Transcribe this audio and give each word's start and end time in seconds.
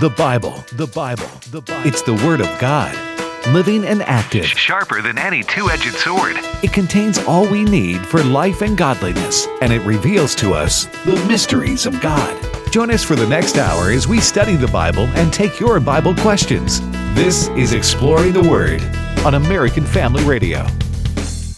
The 0.00 0.10
Bible, 0.10 0.64
the 0.72 0.88
Bible, 0.88 1.30
the 1.52 1.60
Bible. 1.60 1.88
It's 1.88 2.02
the 2.02 2.14
Word 2.14 2.40
of 2.40 2.58
God, 2.58 2.92
living 3.50 3.84
and 3.84 4.02
active. 4.02 4.44
Sharper 4.44 5.00
than 5.00 5.18
any 5.18 5.44
two 5.44 5.70
edged 5.70 5.94
sword. 5.94 6.34
It 6.64 6.72
contains 6.72 7.18
all 7.18 7.48
we 7.48 7.62
need 7.62 8.04
for 8.04 8.20
life 8.24 8.60
and 8.60 8.76
godliness, 8.76 9.46
and 9.62 9.72
it 9.72 9.82
reveals 9.82 10.34
to 10.36 10.52
us 10.52 10.86
the 11.04 11.24
mysteries 11.28 11.86
of 11.86 12.00
God. 12.00 12.36
Join 12.72 12.90
us 12.90 13.04
for 13.04 13.14
the 13.14 13.28
next 13.28 13.56
hour 13.56 13.92
as 13.92 14.08
we 14.08 14.18
study 14.18 14.56
the 14.56 14.66
Bible 14.66 15.04
and 15.14 15.32
take 15.32 15.60
your 15.60 15.78
Bible 15.78 16.16
questions. 16.16 16.80
This 17.14 17.46
is 17.50 17.72
Exploring 17.72 18.32
the 18.32 18.42
Word 18.42 18.82
on 19.24 19.34
American 19.34 19.84
Family 19.84 20.24
Radio. 20.24 20.66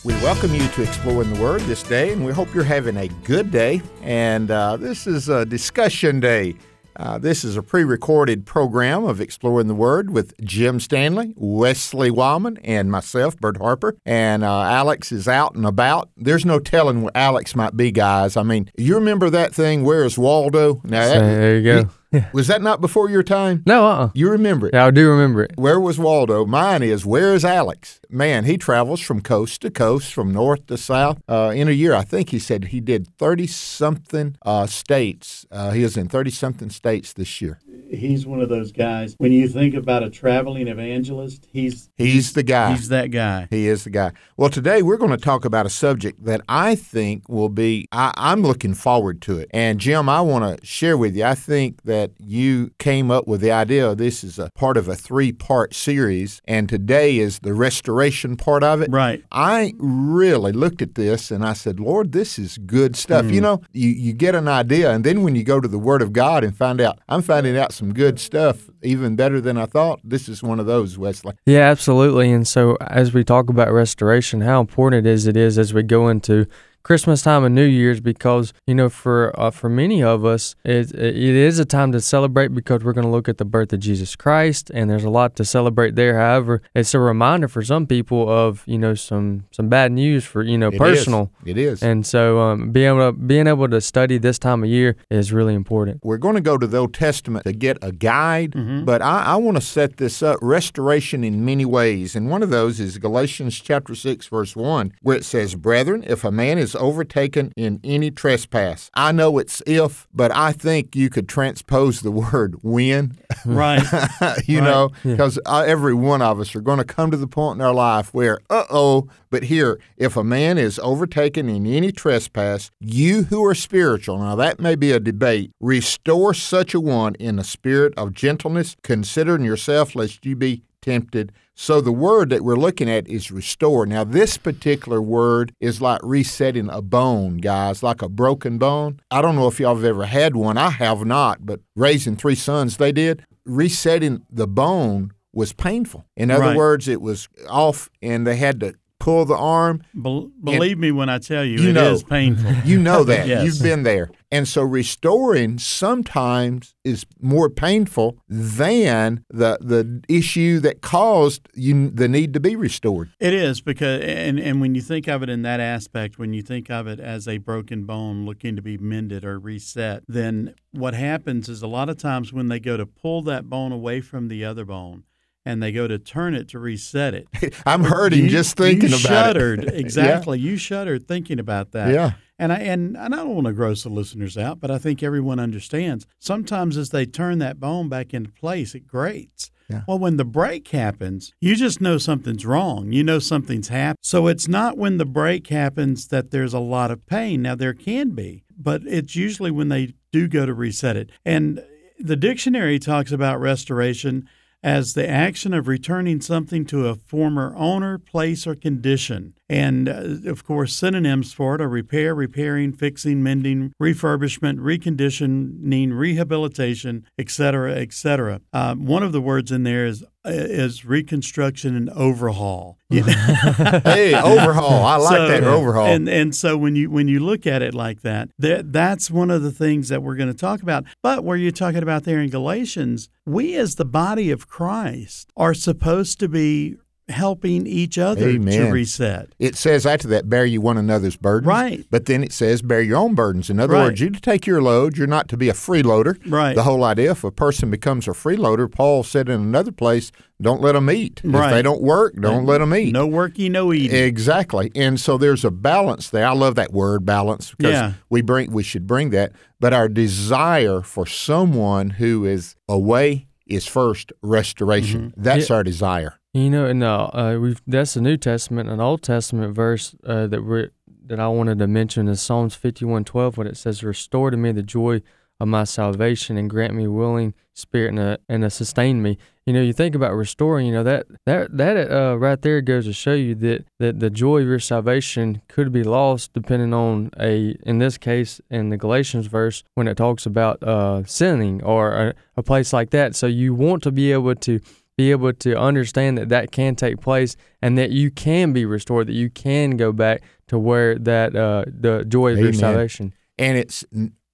We 0.04 0.12
welcome 0.16 0.54
you 0.54 0.68
to 0.68 0.82
Exploring 0.82 1.32
the 1.32 1.40
Word 1.40 1.62
this 1.62 1.82
day, 1.82 2.12
and 2.12 2.22
we 2.22 2.32
hope 2.32 2.52
you're 2.52 2.64
having 2.64 2.98
a 2.98 3.08
good 3.24 3.50
day. 3.50 3.80
And 4.02 4.50
uh, 4.50 4.76
this 4.76 5.06
is 5.06 5.30
a 5.30 5.46
discussion 5.46 6.20
day. 6.20 6.56
Uh, 6.98 7.18
this 7.18 7.44
is 7.44 7.56
a 7.56 7.62
pre 7.62 7.84
recorded 7.84 8.46
program 8.46 9.04
of 9.04 9.20
Exploring 9.20 9.66
the 9.68 9.74
Word 9.74 10.10
with 10.10 10.34
Jim 10.42 10.80
Stanley, 10.80 11.34
Wesley 11.36 12.10
Wildmon, 12.10 12.58
and 12.64 12.90
myself, 12.90 13.36
Bert 13.36 13.58
Harper. 13.58 13.96
And 14.06 14.44
uh, 14.44 14.62
Alex 14.62 15.12
is 15.12 15.28
out 15.28 15.54
and 15.54 15.66
about. 15.66 16.10
There's 16.16 16.46
no 16.46 16.58
telling 16.58 17.02
where 17.02 17.16
Alex 17.16 17.54
might 17.54 17.76
be, 17.76 17.92
guys. 17.92 18.36
I 18.36 18.42
mean, 18.42 18.70
you 18.76 18.94
remember 18.94 19.30
that 19.30 19.54
thing, 19.54 19.84
Where's 19.84 20.18
Waldo? 20.18 20.80
Now, 20.84 21.06
that, 21.08 21.18
there 21.18 21.58
you 21.58 21.62
go. 21.62 21.90
Yeah. 22.12 22.28
Was 22.32 22.46
that 22.46 22.62
not 22.62 22.80
before 22.80 23.10
your 23.10 23.22
time? 23.22 23.62
No, 23.66 23.84
uh-uh. 23.86 24.10
You 24.14 24.30
remember 24.30 24.68
it? 24.68 24.74
Yeah, 24.74 24.86
I 24.86 24.90
do 24.90 25.10
remember 25.10 25.42
it. 25.42 25.52
Where 25.56 25.80
was 25.80 25.98
Waldo? 25.98 26.46
Mine 26.46 26.82
is 26.82 27.04
Where 27.04 27.34
is 27.34 27.44
Alex? 27.44 28.00
Man, 28.08 28.44
he 28.44 28.56
travels 28.56 29.00
from 29.00 29.20
coast 29.20 29.62
to 29.62 29.70
coast, 29.70 30.12
from 30.14 30.32
north 30.32 30.66
to 30.66 30.76
south. 30.76 31.20
Uh, 31.28 31.52
in 31.54 31.68
a 31.68 31.72
year, 31.72 31.94
I 31.94 32.02
think 32.02 32.30
he 32.30 32.38
said 32.38 32.66
he 32.66 32.80
did 32.80 33.08
30 33.18 33.46
something 33.48 34.36
uh, 34.46 34.66
states. 34.66 35.46
Uh, 35.50 35.70
he 35.72 35.82
was 35.82 35.96
in 35.96 36.08
30 36.08 36.30
something 36.30 36.70
states 36.70 37.12
this 37.12 37.40
year. 37.40 37.58
He's 37.90 38.26
one 38.26 38.40
of 38.40 38.48
those 38.48 38.72
guys. 38.72 39.14
When 39.18 39.32
you 39.32 39.48
think 39.48 39.74
about 39.74 40.02
a 40.02 40.10
traveling 40.10 40.68
evangelist, 40.68 41.46
he's 41.52 41.88
he's 41.96 42.32
the 42.32 42.42
guy. 42.42 42.72
He's 42.72 42.88
that 42.88 43.10
guy. 43.10 43.46
He 43.50 43.68
is 43.68 43.84
the 43.84 43.90
guy. 43.90 44.12
Well, 44.36 44.50
today 44.50 44.82
we're 44.82 44.96
going 44.96 45.10
to 45.10 45.16
talk 45.16 45.44
about 45.44 45.66
a 45.66 45.70
subject 45.70 46.24
that 46.24 46.40
I 46.48 46.74
think 46.74 47.28
will 47.28 47.48
be. 47.48 47.86
I, 47.92 48.12
I'm 48.16 48.42
looking 48.42 48.74
forward 48.74 49.22
to 49.22 49.38
it. 49.38 49.48
And 49.52 49.78
Jim, 49.78 50.08
I 50.08 50.20
want 50.20 50.58
to 50.58 50.66
share 50.66 50.96
with 50.96 51.16
you. 51.16 51.24
I 51.24 51.34
think 51.34 51.82
that 51.82 52.12
you 52.18 52.72
came 52.78 53.10
up 53.10 53.26
with 53.26 53.40
the 53.40 53.52
idea. 53.52 53.94
This 53.94 54.24
is 54.24 54.38
a 54.38 54.50
part 54.54 54.76
of 54.76 54.88
a 54.88 54.96
three 54.96 55.32
part 55.32 55.74
series, 55.74 56.40
and 56.46 56.68
today 56.68 57.18
is 57.18 57.38
the 57.40 57.54
restoration 57.54 58.36
part 58.36 58.64
of 58.64 58.82
it. 58.82 58.90
Right. 58.90 59.24
I 59.30 59.74
really 59.78 60.52
looked 60.52 60.82
at 60.82 60.94
this 60.94 61.30
and 61.30 61.44
I 61.44 61.52
said, 61.52 61.78
Lord, 61.78 62.12
this 62.12 62.38
is 62.38 62.58
good 62.58 62.96
stuff. 62.96 63.26
Mm. 63.26 63.32
You 63.34 63.40
know, 63.40 63.62
you, 63.72 63.90
you 63.90 64.12
get 64.12 64.34
an 64.34 64.48
idea, 64.48 64.90
and 64.90 65.04
then 65.04 65.22
when 65.22 65.36
you 65.36 65.44
go 65.44 65.60
to 65.60 65.68
the 65.68 65.78
Word 65.78 66.02
of 66.02 66.12
God 66.12 66.42
and 66.42 66.56
find 66.56 66.80
out, 66.80 66.98
I'm 67.08 67.22
finding 67.22 67.56
out 67.56 67.72
some 67.76 67.92
good 67.92 68.18
stuff, 68.18 68.68
even 68.82 69.14
better 69.16 69.40
than 69.40 69.56
I 69.56 69.66
thought. 69.66 70.00
This 70.02 70.28
is 70.28 70.42
one 70.42 70.58
of 70.58 70.66
those, 70.66 70.98
Wesley. 70.98 71.34
Yeah, 71.46 71.70
absolutely. 71.70 72.32
And 72.32 72.46
so, 72.46 72.76
as 72.80 73.12
we 73.12 73.22
talk 73.22 73.48
about 73.48 73.70
restoration, 73.72 74.40
how 74.40 74.60
important 74.60 75.06
it 75.06 75.10
is 75.10 75.26
it 75.26 75.36
is 75.36 75.58
as 75.58 75.72
we 75.72 75.82
go 75.82 76.08
into 76.08 76.46
Christmas 76.86 77.20
time 77.20 77.42
and 77.42 77.52
New 77.52 77.64
Year's 77.64 77.98
because 77.98 78.52
you 78.64 78.72
know 78.72 78.88
for 78.88 79.34
uh, 79.36 79.50
for 79.50 79.68
many 79.68 80.04
of 80.04 80.24
us 80.24 80.54
it, 80.64 80.94
it 80.94 81.16
is 81.16 81.58
a 81.58 81.64
time 81.64 81.90
to 81.90 82.00
celebrate 82.00 82.54
because 82.54 82.84
we're 82.84 82.92
going 82.92 83.04
to 83.04 83.10
look 83.10 83.28
at 83.28 83.38
the 83.38 83.44
birth 83.44 83.72
of 83.72 83.80
Jesus 83.80 84.14
Christ 84.14 84.70
and 84.72 84.88
there's 84.88 85.02
a 85.02 85.10
lot 85.10 85.34
to 85.34 85.44
celebrate 85.44 85.96
there. 85.96 86.16
However, 86.16 86.62
it's 86.76 86.94
a 86.94 87.00
reminder 87.00 87.48
for 87.48 87.60
some 87.64 87.88
people 87.88 88.28
of 88.28 88.62
you 88.66 88.78
know 88.78 88.94
some 88.94 89.46
some 89.50 89.68
bad 89.68 89.90
news 89.90 90.24
for 90.24 90.44
you 90.44 90.56
know 90.56 90.68
It 90.68 90.78
personal. 90.78 91.32
is. 91.44 91.50
It 91.50 91.58
is. 91.58 91.82
And 91.82 92.06
so 92.06 92.38
um, 92.38 92.70
being 92.70 92.86
able 92.86 93.10
to, 93.10 93.18
being 93.18 93.48
able 93.48 93.68
to 93.68 93.80
study 93.80 94.16
this 94.18 94.38
time 94.38 94.62
of 94.62 94.70
year 94.70 94.94
is 95.10 95.32
really 95.32 95.54
important. 95.54 96.04
We're 96.04 96.18
going 96.18 96.36
to 96.36 96.40
go 96.40 96.56
to 96.56 96.68
the 96.68 96.78
Old 96.78 96.94
Testament 96.94 97.46
to 97.46 97.52
get 97.52 97.78
a 97.82 97.90
guide, 97.90 98.52
but 98.86 99.02
I, 99.02 99.24
I 99.24 99.36
want 99.36 99.56
to 99.56 99.60
set 99.60 99.96
this 99.96 100.22
up 100.22 100.38
restoration 100.40 101.24
in 101.24 101.44
many 101.44 101.64
ways. 101.64 102.14
And 102.14 102.30
one 102.30 102.44
of 102.44 102.50
those 102.50 102.78
is 102.78 102.98
Galatians 102.98 103.58
chapter 103.58 103.96
6, 103.96 104.28
verse 104.28 104.54
1, 104.54 104.92
where 105.02 105.16
it 105.16 105.24
says, 105.24 105.56
Brethren, 105.56 106.04
if 106.06 106.22
a 106.22 106.30
man 106.30 106.58
is 106.58 106.75
overtaken 106.76 107.52
in 107.56 107.80
any 107.82 108.10
trespass, 108.10 108.90
I 108.94 109.12
know 109.12 109.38
it's 109.38 109.62
if, 109.66 110.06
but 110.14 110.34
I 110.34 110.52
think 110.52 110.94
you 110.94 111.10
could 111.10 111.28
transpose 111.28 112.00
the 112.02 112.10
word 112.10 112.56
when, 112.62 113.18
Right. 113.44 113.82
you 114.46 114.60
Right. 114.60 114.64
know, 114.64 114.90
because 115.02 115.38
uh, 115.46 115.64
every 115.66 115.94
one 115.94 116.22
of 116.22 116.38
us 116.40 116.54
are 116.54 116.60
going 116.60 116.78
to 116.78 116.84
come 116.84 117.10
to 117.10 117.16
the 117.16 117.26
point 117.26 117.60
in 117.60 117.66
our 117.66 117.74
life 117.74 118.12
where, 118.14 118.38
uh 118.50 118.64
oh, 118.70 119.08
but 119.30 119.44
here, 119.44 119.78
if 119.96 120.16
a 120.16 120.22
man 120.24 120.56
is 120.58 120.78
overtaken 120.78 121.48
in 121.48 121.66
any 121.66 121.90
trespass, 121.92 122.70
you 122.80 123.24
who 123.24 123.44
are 123.44 123.54
spiritual, 123.54 124.18
now 124.18 124.36
that 124.36 124.60
may 124.60 124.74
be 124.76 124.92
a 124.92 125.00
debate, 125.00 125.50
restore 125.60 126.32
such 126.34 126.74
a 126.74 126.80
one 126.80 127.14
in 127.16 127.38
a 127.38 127.44
spirit 127.44 127.92
of 127.96 128.12
gentleness, 128.12 128.76
considering 128.82 129.44
yourself 129.44 129.94
lest 129.96 130.24
you 130.24 130.36
be 130.36 130.62
tempted. 130.90 131.32
So 131.54 131.80
the 131.80 131.92
word 131.92 132.30
that 132.30 132.42
we're 132.42 132.54
looking 132.56 132.88
at 132.88 133.08
is 133.08 133.30
restore. 133.30 133.86
Now, 133.86 134.04
this 134.04 134.38
particular 134.38 135.02
word 135.02 135.52
is 135.60 135.80
like 135.80 136.00
resetting 136.02 136.68
a 136.70 136.80
bone, 136.80 137.38
guys, 137.38 137.82
like 137.82 138.02
a 138.02 138.08
broken 138.08 138.56
bone. 138.58 139.00
I 139.10 139.20
don't 139.20 139.36
know 139.36 139.48
if 139.48 139.58
y'all 139.58 139.74
have 139.74 139.84
ever 139.84 140.06
had 140.06 140.36
one. 140.36 140.56
I 140.56 140.70
have 140.70 141.04
not, 141.04 141.44
but 141.44 141.60
raising 141.74 142.16
three 142.16 142.34
sons, 142.36 142.76
they 142.76 142.92
did. 142.92 143.24
Resetting 143.44 144.22
the 144.30 144.46
bone 144.46 145.12
was 145.32 145.52
painful. 145.52 146.04
In 146.16 146.30
other 146.30 146.42
Right. 146.44 146.56
words, 146.56 146.88
it 146.88 147.00
was 147.00 147.28
off 147.48 147.90
and 148.00 148.26
they 148.26 148.36
had 148.36 148.60
to 148.60 148.74
pull 148.98 149.24
the 149.24 149.36
arm. 149.36 149.82
Bel 149.94 150.30
believe 150.42 150.78
me 150.78 150.90
when 150.92 151.08
I 151.08 151.18
tell 151.18 151.44
you, 151.44 151.58
You 151.58 151.70
it 151.70 151.72
know. 151.74 151.92
is 151.92 152.02
painful. 152.02 152.52
You 152.64 152.78
know 152.80 153.04
that. 153.04 153.26
Yes. 153.28 153.44
You've 153.44 153.62
been 153.62 153.82
there. 153.84 154.10
And 154.32 154.48
so 154.48 154.62
restoring 154.62 155.58
sometimes 155.58 156.74
is 156.84 157.06
more 157.20 157.48
painful 157.48 158.18
than 158.28 159.24
the 159.30 159.58
the 159.60 160.02
issue 160.08 160.58
that 160.60 160.80
caused 160.82 161.48
you 161.54 161.90
the 161.90 162.08
need 162.08 162.32
to 162.34 162.40
be 162.40 162.56
restored. 162.56 163.10
It 163.20 163.32
is 163.34 163.60
because, 163.60 164.02
and 164.02 164.38
and 164.40 164.60
when 164.60 164.74
you 164.74 164.80
think 164.80 165.06
of 165.06 165.22
it 165.22 165.28
in 165.28 165.42
that 165.42 165.60
aspect, 165.60 166.18
when 166.18 166.32
you 166.32 166.42
think 166.42 166.70
of 166.70 166.86
it 166.88 166.98
as 166.98 167.28
a 167.28 167.38
broken 167.38 167.84
bone 167.84 168.24
looking 168.26 168.56
to 168.56 168.62
be 168.62 168.76
mended 168.78 169.24
or 169.24 169.38
reset, 169.38 170.02
then 170.08 170.54
what 170.72 170.94
happens 170.94 171.48
is 171.48 171.62
a 171.62 171.66
lot 171.68 171.88
of 171.88 171.96
times 171.96 172.32
when 172.32 172.48
they 172.48 172.58
go 172.60 172.76
to 172.76 172.86
pull 172.86 173.22
that 173.22 173.48
bone 173.48 173.72
away 173.72 174.00
from 174.00 174.28
the 174.28 174.44
other 174.44 174.64
bone, 174.64 175.04
and 175.46 175.62
they 175.62 175.72
go 175.72 175.88
to 175.88 175.98
turn 175.98 176.34
it 176.34 176.48
to 176.48 176.58
reset 176.58 177.14
it, 177.14 177.28
I'm 177.66 177.84
hurting 177.84 178.24
you- 178.24 178.30
just 178.30 178.56
thinking 178.56 178.90
you 178.90 178.96
about 178.96 179.08
shuddered, 179.08 179.64
it. 179.64 179.74
exactly. 179.74 180.38
You 180.38 180.58
shuddered 180.58 181.08
thinking 181.08 181.38
about 181.40 181.72
that. 181.72 181.94
Yeah. 181.94 182.12
And 182.38 182.52
I 182.52 182.56
and, 182.58 182.96
and 182.98 183.14
I 183.14 183.18
don't 183.18 183.34
want 183.34 183.46
to 183.46 183.54
gross 183.54 183.82
the 183.84 183.88
listeners 183.88 184.36
out, 184.36 184.60
but 184.60 184.70
I 184.70 184.76
think 184.76 185.02
everyone 185.02 185.38
understands. 185.40 186.06
Sometimes 186.18 186.76
as 186.76 186.90
they 186.90 187.06
turn 187.06 187.38
that 187.38 187.58
bone 187.58 187.88
back 187.88 188.12
into 188.12 188.30
place, 188.30 188.74
it 188.74 188.86
grates. 188.86 189.50
Yeah. 189.70 189.82
Well, 189.88 189.98
when 189.98 190.16
the 190.16 190.24
break 190.24 190.68
happens, 190.68 191.32
you 191.40 191.56
just 191.56 191.80
know 191.80 191.96
something's 191.98 192.44
wrong. 192.46 192.92
You 192.92 193.02
know 193.02 193.18
something's 193.18 193.68
happened. 193.68 193.98
So 194.02 194.26
it's 194.28 194.46
not 194.46 194.76
when 194.76 194.98
the 194.98 195.06
break 195.06 195.48
happens 195.48 196.08
that 196.08 196.30
there's 196.30 196.52
a 196.54 196.60
lot 196.60 196.90
of 196.92 197.04
pain. 197.06 197.42
Now 197.42 197.54
there 197.56 197.74
can 197.74 198.10
be, 198.10 198.44
but 198.56 198.82
it's 198.86 199.16
usually 199.16 199.50
when 199.50 199.68
they 199.70 199.94
do 200.12 200.28
go 200.28 200.44
to 200.46 200.54
reset 200.54 200.96
it. 200.96 201.10
And 201.24 201.64
the 201.98 202.14
dictionary 202.16 202.78
talks 202.78 203.10
about 203.10 203.40
restoration 203.40 204.28
as 204.62 204.94
the 204.94 205.08
action 205.08 205.54
of 205.54 205.68
returning 205.68 206.20
something 206.20 206.64
to 206.66 206.88
a 206.88 206.94
former 206.94 207.54
owner, 207.56 207.98
place, 207.98 208.46
or 208.46 208.54
condition. 208.54 209.34
And 209.48 209.88
uh, 209.88 210.30
of 210.30 210.44
course, 210.44 210.74
synonyms 210.74 211.32
for 211.32 211.54
it 211.54 211.60
are 211.60 211.68
repair, 211.68 212.14
repairing, 212.14 212.72
fixing, 212.72 213.22
mending, 213.22 213.72
refurbishment, 213.80 214.58
reconditioning, 214.58 215.96
rehabilitation, 215.96 217.04
etc., 217.18 217.74
etc. 217.76 218.40
Um, 218.52 218.86
one 218.86 219.02
of 219.02 219.12
the 219.12 219.20
words 219.20 219.52
in 219.52 219.62
there 219.62 219.86
is 219.86 220.04
is 220.24 220.84
reconstruction 220.84 221.76
and 221.76 221.88
overhaul. 221.90 222.78
Hey, 222.90 224.14
overhaul. 224.14 224.84
I 224.84 224.96
like 224.96 225.16
So- 225.16 225.28
that 225.28 225.44
overhaul. 225.44 225.86
And 225.86 226.08
and 226.08 226.34
so 226.34 226.56
when 226.56 226.74
you 226.74 226.90
when 226.90 227.06
you 227.08 227.20
look 227.20 227.46
at 227.46 227.62
it 227.62 227.74
like 227.74 228.02
that, 228.02 228.30
that 228.38 228.72
that's 228.72 229.10
one 229.10 229.30
of 229.30 229.42
the 229.42 229.52
things 229.52 229.88
that 229.88 230.02
we're 230.02 230.16
going 230.16 230.32
to 230.32 230.36
talk 230.38 230.62
about. 230.62 230.84
But 231.02 231.22
where 231.24 231.36
you're 231.36 231.52
talking 231.52 231.82
about 231.82 232.02
there 232.04 232.20
in 232.20 232.30
Galatians, 232.30 233.08
we 233.24 233.54
as 233.54 233.76
the 233.76 233.84
body 233.84 234.30
of 234.30 234.48
Christ 234.48 235.30
are 235.36 235.54
supposed 235.54 236.18
to 236.20 236.28
be 236.28 236.76
helping 237.08 237.66
each 237.66 237.98
other 237.98 238.32
to 238.32 238.70
reset. 238.70 239.28
It 239.38 239.54
says 239.56 239.86
after 239.86 240.08
that, 240.08 240.28
bear 240.28 240.44
you 240.44 240.60
one 240.60 240.76
another's 240.76 241.16
burdens. 241.16 241.46
Right. 241.46 241.86
But 241.90 242.06
then 242.06 242.24
it 242.24 242.32
says, 242.32 242.62
bear 242.62 242.80
your 242.82 242.96
own 242.96 243.14
burdens. 243.14 243.48
In 243.48 243.60
other 243.60 243.74
Right. 243.74 243.84
words, 243.84 244.00
you 244.00 244.10
to 244.10 244.20
take 244.20 244.44
your 244.46 244.60
load. 244.60 244.96
You're 244.96 245.06
not 245.06 245.28
to 245.28 245.36
be 245.36 245.48
a 245.48 245.52
freeloader. 245.52 246.16
Right. 246.26 246.54
The 246.56 246.64
whole 246.64 246.82
idea, 246.82 247.12
if 247.12 247.22
a 247.22 247.30
person 247.30 247.70
becomes 247.70 248.08
a 248.08 248.10
freeloader, 248.10 248.70
Paul 248.70 249.04
said 249.04 249.28
in 249.28 249.40
another 249.40 249.70
place, 249.70 250.10
don't 250.42 250.60
let 250.60 250.72
them 250.72 250.90
eat. 250.90 251.20
Right. 251.24 251.46
If 251.46 251.50
they 251.52 251.62
don't 251.62 251.80
work, 251.80 252.14
don't 252.20 252.44
let 252.44 252.58
them 252.58 252.74
eat. 252.74 252.92
No 252.92 253.08
worky, 253.08 253.50
no 253.50 253.72
eating. 253.72 253.96
Exactly. 253.96 254.72
And 254.74 254.98
so 255.00 255.16
there's 255.16 255.44
a 255.44 255.50
balance 255.52 256.10
there. 256.10 256.26
I 256.26 256.32
love 256.32 256.56
that 256.56 256.72
word 256.72 257.06
balance 257.06 257.54
because 257.56 257.72
Yeah. 257.72 257.92
we 258.10 258.20
bring 258.20 258.50
we 258.50 258.62
should 258.64 258.86
bring 258.86 259.10
that. 259.10 259.32
But 259.60 259.72
our 259.72 259.88
desire 259.88 260.82
for 260.82 261.06
someone 261.06 261.90
who 261.90 262.24
is 262.26 262.56
away 262.68 263.28
is 263.46 263.66
first 263.66 264.12
restoration. 264.22 265.10
Mm-hmm. 265.12 265.22
That's 265.22 265.50
our 265.50 265.62
desire. 265.62 266.14
You 266.36 266.50
know, 266.50 266.70
no, 266.70 267.10
uh, 267.14 267.38
we've 267.40 267.62
that's 267.66 267.94
the 267.94 268.02
New 268.02 268.18
Testament. 268.18 268.68
An 268.68 268.78
Old 268.78 269.02
Testament 269.02 269.54
verse 269.54 269.96
uh, 270.04 270.26
that 270.26 270.42
we 270.42 270.68
that 271.06 271.18
I 271.18 271.28
wanted 271.28 271.58
to 271.60 271.66
mention 271.66 272.08
is 272.08 272.20
Psalms 272.20 272.54
fifty 272.54 272.84
one 272.84 273.04
twelve, 273.04 273.38
when 273.38 273.46
it 273.46 273.56
says, 273.56 273.82
"Restore 273.82 274.30
to 274.30 274.36
me 274.36 274.52
the 274.52 274.62
joy 274.62 275.00
of 275.40 275.48
my 275.48 275.64
salvation 275.64 276.36
and 276.36 276.50
grant 276.50 276.74
me 276.74 276.86
willing 276.88 277.32
spirit 277.54 277.88
and 277.88 277.98
a, 277.98 278.18
and 278.28 278.44
a 278.44 278.50
sustain 278.50 279.02
me. 279.02 279.16
You 279.46 279.54
know, 279.54 279.62
you 279.62 279.72
think 279.72 279.94
about 279.94 280.12
restoring. 280.12 280.66
You 280.66 280.74
know 280.74 280.82
that 280.82 281.06
that 281.24 281.56
that 281.56 281.90
uh, 281.90 282.18
right 282.18 282.42
there 282.42 282.60
goes 282.60 282.84
to 282.84 282.92
show 282.92 283.14
you 283.14 283.34
that 283.36 283.64
that 283.78 284.00
the 284.00 284.10
joy 284.10 284.42
of 284.42 284.46
your 284.46 284.58
salvation 284.58 285.40
could 285.48 285.72
be 285.72 285.84
lost 285.84 286.34
depending 286.34 286.74
on 286.74 287.12
a 287.18 287.56
in 287.62 287.78
this 287.78 287.96
case 287.96 288.42
in 288.50 288.68
the 288.68 288.76
Galatians 288.76 289.26
verse 289.26 289.64
when 289.74 289.88
it 289.88 289.96
talks 289.96 290.26
about 290.26 290.62
uh, 290.62 291.02
sinning 291.04 291.62
or 291.62 291.92
a, 291.92 292.14
a 292.36 292.42
place 292.42 292.74
like 292.74 292.90
that. 292.90 293.16
So 293.16 293.26
you 293.26 293.54
want 293.54 293.82
to 293.84 293.90
be 293.90 294.12
able 294.12 294.34
to 294.34 294.60
be 294.96 295.10
able 295.10 295.32
to 295.32 295.58
understand 295.58 296.16
that 296.18 296.28
that 296.30 296.50
can 296.50 296.74
take 296.74 297.00
place 297.00 297.36
and 297.60 297.76
that 297.76 297.90
you 297.90 298.10
can 298.10 298.52
be 298.52 298.64
restored, 298.64 299.08
that 299.08 299.14
you 299.14 299.30
can 299.30 299.76
go 299.76 299.92
back 299.92 300.22
to 300.48 300.58
where 300.58 300.98
that 300.98 301.36
uh, 301.36 301.64
the 301.66 302.04
joy 302.04 302.32
of 302.32 302.38
your 302.38 302.52
salvation. 302.52 303.12
And 303.38 303.58
it's 303.58 303.84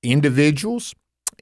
individuals, 0.02 0.94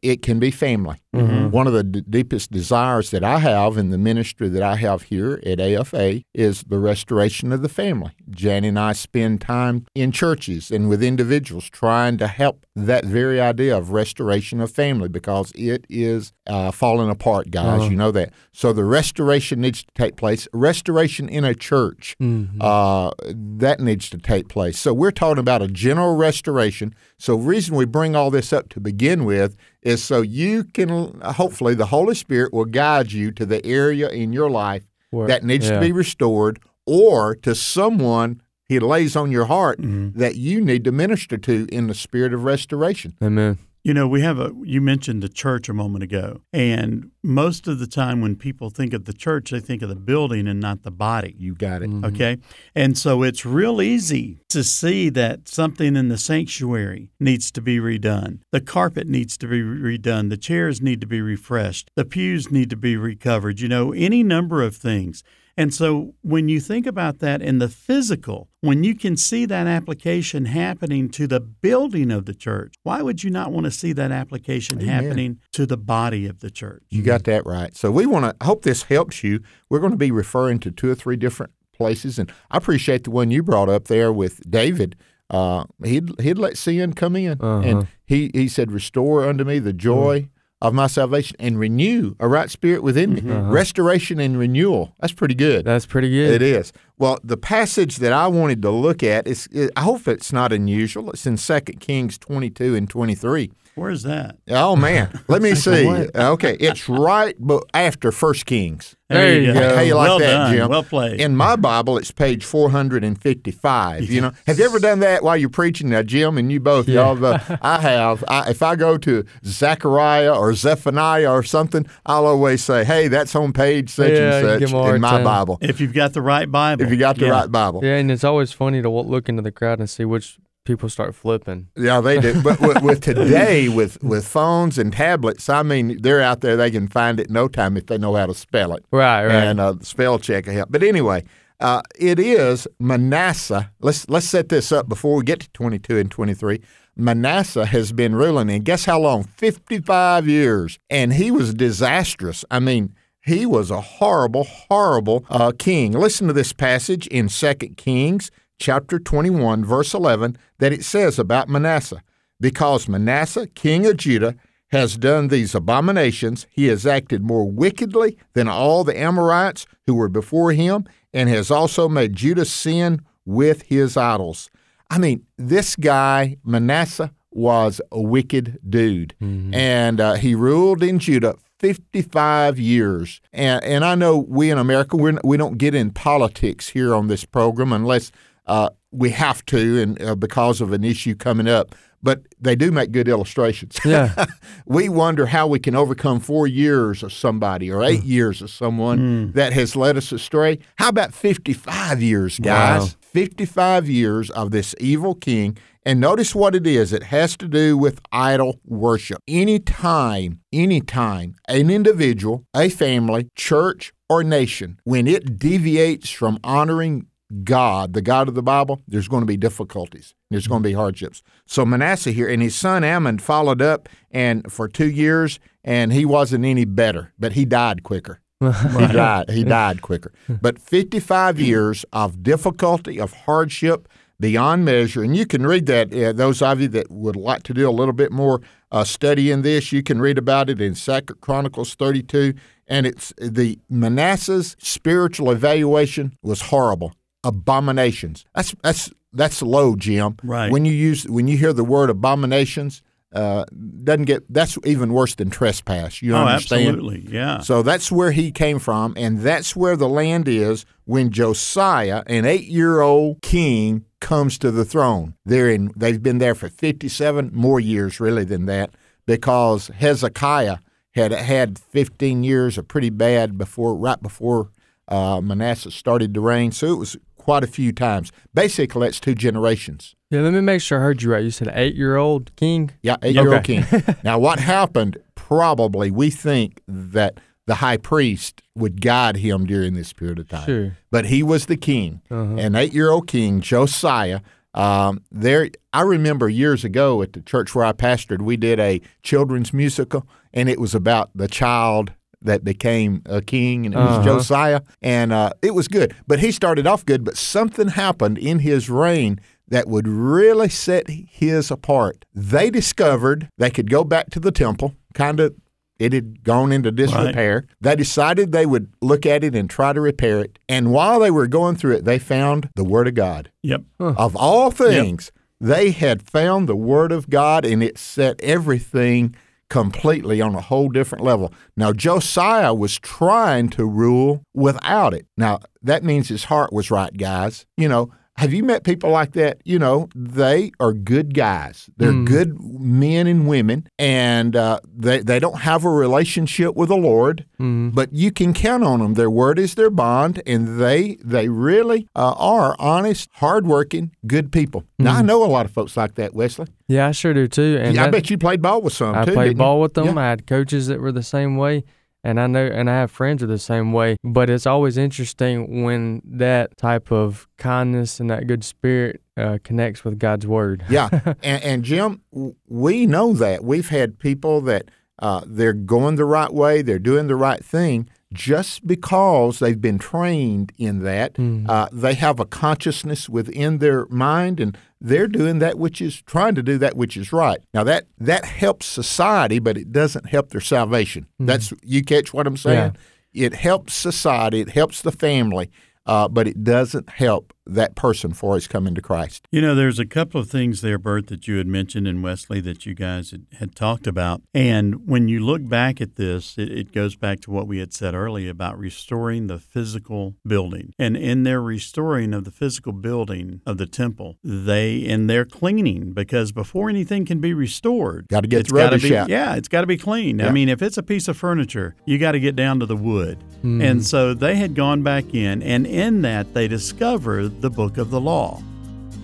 it 0.03 0.23
can 0.23 0.39
be 0.39 0.51
family. 0.51 0.97
Mhm. 1.15 1.51
One 1.51 1.67
of 1.67 1.73
the 1.73 1.83
d- 1.85 2.03
deepest 2.09 2.51
desires 2.53 3.11
that 3.11 3.25
I 3.25 3.39
have 3.41 3.77
in 3.77 3.91
the 3.91 3.99
ministry 3.99 4.49
that 4.49 4.63
I 4.63 4.77
have 4.77 5.03
here 5.03 5.41
at 5.45 5.61
AFA 5.61 6.23
is 6.33 6.63
the 6.63 6.79
restoration 6.79 7.53
of 7.53 7.63
the 7.63 7.69
family. 7.69 8.13
Jan 8.31 8.65
and 8.65 8.79
I 8.79 8.93
spend 8.93 9.41
time 9.41 9.85
in 9.95 10.13
churches 10.13 10.71
and 10.71 10.89
with 10.89 11.03
individuals 11.03 11.69
trying 11.69 12.17
to 12.19 12.29
help 12.29 12.65
that 12.77 13.05
very 13.05 13.41
idea 13.41 13.77
of 13.77 13.91
restoration 13.91 14.61
of 14.61 14.71
family 14.71 15.09
because 15.09 15.53
it 15.55 15.85
is 15.91 16.33
uh, 16.47 16.71
falling 16.71 17.11
apart, 17.11 17.51
guys. 17.51 17.81
Uh-huh. 17.81 17.91
You 17.91 17.97
know 17.97 18.11
that. 18.13 18.33
So 18.53 18.73
the 18.73 18.85
restoration 18.85 19.61
needs 19.61 19.83
to 19.83 19.91
take 19.95 20.17
place. 20.17 20.49
Restoration 20.53 21.29
in 21.29 21.45
a 21.45 21.55
church 21.55 22.17
Mhm. 22.21 22.57
uh, 22.61 23.11
that 23.35 23.81
needs 23.81 24.09
to 24.11 24.19
take 24.19 24.49
place. 24.49 24.79
So 24.79 24.95
we're 24.95 25.11
talking 25.11 25.39
about 25.41 25.63
a 25.63 25.69
general 25.69 26.17
restoration. 26.17 26.95
So 27.19 27.37
the 27.37 27.43
reason 27.43 27.77
we 27.77 27.85
bring 27.85 28.17
all 28.17 28.31
this 28.31 28.53
up 28.53 28.69
to 28.71 28.81
begin 28.81 29.25
with 29.25 29.57
is 29.83 30.03
so 30.03 30.21
you 30.21 30.65
can 30.65 31.21
hopefully 31.23 31.75
the 31.75 31.87
Holy 31.87 32.15
Spirit 32.15 32.53
will 32.53 32.67
guide 32.67 33.13
you 33.13 33.31
to 33.33 33.47
the 33.47 33.65
area 33.65 34.09
in 34.09 34.33
your 34.33 34.51
life 34.51 34.85
Where- 35.11 35.27
that 35.27 35.45
needs 35.45 35.69
yeah. 35.69 35.75
to 35.75 35.81
be 35.81 35.93
restored, 35.93 36.61
or 36.87 37.35
to 37.37 37.55
someone 37.55 38.43
He 38.65 38.79
lays 38.79 39.17
on 39.17 39.31
your 39.31 39.47
heart 39.47 39.81
mm-hmm. 39.81 40.19
that 40.19 40.37
you 40.37 40.61
need 40.61 40.85
to 40.85 40.93
minister 40.93 41.37
to 41.39 41.67
in 41.73 41.87
the 41.87 41.95
spirit 41.95 42.35
of 42.35 42.45
restoration. 42.45 43.15
Amen. 43.23 43.59
You 43.83 43.95
know, 43.95 44.07
we 44.07 44.21
have 44.21 44.39
a, 44.39 44.53
you 44.63 44.81
mentioned 44.83 45.23
the 45.23 45.29
church 45.29 45.69
a 45.69 45.73
moment 45.73 46.05
ago. 46.05 46.43
And 46.53 47.11
most 47.23 47.67
of 47.67 47.79
the 47.79 47.87
time 47.87 48.21
when 48.21 48.37
people 48.37 48.69
think 48.69 48.93
of 48.93 49.07
the 49.07 49.15
church, 49.15 49.51
they 49.51 49.61
think 49.61 49.81
of 49.81 49.89
the 49.89 49.97
building 49.97 50.47
and 50.47 50.61
not 50.61 50.83
the 50.83 50.91
body. 50.91 51.35
You 51.39 51.55
got 51.55 51.83
it. 51.83 51.89
Mm-hmm. 51.89 52.05
Okay. 52.05 52.37
And 52.75 52.99
so 52.99 53.23
it's 53.23 53.47
real 53.47 53.81
easy 53.81 54.41
to 54.51 54.63
see 54.63 55.09
that 55.11 55.49
something 55.49 55.97
in 55.97 56.09
the 56.09 56.19
sanctuary 56.19 57.11
needs 57.19 57.51
to 57.53 57.63
be 57.63 57.79
redone. 57.79 58.41
The 58.53 58.61
carpet 58.61 59.07
needs 59.07 59.39
to 59.39 59.47
be 59.47 59.63
redone. 59.63 60.29
The 60.29 60.37
chairs 60.37 60.83
need 60.83 61.01
to 61.01 61.07
be 61.07 61.23
refreshed. 61.23 61.91
The 61.97 62.05
pews 62.05 62.51
need 62.51 62.69
to 62.71 62.77
be 62.77 62.97
recovered. 62.97 63.61
You 63.61 63.69
know, 63.69 63.93
any 63.93 64.23
number 64.23 64.63
of 64.63 64.77
things. 64.77 65.23
And 65.61 65.75
so 65.75 66.15
when 66.23 66.49
you 66.49 66.59
think 66.59 66.87
about 66.87 67.19
that 67.19 67.43
in 67.43 67.59
the 67.59 67.69
physical, 67.69 68.49
when 68.63 68.83
you 68.83 68.95
can 68.95 69.15
see 69.15 69.45
that 69.45 69.67
application 69.67 70.47
happening 70.47 71.11
to 71.11 71.27
the 71.27 71.39
building 71.39 72.11
of 72.11 72.25
the 72.25 72.33
church, 72.33 72.73
why 72.83 73.03
would 73.03 73.23
you 73.23 73.29
not 73.29 73.53
want 73.53 73.65
to 73.67 73.71
see 73.71 73.93
that 73.93 74.11
application 74.11 74.81
Amen. 74.81 74.89
happening 74.89 75.39
to 75.53 75.67
the 75.67 75.77
body 75.77 76.27
of 76.27 76.41
the 76.41 76.51
church? 76.51 76.83
You 76.89 77.03
got 77.03 77.25
that 77.25 77.45
right. 77.45 77.77
So 77.77 77.91
we 77.91 78.07
want 78.07 78.25
to 78.25 78.35
I 78.41 78.47
hope 78.47 78.63
this 78.63 78.85
helps 78.85 79.23
you. 79.23 79.41
We're 79.69 79.81
going 79.81 79.93
to 79.93 79.99
be 79.99 80.11
referring 80.11 80.61
to 80.61 80.71
two 80.71 80.91
or 80.91 80.95
three 80.95 81.17
different 81.17 81.53
places, 81.75 82.19
and 82.19 82.33
I 82.51 82.57
appreciate 82.57 83.05
the 83.05 83.11
one 83.11 83.31
you 83.31 83.43
brought 83.43 83.69
up 83.69 83.85
there 83.89 84.11
with 84.15 84.51
David. 84.51 84.97
Uh, 85.29 85.65
he'd 85.85 86.19
he'd 86.23 86.39
let 86.39 86.57
sin 86.57 86.95
come 86.95 87.17
in, 87.17 87.39
Uh-huh. 87.39 87.61
and 87.69 87.87
he 88.07 88.31
he 88.33 88.49
said, 88.49 88.73
"Restore 88.73 89.29
unto 89.29 89.45
me 89.45 89.59
the 89.59 89.75
joy." 89.75 90.31
Of 90.63 90.75
my 90.75 90.89
salvation 90.89 91.37
and 91.41 91.59
renew 91.59 92.17
a 92.21 92.29
right 92.29 92.51
spirit 92.51 92.83
within 92.83 93.15
me. 93.15 93.23
Mm-hmm. 93.23 93.51
Restoration 93.51 94.21
and 94.21 94.39
renewal. 94.39 94.95
That's 95.01 95.15
pretty 95.15 95.35
good. 95.35 95.65
That's 95.65 95.87
pretty 95.87 96.11
good. 96.11 96.35
It 96.35 96.43
is. 96.43 96.71
Well, 96.99 97.19
the 97.25 97.39
passage 97.39 97.97
that 97.97 98.13
I 98.13 98.27
wanted 98.27 98.61
to 98.61 98.71
look 98.71 99.03
at 99.03 99.27
is, 99.27 99.49
I 99.75 99.81
hope 99.81 100.07
it's 100.07 100.35
not 100.35 100.53
unusual. 100.53 101.13
It's 101.13 101.25
in 101.25 101.39
2 101.39 101.61
Kings 101.81 102.19
22 102.19 102.75
and 102.75 102.91
23. 102.91 103.51
Where 103.77 103.91
is 103.91 104.03
that? 104.03 104.37
Oh, 104.49 104.77
man. 104.77 105.19
Let 105.29 105.41
me 105.43 105.55
see. 105.55 105.89
Okay. 105.89 106.57
It's 106.61 106.89
right 106.89 107.35
after 107.73 108.13
First 108.13 108.45
Kings. 108.47 108.97
There 109.09 109.41
you 109.41 109.53
go. 109.55 109.75
How 109.75 109.81
you 109.81 109.95
like 109.95 110.09
well 110.09 110.19
that, 110.19 110.31
done. 110.33 110.55
Jim? 110.55 110.69
Well 110.69 110.83
played. 110.85 111.21
In 111.21 111.35
my 111.37 111.57
Bible, 111.57 111.97
it's 111.99 112.11
page 112.11 112.45
455. 112.45 114.03
You 114.11 114.21
know, 114.23 114.33
have 114.47 114.59
you 114.59 114.65
ever 114.65 114.79
done 114.79 115.01
that 115.01 115.23
while 115.23 115.37
you're 115.37 115.49
preaching? 115.49 115.89
Now, 115.89 116.03
Jim 116.03 116.39
and 116.39 116.51
you 116.53 116.61
both, 116.61 116.89
Yeah. 116.89 117.13
y'all, 117.13 117.25
uh, 117.25 117.39
I 117.63 117.81
have. 117.81 118.25
I, 118.29 118.51
if 118.51 118.63
I 118.63 118.77
go 118.77 118.97
to 118.99 119.25
Zechariah 119.45 120.33
or 120.33 120.55
Zephaniah 120.55 121.31
or 121.31 121.43
something, 121.43 121.87
I'll 122.07 122.27
always 122.27 122.63
say, 122.63 122.85
hey, 122.85 123.09
that's 123.09 123.35
on 123.35 123.53
page 123.53 123.91
such 123.91 124.11
Yeah, 124.13 124.39
and 124.39 124.47
such 124.47 124.61
such 124.71 124.75
'em 124.75 124.81
a 124.93 124.95
in 124.95 125.01
my 125.01 125.11
time. 125.11 125.25
Bible. 125.25 125.59
if 125.61 125.81
you've 125.81 125.95
got 125.95 126.13
the 126.13 126.23
right 126.23 126.51
Bible. 126.51 126.85
If 126.85 126.91
you 126.91 126.97
got 126.97 127.17
the 127.17 127.27
Yeah. 127.27 127.33
right 127.33 127.51
Bible. 127.51 127.81
Yeah, 127.85 127.97
and 127.97 128.11
it's 128.11 128.25
always 128.25 128.53
funny 128.53 128.83
to 128.83 128.89
look 128.91 129.29
into 129.29 129.43
the 129.43 129.53
crowd 129.53 129.79
and 129.81 129.89
see 129.89 130.05
which 130.05 130.39
people 130.71 130.89
start 130.89 131.17
flipping. 131.17 131.67
Yeah, 131.77 132.01
they 132.01 132.21
do. 132.21 132.41
But 132.43 132.61
with, 132.61 132.81
with 132.83 133.01
today, 133.11 133.69
with 133.69 134.01
with 134.03 134.27
phones 134.27 134.79
and 134.79 134.93
tablets, 134.93 135.49
I 135.49 135.63
mean, 135.63 136.01
they're 136.01 136.23
out 136.23 136.43
there. 136.43 136.57
They 136.57 136.71
can 136.71 136.87
find 136.87 137.19
it 137.19 137.27
in 137.27 137.33
no 137.33 137.49
time 137.49 137.77
if 137.77 137.87
they 137.87 137.99
know 137.99 138.15
how 138.15 138.27
to 138.27 138.35
spell 138.35 138.75
it. 138.75 138.85
Right, 138.93 139.27
right. 139.27 139.35
And 139.35 139.59
uh, 139.59 139.75
spell 139.81 140.19
check 140.21 140.47
will 140.47 140.55
help. 140.55 140.71
But 140.71 140.85
anyway, 140.85 141.25
uh, 141.59 141.83
it 141.99 142.21
is 142.21 142.69
Manasseh. 142.79 143.73
Let's 143.81 144.09
let's 144.09 144.27
set 144.27 144.49
this 144.49 144.71
up 144.71 144.89
before 144.89 145.17
we 145.17 145.25
get 145.25 145.41
to 145.41 145.51
twenty 145.51 145.81
two 145.81 145.99
and 145.99 146.11
twenty 146.11 146.35
three. 146.35 146.61
Manasseh 146.97 147.67
has 147.67 147.93
been 147.93 148.15
ruling, 148.15 148.49
and 148.51 148.65
guess 148.65 148.85
how 148.85 149.01
long? 149.01 149.25
Fifty 149.25 149.81
five 149.81 150.29
years, 150.29 150.79
and 150.89 151.15
he 151.15 151.31
was 151.31 151.53
disastrous. 151.55 152.45
I 152.51 152.61
mean. 152.61 152.95
He 153.23 153.45
was 153.45 153.71
a 153.71 153.83
horrible, 153.83 154.45
horrible 154.45 155.27
uh, 155.29 155.53
king. 155.57 155.93
Listen 155.93 156.27
to 156.29 156.33
this 156.33 156.55
passage 156.55 157.07
in 157.09 157.29
2 157.29 157.55
Kings 157.77 158.31
chapter 158.61 158.99
21, 159.01 159.65
verse 159.65 159.93
11, 159.95 160.37
that 160.59 160.73
it 160.73 160.85
says 160.85 161.19
about 161.19 161.49
Manasseh. 161.49 162.03
Because 162.39 162.89
Manasseh, 162.89 163.49
king 163.49 163.87
of 163.87 163.97
Judah, 163.97 164.37
has 164.71 164.97
done 164.97 165.29
these 165.29 165.55
abominations, 165.55 166.47
he 166.51 166.67
has 166.67 166.87
acted 166.87 167.23
more 167.23 167.51
wickedly 167.51 168.17
than 168.35 168.47
all 168.47 168.85
the 168.85 168.97
Amorites 168.97 169.67
who 169.87 169.95
were 169.95 170.09
before 170.09 170.53
him, 170.53 170.85
and 171.13 171.29
has 171.29 171.51
also 171.51 171.89
made 171.89 172.15
Judah 172.15 172.45
sin 172.45 173.03
with 173.25 173.63
his 173.63 173.97
idols. 173.97 174.49
I 174.89 174.99
mean, 174.99 175.27
this 175.37 175.75
guy, 175.75 176.37
Manasseh, 176.45 177.13
was 177.33 177.81
a 177.91 178.01
wicked 178.01 178.59
dude. 178.69 179.15
And 179.55 180.01
uh, 180.01 180.15
he 180.15 180.35
ruled 180.35 180.83
in 180.83 180.99
Judah 180.99 181.37
55 181.59 182.59
years. 182.59 183.21
And, 183.33 183.63
and 183.65 183.85
I 183.85 183.95
know 183.95 184.19
we 184.19 184.51
in 184.51 184.59
America, 184.59 184.97
we're, 184.97 185.19
we 185.23 185.37
don't 185.37 185.59
get 185.59 185.75
in 185.75 185.91
politics 185.91 186.71
here 186.71 186.95
on 186.95 187.09
this 187.09 187.25
program 187.25 187.73
unless 187.73 188.11
uh, 188.47 188.71
we 188.93 189.11
have 189.11 189.45
to 189.47 189.81
and 189.81 190.03
uh, 190.03 190.15
because 190.15 190.61
of 190.61 190.73
an 190.73 190.85
issue 190.85 191.15
coming 191.15 191.49
up. 191.49 191.75
But 192.03 192.23
they 192.41 192.57
do 192.57 192.73
make 192.73 192.93
good 192.93 193.09
illustrations. 193.09 193.79
Yeah. 193.85 194.25
we 194.65 194.89
wonder 194.89 195.27
how 195.27 195.47
we 195.47 195.59
can 195.59 195.75
overcome 195.75 196.19
four 196.19 196.47
years 196.47 197.03
of 197.03 197.13
somebody 197.13 197.71
or 197.71 197.83
eight 197.83 198.05
years 198.05 198.41
of 198.41 198.51
someone 198.51 199.33
that 199.33 199.53
has 199.53 199.77
led 199.77 199.99
us 199.99 200.11
astray. 200.11 200.61
How 200.77 200.89
about 200.89 201.13
55 201.13 202.01
years, 202.01 202.39
guys? 202.39 202.81
Wow. 202.83 203.01
55 203.03 203.89
years 203.89 204.31
of 204.31 204.51
this 204.51 204.75
evil 204.81 205.15
king. 205.15 205.59
And 205.85 206.01
notice 206.01 206.35
what 206.35 206.55
it 206.55 206.67
is. 206.67 206.93
It 206.93 207.05
has 207.05 207.37
to 207.39 207.49
do 207.49 207.77
with 207.77 208.01
idol 208.13 208.61
worship. 208.65 209.19
Anytime, 209.27 210.41
anytime 210.53 211.37
an 211.49 211.71
individual, 211.71 212.45
a 212.55 212.69
family, 212.69 213.29
church, 213.35 213.93
or 214.09 214.23
nation, 214.23 214.79
when 214.85 215.07
it 215.07 215.39
deviates 215.39 216.11
from 216.11 216.39
honoring 216.45 217.07
God, 217.45 217.93
the 217.93 218.03
God 218.03 218.29
of 218.29 218.35
the 218.35 218.43
Bible, 218.43 218.83
there's 218.89 219.09
going 219.09 219.23
to 219.23 219.27
be 219.27 219.37
difficulties. 219.37 220.15
There's 220.31 220.47
going 220.47 220.63
to 220.63 220.69
be 220.69 220.75
hardships. 220.75 221.23
So 221.47 221.65
Manasseh 221.65 222.11
here 222.11 222.29
and 222.29 222.43
his 222.43 222.55
son 222.55 222.85
Amon 222.85 223.19
followed 223.19 223.63
up 223.63 223.89
and 224.11 224.51
for 224.51 224.69
two 224.69 224.91
years, 224.91 225.39
and 225.65 225.93
he 225.93 226.05
wasn't 226.05 226.45
any 226.45 226.65
better, 226.65 227.13
but 227.19 227.33
he 227.33 227.45
died 227.45 227.83
quicker. 227.83 228.21
He 228.41 228.87
died. 228.87 229.31
He 229.31 229.45
died 229.45 229.83
quicker. 229.83 230.13
But 230.41 230.59
55 230.59 231.39
years 231.39 231.85
of 231.93 232.23
difficulty, 232.23 232.99
of 232.99 233.13
hardship 233.13 233.87
beyond 234.19 234.65
measure, 234.65 235.03
and 235.03 235.15
you 235.15 235.27
can 235.27 235.47
read 235.47 235.67
that. 235.67 235.93
Uh, 235.93 236.13
those 236.13 236.41
of 236.41 236.61
you 236.61 236.69
that 236.69 236.91
would 236.91 237.17
like 237.17 237.43
to 237.45 237.55
do 237.55 237.69
a 237.69 237.71
little 237.71 237.93
bit 237.93 238.13
more 238.13 238.41
uh, 238.73 238.85
study 238.85 239.31
in 239.31 239.43
this, 239.43 239.73
you 239.73 239.83
can 239.83 240.01
read 240.01 240.17
about 240.19 240.49
it 240.49 240.61
in 240.61 240.75
Second 240.75 241.21
Chronicles 241.21 241.75
32. 241.75 242.35
And 242.67 242.87
it's 242.87 243.13
the 243.19 243.59
Manasseh's 243.69 244.57
spiritual 244.59 245.31
evaluation 245.31 246.17
was 246.23 246.43
horrible. 246.43 246.93
Abominations. 247.25 248.25
That's 248.35 248.55
that's 248.63 248.91
that's 249.13 249.43
low, 249.43 249.77
Jim. 249.77 250.17
Right. 250.23 250.51
When 250.53 250.65
you 250.65 250.73
use 250.73 251.05
when 251.09 251.29
you 251.29 251.37
hear 251.37 251.53
the 251.53 251.65
word 251.65 251.91
abominations, 251.91 252.83
uh, 253.15 253.45
doesn't 253.85 254.05
get 254.05 254.23
that's 254.33 254.57
even 254.65 254.93
worse 254.93 255.15
than 255.17 255.31
trespass. 255.31 256.01
You 256.03 256.15
Oh, 256.15 256.19
understand? 256.25 256.69
absolutely. 256.69 257.09
Yeah. 257.13 257.41
So 257.41 257.63
that's 257.63 257.91
where 257.91 258.13
he 258.13 258.31
came 258.31 258.59
from, 258.59 258.95
and 258.97 259.21
that's 259.21 259.57
where 259.57 259.77
the 259.77 259.89
land 259.89 260.29
is 260.29 260.65
when 260.85 261.11
Josiah, 261.11 262.03
an 262.07 262.25
eight-year-old 262.25 263.21
king, 263.23 263.85
comes 264.01 264.39
to 264.39 264.51
the 264.51 264.65
throne. 264.65 265.15
They're 265.27 265.51
in. 265.51 265.73
They've 265.77 266.03
been 266.03 266.19
there 266.19 266.35
for 266.35 266.49
fifty-seven 266.49 267.31
more 267.35 267.61
years, 267.61 268.01
really, 268.01 268.25
than 268.25 268.47
that. 268.47 268.71
because 269.07 269.69
Hezekiah 269.79 270.59
had 270.93 271.11
had 271.13 271.59
15 271.59 272.23
years 272.23 272.57
of 272.59 272.69
pretty 272.69 272.91
bad 272.91 273.37
before, 273.39 273.75
right 273.77 274.01
before 274.01 274.51
uh, 274.89 275.21
Manasseh 275.21 275.71
started 275.71 276.15
to 276.15 276.21
reign. 276.21 276.53
So 276.53 276.67
it 276.73 276.77
was 276.77 276.97
quite 277.21 277.45
a 277.45 277.47
few 277.47 277.73
times. 277.73 278.11
Basically, 278.35 278.87
that's 278.87 278.99
two 279.01 279.15
generations. 279.15 279.95
Yeah, 280.11 280.21
let 280.23 280.33
me 280.33 280.41
make 280.41 280.61
sure 280.63 280.79
I 280.79 280.83
heard 280.83 281.03
you 281.03 281.13
right. 281.13 281.23
You 281.23 281.31
said 281.31 281.51
eight 281.55 281.75
year 281.77 281.97
old 281.97 282.35
king? 282.37 282.71
Yeah, 282.83 282.97
eight 283.03 283.15
year 283.15 283.27
old 283.33 283.41
Okay. 283.49 283.63
king. 283.63 283.97
now, 284.05 284.19
what 284.19 284.41
happened? 284.41 284.97
Probably, 285.15 285.91
we 285.91 286.11
think 286.11 286.61
that 286.67 287.21
the 287.47 287.57
high 287.57 287.77
priest 287.77 288.43
would 288.57 288.81
guide 288.81 289.17
him 289.17 289.47
during 289.47 289.75
this 289.75 289.93
period 289.93 290.19
of 290.19 290.29
time. 290.29 290.47
Sure. 290.47 290.77
But 290.91 291.07
he 291.07 291.23
was 291.23 291.47
the 291.47 291.57
king, 291.57 292.01
an 292.11 292.55
eight 292.57 292.73
year 292.73 292.91
old 292.91 293.07
king, 293.07 293.41
Josiah. 293.41 294.21
Um, 294.53 295.03
there, 295.13 295.49
I 295.73 295.83
remember 295.83 296.29
years 296.29 296.65
ago 296.65 297.03
at 297.03 297.13
the 297.13 297.21
church 297.21 297.55
where 297.55 297.65
I 297.65 297.73
pastored, 297.73 298.21
we 298.23 298.37
did 298.37 298.59
a 298.59 298.81
children's 299.05 299.53
musical, 299.53 300.09
and 300.35 300.49
it 300.49 300.59
was 300.59 300.75
about 300.75 301.11
the 301.15 301.29
child 301.29 301.93
that 302.23 302.45
became 302.45 303.03
a 303.07 303.21
king, 303.23 303.65
and 303.67 303.75
it 303.75 303.79
was 303.79 303.89
Uh-huh. 303.99 304.05
Josiah, 304.05 304.61
and 304.83 305.13
uh, 305.13 305.31
it 305.43 305.55
was 305.55 305.69
good. 305.69 305.95
But 306.07 306.19
he 306.21 306.31
started 306.33 306.67
off 306.67 306.85
good, 306.85 307.05
but 307.05 307.17
something 307.17 307.69
happened 307.69 308.19
in 308.19 308.41
his 308.41 308.69
reign 308.69 309.21
that 309.49 309.67
would 309.69 309.89
really 309.89 310.49
set 310.49 310.89
his 310.89 311.51
apart. 311.51 312.05
They 312.15 312.51
discovered 312.51 313.29
they 313.39 313.51
could 313.51 313.69
go 313.71 313.85
back 313.85 314.11
to 314.11 314.21
the 314.21 314.31
temple, 314.33 314.75
kind 314.95 315.19
of. 315.21 315.35
It 315.79 315.95
had 315.95 316.25
gone 316.25 316.53
into 316.53 316.71
disrepair. 316.71 317.47
They 317.63 317.75
decided 317.75 318.33
they 318.33 318.45
would 318.45 318.69
look 318.83 319.07
at 319.07 319.25
it 319.25 319.35
and 319.35 319.49
try 319.49 319.73
to 319.73 319.81
repair 319.81 320.21
it. 320.21 320.39
And 320.47 320.73
while 320.73 321.01
they 321.01 321.11
were 321.11 321.27
going 321.27 321.57
through 321.57 321.77
it, 321.77 321.87
they 321.87 321.99
found 321.99 322.51
the 322.55 322.65
Word 322.65 322.87
of 322.87 322.93
God. 322.93 323.31
Yep. 323.43 323.63
Of 323.79 324.15
all 324.15 324.51
things, 324.51 325.11
they 325.41 325.71
had 325.71 326.03
found 326.03 326.51
the 326.51 326.55
Word 326.55 326.93
of 326.93 327.09
God 327.09 327.47
and 327.47 327.63
it 327.63 327.79
set 327.79 328.21
everything 328.23 329.15
completely 329.51 330.23
on 330.23 330.35
a 330.35 330.41
whole 330.41 330.71
different 330.71 331.05
level. 331.05 331.35
Now, 331.57 331.73
Josiah 331.73 332.55
was 332.55 332.79
trying 332.79 333.51
to 333.51 333.67
rule 333.67 334.23
without 334.33 334.95
it. 334.95 335.07
Now, 335.19 335.41
that 335.61 335.85
means 335.85 336.09
his 336.09 336.25
heart 336.25 336.53
was 336.53 336.71
right, 336.71 336.97
guys. 336.97 337.45
You 337.59 337.69
know, 337.69 337.93
have 338.21 338.35
you 338.35 338.45
met 338.45 338.65
people 338.65 338.91
like 338.91 339.13
that? 339.13 339.41
You 339.47 339.59
know, 339.59 339.89
they 339.95 340.53
are 340.61 340.75
good 340.75 341.15
guys. 341.15 341.71
They're 341.79 342.05
good 342.05 342.39
men 342.39 343.07
and 343.07 343.27
women, 343.27 343.67
and 343.79 344.37
uh, 344.37 344.61
they 344.77 345.01
they 345.01 345.19
don't 345.19 345.41
have 345.41 345.65
a 345.65 345.71
relationship 345.71 346.55
with 346.55 346.69
the 346.69 346.77
Lord, 346.77 347.25
but 347.39 347.93
you 347.95 348.13
can 348.13 348.35
count 348.35 348.63
on 348.63 348.81
them. 348.81 348.93
Their 348.95 349.09
word 349.11 349.39
is 349.39 349.55
their 349.55 349.71
bond, 349.71 350.23
and 350.27 350.61
they 350.61 350.97
they 351.03 351.29
really 351.31 351.89
uh, 351.97 352.13
are 352.19 352.55
honest, 352.59 353.09
hardworking, 353.15 353.93
good 354.07 354.31
people. 354.33 354.65
Now 354.79 354.97
I 354.97 355.03
know 355.03 355.25
a 355.25 355.31
lot 355.37 355.47
of 355.47 355.53
folks 355.53 355.77
like 355.77 355.95
that, 355.95 356.13
Wesley. 356.15 356.49
Yeah, 356.69 356.89
I 356.89 356.93
sure 356.93 357.15
do 357.15 357.27
too. 357.27 357.59
And 357.61 357.75
Yeah, 357.75 357.87
I 357.87 357.91
bet 357.91 358.11
you 358.11 358.19
played 358.19 358.43
ball 358.43 358.61
with 358.61 358.75
some 358.75 358.95
I 358.95 359.05
too. 359.07 359.13
played 359.13 359.25
didn't 359.31 359.37
you? 359.39 359.45
ball 359.45 359.61
with 359.61 359.75
them. 359.75 359.87
Yeah. 359.87 359.99
I 359.99 360.11
had 360.11 360.27
coaches 360.27 360.67
that 360.69 360.79
were 360.81 360.93
the 360.93 361.03
same 361.03 361.37
way, 361.39 361.65
and 362.03 362.21
I 362.21 362.27
know, 362.27 362.47
and 362.47 362.71
I 362.71 362.75
have 362.75 362.91
friends 362.91 363.23
are 363.23 363.27
the 363.27 363.39
same 363.39 363.73
way. 363.73 363.97
But 364.03 364.31
it's 364.31 364.47
always 364.47 364.77
interesting 364.77 365.65
when 365.65 366.03
that 366.05 366.57
type 366.57 366.91
of 366.91 367.29
kindness 367.37 368.01
and 368.01 368.11
that 368.11 368.27
good 368.27 368.45
spirit 368.45 369.03
uh, 369.17 369.39
connects 369.45 369.85
with 369.85 369.99
God's 369.99 370.27
word. 370.27 370.65
yeah, 370.69 370.89
and, 371.23 371.43
and 371.43 371.63
Jim, 371.63 372.03
we 372.47 372.87
know 372.87 373.13
that 373.13 373.45
we've 373.45 373.69
had 373.69 373.99
people 373.99 374.41
that 374.43 374.71
uh, 374.99 375.23
they're 375.27 375.53
going 375.53 375.97
the 375.97 376.05
right 376.05 376.33
way, 376.33 376.63
they're 376.63 376.79
doing 376.79 377.07
the 377.07 377.17
right 377.17 377.45
thing, 377.45 377.89
just 378.13 378.67
because 378.67 379.39
they've 379.39 379.61
been 379.61 379.79
trained 379.79 380.53
in 380.59 380.83
that. 380.83 381.17
Uh, 381.19 381.69
they 381.73 381.95
have 381.95 382.19
a 382.19 382.25
consciousness 382.25 383.09
within 383.09 383.59
their 383.59 383.87
mind, 383.87 384.41
and 384.41 384.59
they're 384.81 385.07
doing 385.07 385.39
that 385.39 385.59
which 385.59 385.81
is 385.81 386.03
trying 386.03 386.35
to 386.35 386.43
do 386.43 386.59
that 386.59 386.77
which 386.77 386.97
is 386.97 387.13
right. 387.13 387.41
Now 387.55 387.63
that 387.65 387.87
that 387.99 388.25
helps 388.25 388.67
society, 388.67 389.39
but 389.39 389.57
it 389.57 389.71
doesn't 389.73 390.07
help 390.07 390.31
their 390.31 390.41
salvation. 390.41 391.07
That's 391.19 391.53
you 391.63 391.85
catch 391.85 392.13
what 392.13 392.27
I'm 392.27 392.37
saying. 392.37 392.77
It 393.13 393.35
helps 393.35 393.75
society, 393.75 394.41
it 394.41 394.51
helps 394.51 394.83
the 394.83 394.93
family, 394.93 395.51
uh, 395.87 396.09
but 396.09 396.29
it 396.29 396.45
doesn't 396.45 396.91
help 396.91 397.33
that 397.47 397.75
person 397.75 398.13
for 398.13 398.37
his 398.37 398.47
coming 398.47 398.77
to 398.77 398.81
Christ. 398.81 399.27
You 399.33 399.41
know, 399.41 399.57
there's 399.57 399.81
a 399.81 399.87
couple 399.87 400.21
of 400.21 400.31
things 400.31 400.61
there, 400.61 400.79
Bert, 400.79 401.09
that 401.09 401.27
you 401.27 401.39
had 401.39 401.49
mentioned 401.49 401.89
and 401.89 402.01
Wesley 402.01 402.41
that 402.43 402.65
you 402.65 402.75
guys 402.75 403.11
had, 403.11 403.27
had 403.39 403.57
talked 403.57 403.89
about. 403.89 404.23
And 404.33 404.87
when 404.87 405.09
you 405.09 405.19
look 405.19 405.49
back 405.49 405.81
at 405.81 405.97
this, 405.97 406.39
it, 406.39 406.51
it 406.53 406.73
goes 406.73 406.95
back 406.95 407.21
to 407.23 407.31
what 407.33 407.49
we 407.49 407.59
had 407.59 407.73
said 407.73 407.95
earlier 407.95 408.31
about 408.31 408.57
restoring 408.57 409.27
the 409.27 409.39
physical 409.39 410.15
building. 410.25 410.75
And 410.79 410.97
in 410.97 411.25
their 411.25 411.43
restoring 411.43 412.15
of 412.15 412.25
the 412.25 412.31
physical 412.31 412.73
building 412.73 413.41
of 413.45 413.59
the 413.59 413.67
temple, 413.67 414.17
they 414.23 414.77
in 414.77 415.09
their 415.09 415.25
cleaning, 415.25 415.93
because 415.93 416.31
before 416.31 416.69
anything 416.69 417.05
can 417.05 417.19
be 417.19 417.35
restored, 417.35 418.07
Gotta 418.09 418.29
get 418.29 418.47
the 418.47 418.55
rubbish 418.55 418.83
be, 418.83 418.97
out. 418.97 419.09
Yeah, 419.09 419.35
it's 419.35 419.49
got 419.49 419.63
to 419.63 419.67
be 419.67 419.77
clean. 419.79 420.21
I 420.21 420.31
mean, 420.31 420.49
if 420.49 420.63
it's 420.63 420.79
a 420.79 420.83
piece 420.85 421.09
of 421.09 421.17
furniture, 421.17 421.75
you 421.85 421.99
got 421.99 422.13
to 422.13 422.21
get 422.21 422.37
down 422.37 422.61
to 422.61 422.67
the 422.67 422.77
wood. 422.77 423.19
And 423.43 423.85
so 423.85 424.13
they 424.13 424.37
had 424.37 424.55
gone 424.55 424.83
back 424.83 425.15
in, 425.15 425.43
and 425.43 425.67
in 425.71 426.03
that, 426.03 426.35
they 426.35 426.49
discover 426.49 427.29
the 427.29 427.51
book 427.51 427.79
of 427.79 427.91
the 427.91 428.01
law. 428.01 428.43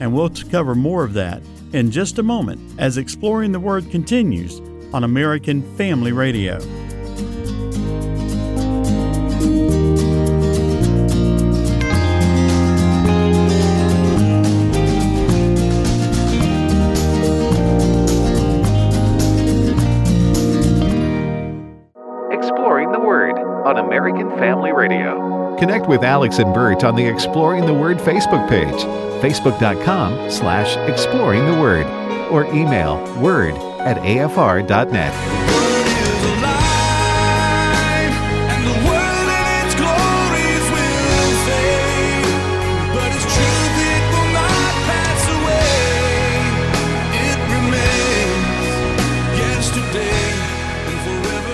And 0.01 0.15
we'll 0.15 0.31
cover 0.51 0.75
more 0.75 1.05
of 1.05 1.15
that 1.15 1.43
in 1.73 1.91
just 1.91 2.19
a 2.19 2.23
moment 2.23 2.61
as 2.79 2.99
Exploring 2.99 3.53
the 3.53 3.61
Word 3.61 3.91
continues 3.91 4.61
on 4.93 5.05
American 5.05 5.63
Family 5.77 6.13
Radio. 6.13 6.59
Connect 25.87 26.03
with 26.03 26.09
Alex 26.09 26.39
and 26.39 26.53
Bert 26.53 26.83
on 26.83 26.97
the 26.97 27.07
Exploring 27.07 27.65
the 27.65 27.73
Word 27.73 27.99
Facebook 27.99 28.49
page, 28.49 28.83
facebook.com 29.23 30.29
slash 30.31 30.77
exploring 30.89 31.47
the 31.47 31.61
word, 31.61 31.87
or 32.29 32.45
email 32.47 32.97
word 33.21 33.55
at 33.81 33.97
afr.net. 33.99 35.15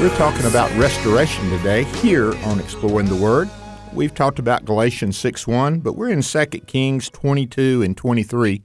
We're 0.01 0.17
talking 0.17 0.47
about 0.47 0.75
restoration 0.79 1.51
today 1.51 1.85
here 1.85 2.35
on 2.47 2.59
Exploring 2.59 3.07
the 3.07 3.15
Word. 3.15 3.51
We've 3.95 4.15
talked 4.15 4.39
about 4.39 4.65
Galatians 4.65 5.19
6 5.19 5.47
1, 5.47 5.81
but 5.81 5.95
we're 5.95 6.09
in 6.09 6.23
2 6.23 6.47
Kings 6.67 7.11
22 7.11 7.83
and 7.83 7.97
23, 7.97 8.63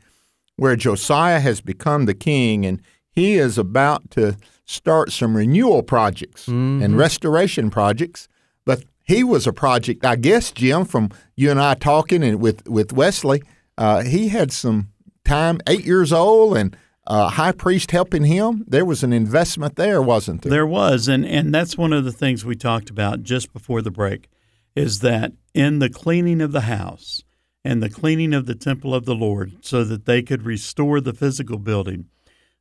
where 0.55 0.75
Josiah 0.75 1.39
has 1.39 1.59
become 1.59 2.05
the 2.05 2.13
king 2.13 2.65
and 2.65 2.81
he 3.11 3.35
is 3.35 3.57
about 3.57 4.09
to 4.11 4.37
start 4.65 5.11
some 5.11 5.35
renewal 5.35 5.83
projects 5.83 6.47
and 6.47 6.97
restoration 6.97 7.69
projects. 7.69 8.27
But 8.65 8.83
he 9.03 9.23
was 9.23 9.45
a 9.47 9.53
project, 9.53 10.05
I 10.05 10.15
guess, 10.15 10.51
Jim, 10.51 10.85
from 10.85 11.09
you 11.35 11.51
and 11.51 11.59
I 11.59 11.73
talking 11.73 12.23
and 12.23 12.39
with, 12.39 12.67
with 12.67 12.93
Wesley. 12.93 13.41
Uh, 13.77 14.03
he 14.03 14.29
had 14.29 14.51
some 14.51 14.89
time, 15.25 15.59
eight 15.67 15.85
years 15.85 16.13
old, 16.13 16.57
and 16.57 16.75
uh, 17.05 17.29
high 17.29 17.51
priest 17.51 17.91
helping 17.91 18.23
him. 18.25 18.63
There 18.67 18.85
was 18.85 19.03
an 19.03 19.13
investment 19.13 19.75
there, 19.75 20.01
wasn't 20.01 20.41
there? 20.41 20.51
There 20.51 20.67
was, 20.67 21.07
and, 21.07 21.25
and 21.25 21.53
that's 21.53 21.77
one 21.77 21.93
of 21.93 22.05
the 22.05 22.11
things 22.11 22.45
we 22.45 22.55
talked 22.55 22.89
about 22.89 23.23
just 23.23 23.51
before 23.53 23.81
the 23.81 23.91
break, 23.91 24.29
is 24.77 24.99
that 24.99 25.33
in 25.55 25.79
the 25.79 25.89
cleaning 25.89 26.39
of 26.39 26.51
the 26.51 26.61
house 26.61 27.23
and 27.65 27.81
the 27.81 27.89
cleaning 27.89 28.31
of 28.31 28.45
the 28.45 28.53
temple 28.53 28.93
of 28.93 29.05
the 29.05 29.15
Lord, 29.15 29.53
so 29.61 29.83
that 29.83 30.05
they 30.05 30.21
could 30.21 30.43
restore 30.43 31.01
the 31.01 31.13
physical 31.13 31.57
building, 31.57 32.05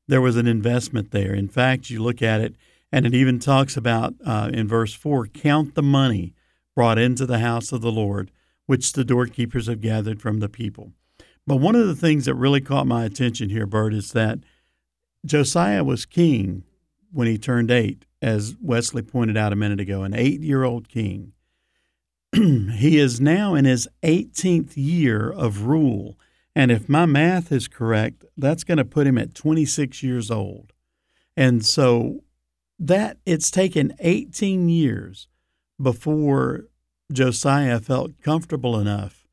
there 0.09 0.23
was 0.23 0.37
an 0.37 0.47
investment 0.47 1.11
there. 1.11 1.35
In 1.35 1.47
fact, 1.47 1.91
you 1.91 2.03
look 2.03 2.23
at 2.23 2.41
it, 2.41 2.57
and 2.91 3.05
it 3.05 3.15
even 3.15 3.39
talks 3.39 3.77
about 3.77 4.15
uh, 4.25 4.51
in 4.51 4.67
verse 4.67 4.95
4 4.95 5.27
count 5.27 5.75
the 5.75 5.83
money 5.83 6.33
brought 6.75 6.99
into 6.99 7.27
the 7.27 7.41
house 7.41 7.71
of 7.71 7.83
the 7.83 7.93
Lord, 7.93 8.31
which 8.65 8.95
the 8.95 9.05
doorkeepers 9.05 9.67
have 9.67 9.83
gathered 9.83 10.23
from 10.23 10.41
the 10.41 10.49
people. 10.49 10.93
But 11.47 11.57
one 11.57 11.77
of 11.77 11.87
the 11.87 11.95
things 11.95 12.25
that 12.25 12.35
really 12.35 12.63
caught 12.63 12.87
my 12.87 13.05
attention 13.05 13.51
here, 13.51 13.67
Bert, 13.67 13.93
is 13.93 14.13
that 14.13 14.39
Josiah 15.27 15.85
was 15.85 16.07
king 16.07 16.65
when 17.13 17.27
he 17.27 17.37
turned 17.37 17.71
eight, 17.71 18.07
as 18.23 18.57
Wesley 18.61 19.03
pointed 19.03 19.37
out 19.37 19.53
a 19.53 19.57
minute 19.57 19.81
ago, 19.81 20.03
an 20.03 20.15
eight 20.15 20.41
year 20.41 20.65
old 20.65 20.89
king. 20.89 21.35
he 22.75 22.99
is 22.99 23.21
now 23.21 23.55
in 23.55 23.65
his 23.65 23.89
18th 24.03 24.73
year 24.77 25.31
of 25.31 25.63
rule. 25.63 26.19
And 26.55 26.71
if 26.71 26.89
my 26.89 27.07
math 27.07 27.53
is 27.53 27.69
correct, 27.69 28.25
that's 28.37 28.65
going 28.65 28.79
to 28.79 28.85
put 28.85 29.07
him 29.07 29.19
at 29.19 29.35
26 29.35 30.03
years 30.03 30.31
old. 30.31 30.73
And 31.37 31.65
so 31.65 32.21
that 32.79 33.19
it's 33.27 33.51
taken 33.51 33.95
18 34.01 34.69
years 34.69 35.29
before 35.81 36.65
Josiah 37.13 37.79
felt 37.81 38.21
comfortable 38.23 38.79
enough, 38.79 39.27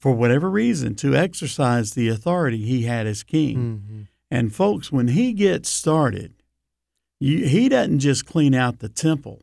for 0.00 0.12
whatever 0.12 0.50
reason, 0.50 0.94
to 0.96 1.14
exercise 1.14 1.92
the 1.92 2.08
authority 2.08 2.64
he 2.64 2.82
had 2.82 3.06
as 3.06 3.22
king. 3.22 3.82
Mhm. 3.88 4.06
And 4.30 4.54
folks, 4.54 4.90
when 4.90 5.08
he 5.08 5.32
gets 5.32 5.68
started, 5.68 6.34
You, 7.20 7.46
he 7.46 7.68
doesn't 7.68 7.98
just 7.98 8.26
clean 8.26 8.54
out 8.54 8.78
the 8.78 8.88
temple. 8.88 9.42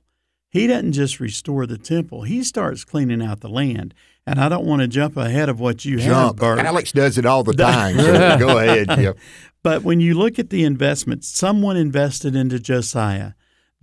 He 0.55 0.67
doesn't 0.67 0.93
just 0.93 1.19
restore 1.19 1.65
the 1.65 1.77
temple. 1.77 2.21
He 2.21 2.41
starts 2.41 2.85
cleaning 2.85 3.21
out 3.21 3.41
the 3.41 3.49
land. 3.49 3.93
And 4.25 4.39
I 4.39 4.47
don't 4.47 4.65
want 4.65 4.81
to 4.83 4.87
jump 4.87 5.17
ahead 5.17 5.49
of 5.49 5.59
what 5.59 5.83
you 5.83 5.97
have, 5.97 6.07
Jump. 6.07 6.39
Bert. 6.39 6.59
Alex 6.59 6.93
does 6.93 7.17
it 7.17 7.25
all 7.25 7.43
the 7.43 7.51
time. 7.57 7.97
so 7.97 8.37
go 8.39 8.57
ahead, 8.59 8.87
Jim. 8.91 9.15
But 9.63 9.83
when 9.83 9.99
you 9.99 10.13
look 10.13 10.39
at 10.39 10.51
the 10.51 10.63
investments, 10.63 11.27
someone 11.27 11.75
invested 11.75 12.37
into 12.37 12.57
Josiah. 12.57 13.33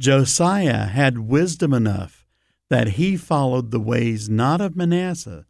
Josiah 0.01 0.87
had 0.87 1.19
wisdom 1.19 1.75
enough 1.75 2.25
that 2.71 2.93
he 2.93 3.19
followed 3.19 3.71
the 3.71 3.79
ways 3.79 4.31
not 4.31 4.63
of 4.63 4.75
Manasseh, 4.75 5.45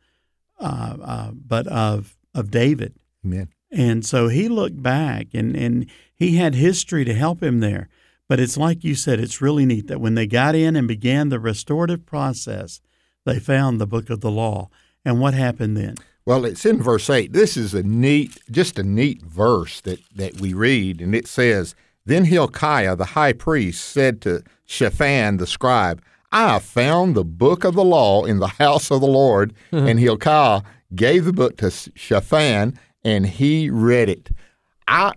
uh, 0.58 0.96
uh, 1.00 1.30
but 1.34 1.68
of 1.68 2.16
of 2.34 2.50
David. 2.50 2.96
Amen. 3.24 3.46
And 3.70 4.04
so 4.04 4.26
he 4.26 4.48
looked 4.48 4.82
back 4.82 5.28
and, 5.34 5.54
and 5.54 5.86
he 6.12 6.38
had 6.38 6.56
history 6.56 7.04
to 7.04 7.14
help 7.14 7.40
him 7.40 7.60
there. 7.60 7.88
But 8.28 8.40
it's 8.40 8.56
like 8.56 8.84
you 8.84 8.94
said, 8.94 9.20
it's 9.20 9.42
really 9.42 9.66
neat 9.66 9.88
that 9.88 10.00
when 10.00 10.14
they 10.14 10.26
got 10.26 10.54
in 10.54 10.76
and 10.76 10.88
began 10.88 11.28
the 11.28 11.40
restorative 11.40 12.06
process, 12.06 12.80
they 13.24 13.38
found 13.38 13.80
the 13.80 13.86
book 13.86 14.10
of 14.10 14.20
the 14.20 14.30
law. 14.30 14.68
And 15.04 15.20
what 15.20 15.34
happened 15.34 15.76
then? 15.76 15.96
Well, 16.24 16.44
it's 16.44 16.64
in 16.64 16.80
verse 16.80 17.10
8. 17.10 17.32
This 17.32 17.56
is 17.56 17.74
a 17.74 17.82
neat, 17.82 18.38
just 18.50 18.78
a 18.78 18.84
neat 18.84 19.22
verse 19.22 19.80
that, 19.80 19.98
that 20.14 20.40
we 20.40 20.54
read, 20.54 21.00
and 21.00 21.14
it 21.14 21.26
says, 21.26 21.74
Then 22.06 22.24
Hilkiah 22.24 22.94
the 22.94 23.06
high 23.06 23.32
priest 23.32 23.84
said 23.84 24.20
to 24.22 24.42
Shaphan 24.64 25.38
the 25.38 25.46
scribe, 25.46 26.00
I 26.30 26.54
have 26.54 26.62
found 26.62 27.14
the 27.14 27.24
book 27.24 27.64
of 27.64 27.74
the 27.74 27.84
law 27.84 28.24
in 28.24 28.38
the 28.38 28.46
house 28.46 28.90
of 28.90 29.00
the 29.00 29.06
Lord. 29.06 29.52
Mm-hmm. 29.72 29.86
and 29.86 30.00
Hilkiah 30.00 30.62
gave 30.94 31.24
the 31.24 31.32
book 31.32 31.56
to 31.58 31.70
Shaphan, 31.70 32.78
and 33.04 33.26
he 33.26 33.68
read 33.68 34.08
it. 34.08 34.30
I, 34.86 35.12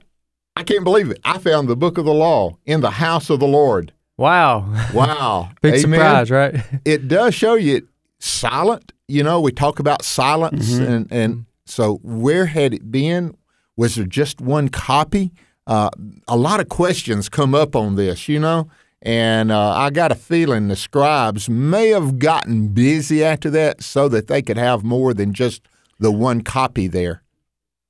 I 0.56 0.64
can't 0.64 0.84
believe 0.84 1.10
it. 1.12 1.20
I 1.26 1.38
found 1.38 1.68
the 1.68 1.76
book 1.76 1.98
of 1.98 2.06
the 2.06 2.14
law 2.14 2.58
in 2.66 2.82
the 2.82 2.92
house 2.92 3.30
of 3.30 3.40
the 3.40 3.48
Lord. 3.48 3.92
Wow. 4.18 4.72
Wow. 4.94 5.52
Big 5.62 5.74
Amen. 5.84 6.00
surprise, 6.00 6.32
right? 6.32 6.56
it 6.86 7.08
does 7.08 7.36
show 7.36 7.56
you 7.56 7.88
silent. 8.20 8.94
You 9.08 9.24
know, 9.24 9.42
we 9.42 9.52
talk 9.52 9.80
about 9.80 10.04
silence, 10.04 10.72
Mm-hmm. 10.72 10.92
and 10.92 11.08
and 11.12 11.46
so 11.66 11.96
where 12.04 12.46
had 12.48 12.74
it 12.74 12.92
been? 12.92 13.36
Was 13.78 13.96
there 13.96 14.06
just 14.06 14.40
one 14.42 14.70
copy? 14.70 15.32
Uh, 15.68 15.90
a 16.28 16.38
lot 16.38 16.60
of 16.60 16.70
questions 16.70 17.28
come 17.28 17.54
up 17.54 17.76
on 17.76 17.96
this, 17.96 18.30
you 18.30 18.40
know, 18.40 18.70
and 19.02 19.52
uh, 19.52 19.72
I 19.72 19.90
got 19.90 20.12
a 20.12 20.16
feeling 20.16 20.68
the 20.70 20.76
scribes 20.76 21.50
may 21.50 21.90
have 21.90 22.18
gotten 22.20 22.70
busy 22.70 23.24
after 23.24 23.50
that 23.50 23.84
so 23.84 24.08
that 24.10 24.28
they 24.28 24.42
could 24.42 24.58
have 24.58 24.84
more 24.84 25.14
than 25.14 25.34
just 25.34 25.68
the 26.00 26.12
one 26.12 26.42
copy 26.42 26.88
there. 26.88 27.22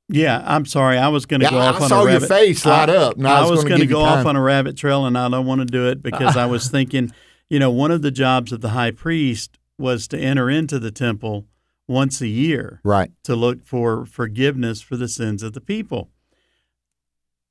Yeah, 0.07 0.43
I'm 0.45 0.65
sorry. 0.65 0.97
I 0.97 1.07
was 1.07 1.25
going 1.25 1.39
to 1.39 1.45
Yeah, 1.45 1.51
go 1.51 1.57
I 1.59 1.67
off 1.67 1.81
on 1.81 1.89
saw 1.89 2.01
a 2.01 2.03
your 2.03 2.13
rabbit. 2.19 2.27
face 2.29 2.65
light 2.65 2.89
I- 2.89 2.95
up, 2.95 3.15
I 3.19 3.23
I 3.39 3.41
was 3.41 3.51
was 3.51 3.63
going 3.63 3.79
to 3.79 3.87
go 3.87 4.01
off 4.01 4.25
on 4.25 4.35
a 4.35 4.41
rabbit 4.41 4.77
trail, 4.77 5.05
and 5.05 5.17
I 5.17 5.27
don't 5.29 5.45
want 5.47 5.59
to 5.61 5.65
do 5.65 5.87
it 5.87 6.03
because 6.03 6.37
I 6.37 6.45
was 6.45 6.67
thinking, 6.69 7.11
you 7.49 7.57
know, 7.59 7.71
one 7.71 7.89
of 7.91 8.01
the 8.03 8.11
jobs 8.11 8.51
of 8.51 8.61
the 8.61 8.69
high 8.69 8.91
priest 8.91 9.57
was 9.79 10.07
to 10.09 10.17
enter 10.19 10.49
into 10.49 10.77
the 10.79 10.91
temple 10.91 11.45
once 11.87 12.21
a 12.21 12.27
year 12.27 12.81
Right. 12.83 13.11
to 13.23 13.35
look 13.35 13.65
for 13.65 14.05
forgiveness 14.05 14.81
for 14.81 14.95
the 14.95 15.07
sins 15.07 15.41
of 15.43 15.53
the 15.53 15.61
people. 15.61 16.09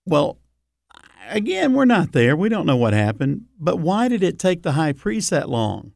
Well, 0.07 0.39
again, 1.29 1.73
we're 1.75 1.85
not 1.85 2.13
there. 2.13 2.37
We 2.37 2.49
don't 2.49 2.67
know 2.67 2.77
what 2.77 2.93
happened. 2.93 3.47
But 3.59 3.79
why 3.79 4.09
did 4.09 4.23
it 4.23 4.39
take 4.39 4.63
the 4.63 4.73
high 4.73 4.93
priest 4.93 5.31
that 5.31 5.49
long 5.49 5.93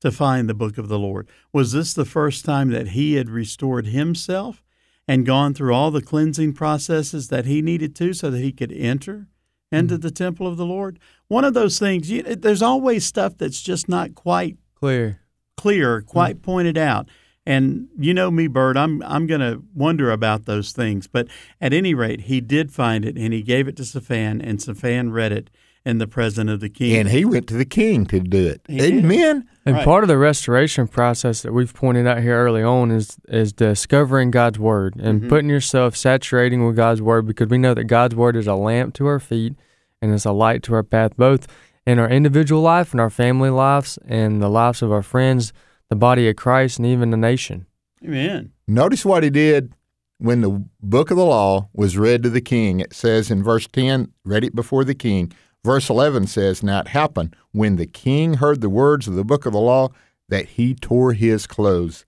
to 0.00 0.10
find 0.10 0.48
the 0.48 0.54
book 0.54 0.78
of 0.78 0.88
the 0.88 0.98
Lord? 0.98 1.28
Was 1.52 1.72
this 1.72 1.92
the 1.94 2.04
first 2.04 2.44
time 2.44 2.70
that 2.70 2.88
he 2.88 3.14
had 3.14 3.28
restored 3.28 3.86
himself 3.88 4.62
and 5.10 5.26
gone 5.26 5.52
through 5.52 5.74
all 5.74 5.90
the 5.90 6.00
cleansing 6.00 6.52
processes 6.52 7.26
that 7.30 7.44
he 7.44 7.60
needed 7.60 7.96
to 7.96 8.12
so 8.12 8.30
that 8.30 8.38
he 8.38 8.52
could 8.52 8.70
enter 8.70 9.26
into 9.72 9.94
mm-hmm. 9.94 10.02
the 10.02 10.10
temple 10.12 10.46
of 10.46 10.56
the 10.56 10.64
Lord? 10.64 11.00
One 11.26 11.44
of 11.44 11.52
those 11.52 11.80
things, 11.80 12.08
you, 12.08 12.22
there's 12.22 12.62
always 12.62 13.04
stuff 13.04 13.36
that's 13.36 13.60
just 13.60 13.88
not 13.88 14.14
quite 14.14 14.56
Clear. 14.76 15.18
clear, 15.56 15.98
mm-hmm. 15.98 16.08
quite 16.08 16.42
pointed 16.42 16.78
out. 16.78 17.08
And 17.44 17.88
you 17.98 18.14
know 18.14 18.30
me, 18.30 18.46
Bert, 18.46 18.76
I'm 18.76 19.02
I'm 19.02 19.26
going 19.26 19.40
to 19.40 19.64
wonder 19.74 20.12
about 20.12 20.44
those 20.44 20.70
things. 20.70 21.08
But 21.08 21.26
at 21.60 21.72
any 21.72 21.92
rate, 21.92 22.22
he 22.22 22.40
did 22.40 22.70
find 22.70 23.04
it, 23.04 23.16
and 23.16 23.32
he 23.32 23.42
gave 23.42 23.66
it 23.66 23.76
to 23.78 23.82
Saphan, 23.82 24.40
and 24.44 24.60
Saphan 24.60 25.10
read 25.10 25.32
it 25.32 25.50
in 25.84 25.98
the 25.98 26.06
presence 26.06 26.50
of 26.50 26.60
the 26.60 26.68
king. 26.68 26.94
And 26.96 27.08
he 27.08 27.24
went 27.24 27.48
to 27.48 27.54
the 27.54 27.64
king 27.64 28.06
to 28.06 28.20
do 28.20 28.46
it. 28.46 28.60
He 28.68 28.78
did. 29.00 29.44
Amen. 29.70 29.78
And 29.80 29.86
Right. 29.86 29.92
part 29.92 30.04
of 30.04 30.08
the 30.08 30.18
restoration 30.18 30.86
process 30.88 31.42
that 31.42 31.52
we've 31.52 31.72
pointed 31.74 32.06
out 32.06 32.20
here 32.22 32.36
early 32.36 32.62
on 32.62 32.90
is 32.90 33.16
is 33.28 33.52
discovering 33.52 34.30
God's 34.30 34.58
word 34.58 34.94
and 34.96 35.22
Mhm. 35.22 35.28
putting 35.28 35.48
yourself 35.50 35.96
saturating 35.96 36.66
with 36.66 36.76
God's 36.76 37.00
word 37.02 37.26
because 37.26 37.48
we 37.48 37.58
know 37.58 37.74
that 37.74 37.84
God's 37.84 38.14
word 38.14 38.36
is 38.36 38.46
a 38.46 38.54
lamp 38.54 38.94
to 38.94 39.06
our 39.06 39.18
feet 39.20 39.54
and 40.02 40.12
it's 40.12 40.24
a 40.24 40.32
light 40.32 40.62
to 40.64 40.74
our 40.74 40.82
path, 40.82 41.16
both 41.16 41.46
in 41.86 41.98
our 41.98 42.08
individual 42.08 42.62
life 42.62 42.92
and 42.92 43.00
our 43.00 43.10
family 43.10 43.50
lives 43.50 43.98
and 44.06 44.42
the 44.42 44.48
lives 44.50 44.82
of 44.82 44.92
our 44.92 45.02
friends, 45.02 45.52
the 45.88 45.96
body 45.96 46.28
of 46.28 46.36
Christ, 46.36 46.78
and 46.78 46.86
even 46.86 47.10
the 47.10 47.16
nation. 47.16 47.66
Amen. 48.04 48.50
Notice 48.68 49.04
what 49.04 49.22
he 49.22 49.30
did 49.30 49.72
when 50.18 50.40
the 50.42 50.62
book 50.82 51.10
of 51.10 51.16
the 51.16 51.24
law 51.24 51.68
was 51.74 51.96
read 51.98 52.22
to 52.22 52.30
the 52.30 52.40
king. 52.40 52.80
It 52.80 52.92
says 52.94 53.30
in 53.30 53.42
verse 53.42 53.66
10, 53.66 54.08
read 54.24 54.44
it 54.44 54.54
before 54.54 54.84
the 54.84 54.94
king. 54.94 55.32
Verse 55.64 55.90
11 55.90 56.26
says, 56.26 56.62
Now 56.62 56.80
it 56.80 56.88
happened 56.88 57.36
when 57.52 57.76
the 57.76 57.86
king 57.86 58.34
heard 58.34 58.60
the 58.60 58.70
words 58.70 59.06
of 59.06 59.14
the 59.14 59.24
book 59.24 59.46
of 59.46 59.52
the 59.52 59.60
law 59.60 59.88
that 60.28 60.46
he 60.50 60.74
tore 60.74 61.12
his 61.12 61.46
clothes. 61.46 62.06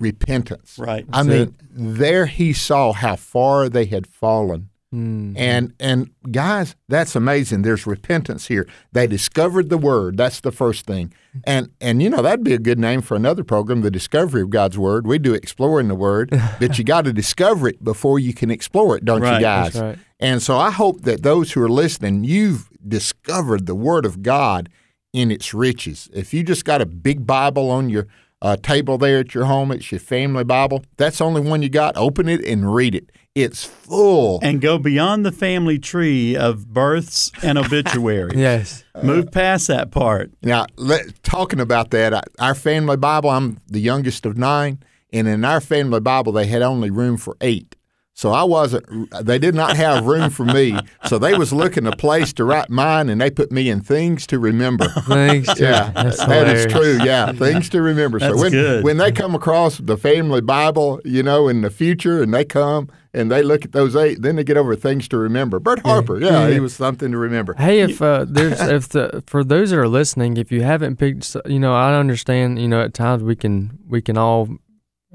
Repentance. 0.00 0.76
Right. 0.78 1.06
I 1.12 1.22
mean, 1.22 1.54
there 1.70 2.26
he 2.26 2.52
saw 2.52 2.92
how 2.92 3.16
far 3.16 3.68
they 3.68 3.86
had 3.86 4.06
fallen. 4.06 4.70
Mm. 4.92 5.34
And 5.36 5.72
and 5.80 6.10
guys, 6.30 6.76
that's 6.88 7.16
amazing. 7.16 7.62
There's 7.62 7.84
repentance 7.86 8.46
here. 8.46 8.68
They 8.92 9.08
discovered 9.08 9.68
the 9.68 9.78
word. 9.78 10.16
That's 10.16 10.40
the 10.40 10.52
first 10.52 10.86
thing. 10.86 11.12
And 11.44 11.70
and 11.80 12.00
you 12.00 12.08
know 12.10 12.22
that'd 12.22 12.44
be 12.44 12.54
a 12.54 12.58
good 12.60 12.78
name 12.78 13.02
for 13.02 13.16
another 13.16 13.42
program, 13.42 13.80
the 13.80 13.90
discovery 13.90 14.42
of 14.42 14.50
God's 14.50 14.78
word. 14.78 15.04
We 15.06 15.18
do 15.18 15.34
exploring 15.34 15.88
the 15.88 15.96
word, 15.96 16.30
but 16.60 16.78
you 16.78 16.84
got 16.84 17.06
to 17.06 17.12
discover 17.12 17.68
it 17.68 17.82
before 17.82 18.20
you 18.20 18.32
can 18.32 18.52
explore 18.52 18.96
it, 18.96 19.04
don't 19.04 19.22
Right, 19.22 19.36
you 19.36 19.40
guys? 19.40 19.72
that's 19.72 19.82
right. 19.82 19.98
And 20.24 20.42
so 20.42 20.56
I 20.56 20.70
hope 20.70 21.02
that 21.02 21.22
those 21.22 21.52
who 21.52 21.60
are 21.60 21.68
listening, 21.68 22.24
you've 22.24 22.70
discovered 22.88 23.66
the 23.66 23.74
word 23.74 24.06
of 24.06 24.22
God 24.22 24.70
in 25.12 25.30
its 25.30 25.52
riches. 25.52 26.08
If 26.14 26.32
you 26.32 26.42
just 26.42 26.64
got 26.64 26.80
a 26.80 26.86
big 26.86 27.26
Bible 27.26 27.70
on 27.70 27.90
your 27.90 28.06
uh, 28.40 28.56
table 28.56 28.96
there 28.96 29.18
at 29.18 29.34
your 29.34 29.44
home, 29.44 29.70
it's 29.70 29.92
your 29.92 29.98
family 29.98 30.42
Bible. 30.42 30.82
That's 30.96 31.18
the 31.18 31.26
only 31.26 31.42
one 31.42 31.60
you 31.60 31.68
got. 31.68 31.98
Open 31.98 32.26
it 32.26 32.42
and 32.42 32.74
read 32.74 32.94
it. 32.94 33.12
It's 33.34 33.66
full. 33.66 34.38
And 34.42 34.62
go 34.62 34.78
beyond 34.78 35.26
the 35.26 35.32
family 35.32 35.78
tree 35.78 36.34
of 36.34 36.72
births 36.72 37.30
and 37.42 37.58
obituaries. 37.64 38.38
Yes. 38.38 38.82
Move 39.02 39.30
past 39.30 39.66
that 39.66 39.90
part. 39.90 40.30
Now, 40.40 40.64
let, 40.76 41.22
talking 41.22 41.60
about 41.60 41.90
that, 41.90 42.14
I, 42.14 42.22
our 42.38 42.54
family 42.54 42.96
Bible, 42.96 43.28
I'm 43.28 43.60
the 43.66 43.80
youngest 43.80 44.24
of 44.24 44.38
nine, 44.38 44.78
and 45.12 45.28
in 45.28 45.44
our 45.44 45.60
family 45.60 46.00
Bible, 46.00 46.32
they 46.32 46.46
had 46.46 46.62
only 46.62 46.88
room 46.88 47.18
for 47.18 47.36
eight. 47.42 47.76
So 48.16 48.30
I 48.30 48.44
wasn't. 48.44 49.10
They 49.26 49.40
did 49.40 49.56
not 49.56 49.76
have 49.76 50.06
room 50.06 50.30
for 50.30 50.44
me. 50.44 50.78
So 51.06 51.18
they 51.18 51.34
was 51.36 51.52
looking 51.52 51.84
a 51.84 51.90
place 51.96 52.32
to 52.34 52.44
write 52.44 52.70
mine, 52.70 53.08
and 53.08 53.20
they 53.20 53.28
put 53.28 53.50
me 53.50 53.68
in 53.68 53.80
things 53.80 54.24
to 54.28 54.38
remember. 54.38 54.86
Thanks. 55.08 55.52
to- 55.54 55.62
Yeah, 55.64 55.90
that's 55.90 56.24
that 56.24 56.46
is 56.46 56.66
true. 56.72 56.98
Yeah, 57.04 57.32
things 57.32 57.68
to 57.70 57.82
remember. 57.82 58.20
That's 58.20 58.32
so 58.36 58.40
when 58.40 58.52
good. 58.52 58.84
when 58.84 58.98
they 58.98 59.10
come 59.10 59.34
across 59.34 59.78
the 59.78 59.96
family 59.96 60.40
Bible, 60.40 61.00
you 61.04 61.24
know, 61.24 61.48
in 61.48 61.62
the 61.62 61.70
future, 61.70 62.22
and 62.22 62.32
they 62.32 62.44
come 62.44 62.88
and 63.12 63.32
they 63.32 63.42
look 63.42 63.64
at 63.64 63.72
those 63.72 63.96
eight, 63.96 64.22
then 64.22 64.36
they 64.36 64.44
get 64.44 64.56
over 64.56 64.76
things 64.76 65.08
to 65.08 65.18
remember. 65.18 65.58
Bert 65.58 65.80
Harper, 65.80 66.20
yeah, 66.20 66.48
he 66.50 66.60
was 66.60 66.72
something 66.74 67.10
to 67.10 67.18
remember. 67.18 67.54
Hey, 67.54 67.80
if 67.80 68.00
uh, 68.00 68.24
there's 68.28 68.60
if 68.60 68.90
the 68.90 69.24
for 69.26 69.42
those 69.42 69.70
that 69.70 69.78
are 69.80 69.88
listening, 69.88 70.36
if 70.36 70.52
you 70.52 70.62
haven't 70.62 70.96
picked, 71.00 71.24
s- 71.24 71.36
you 71.46 71.58
know, 71.58 71.74
I 71.74 71.94
understand. 71.98 72.60
You 72.60 72.68
know, 72.68 72.80
at 72.80 72.94
times 72.94 73.24
we 73.24 73.34
can 73.34 73.76
we 73.88 74.00
can 74.00 74.16
all 74.16 74.48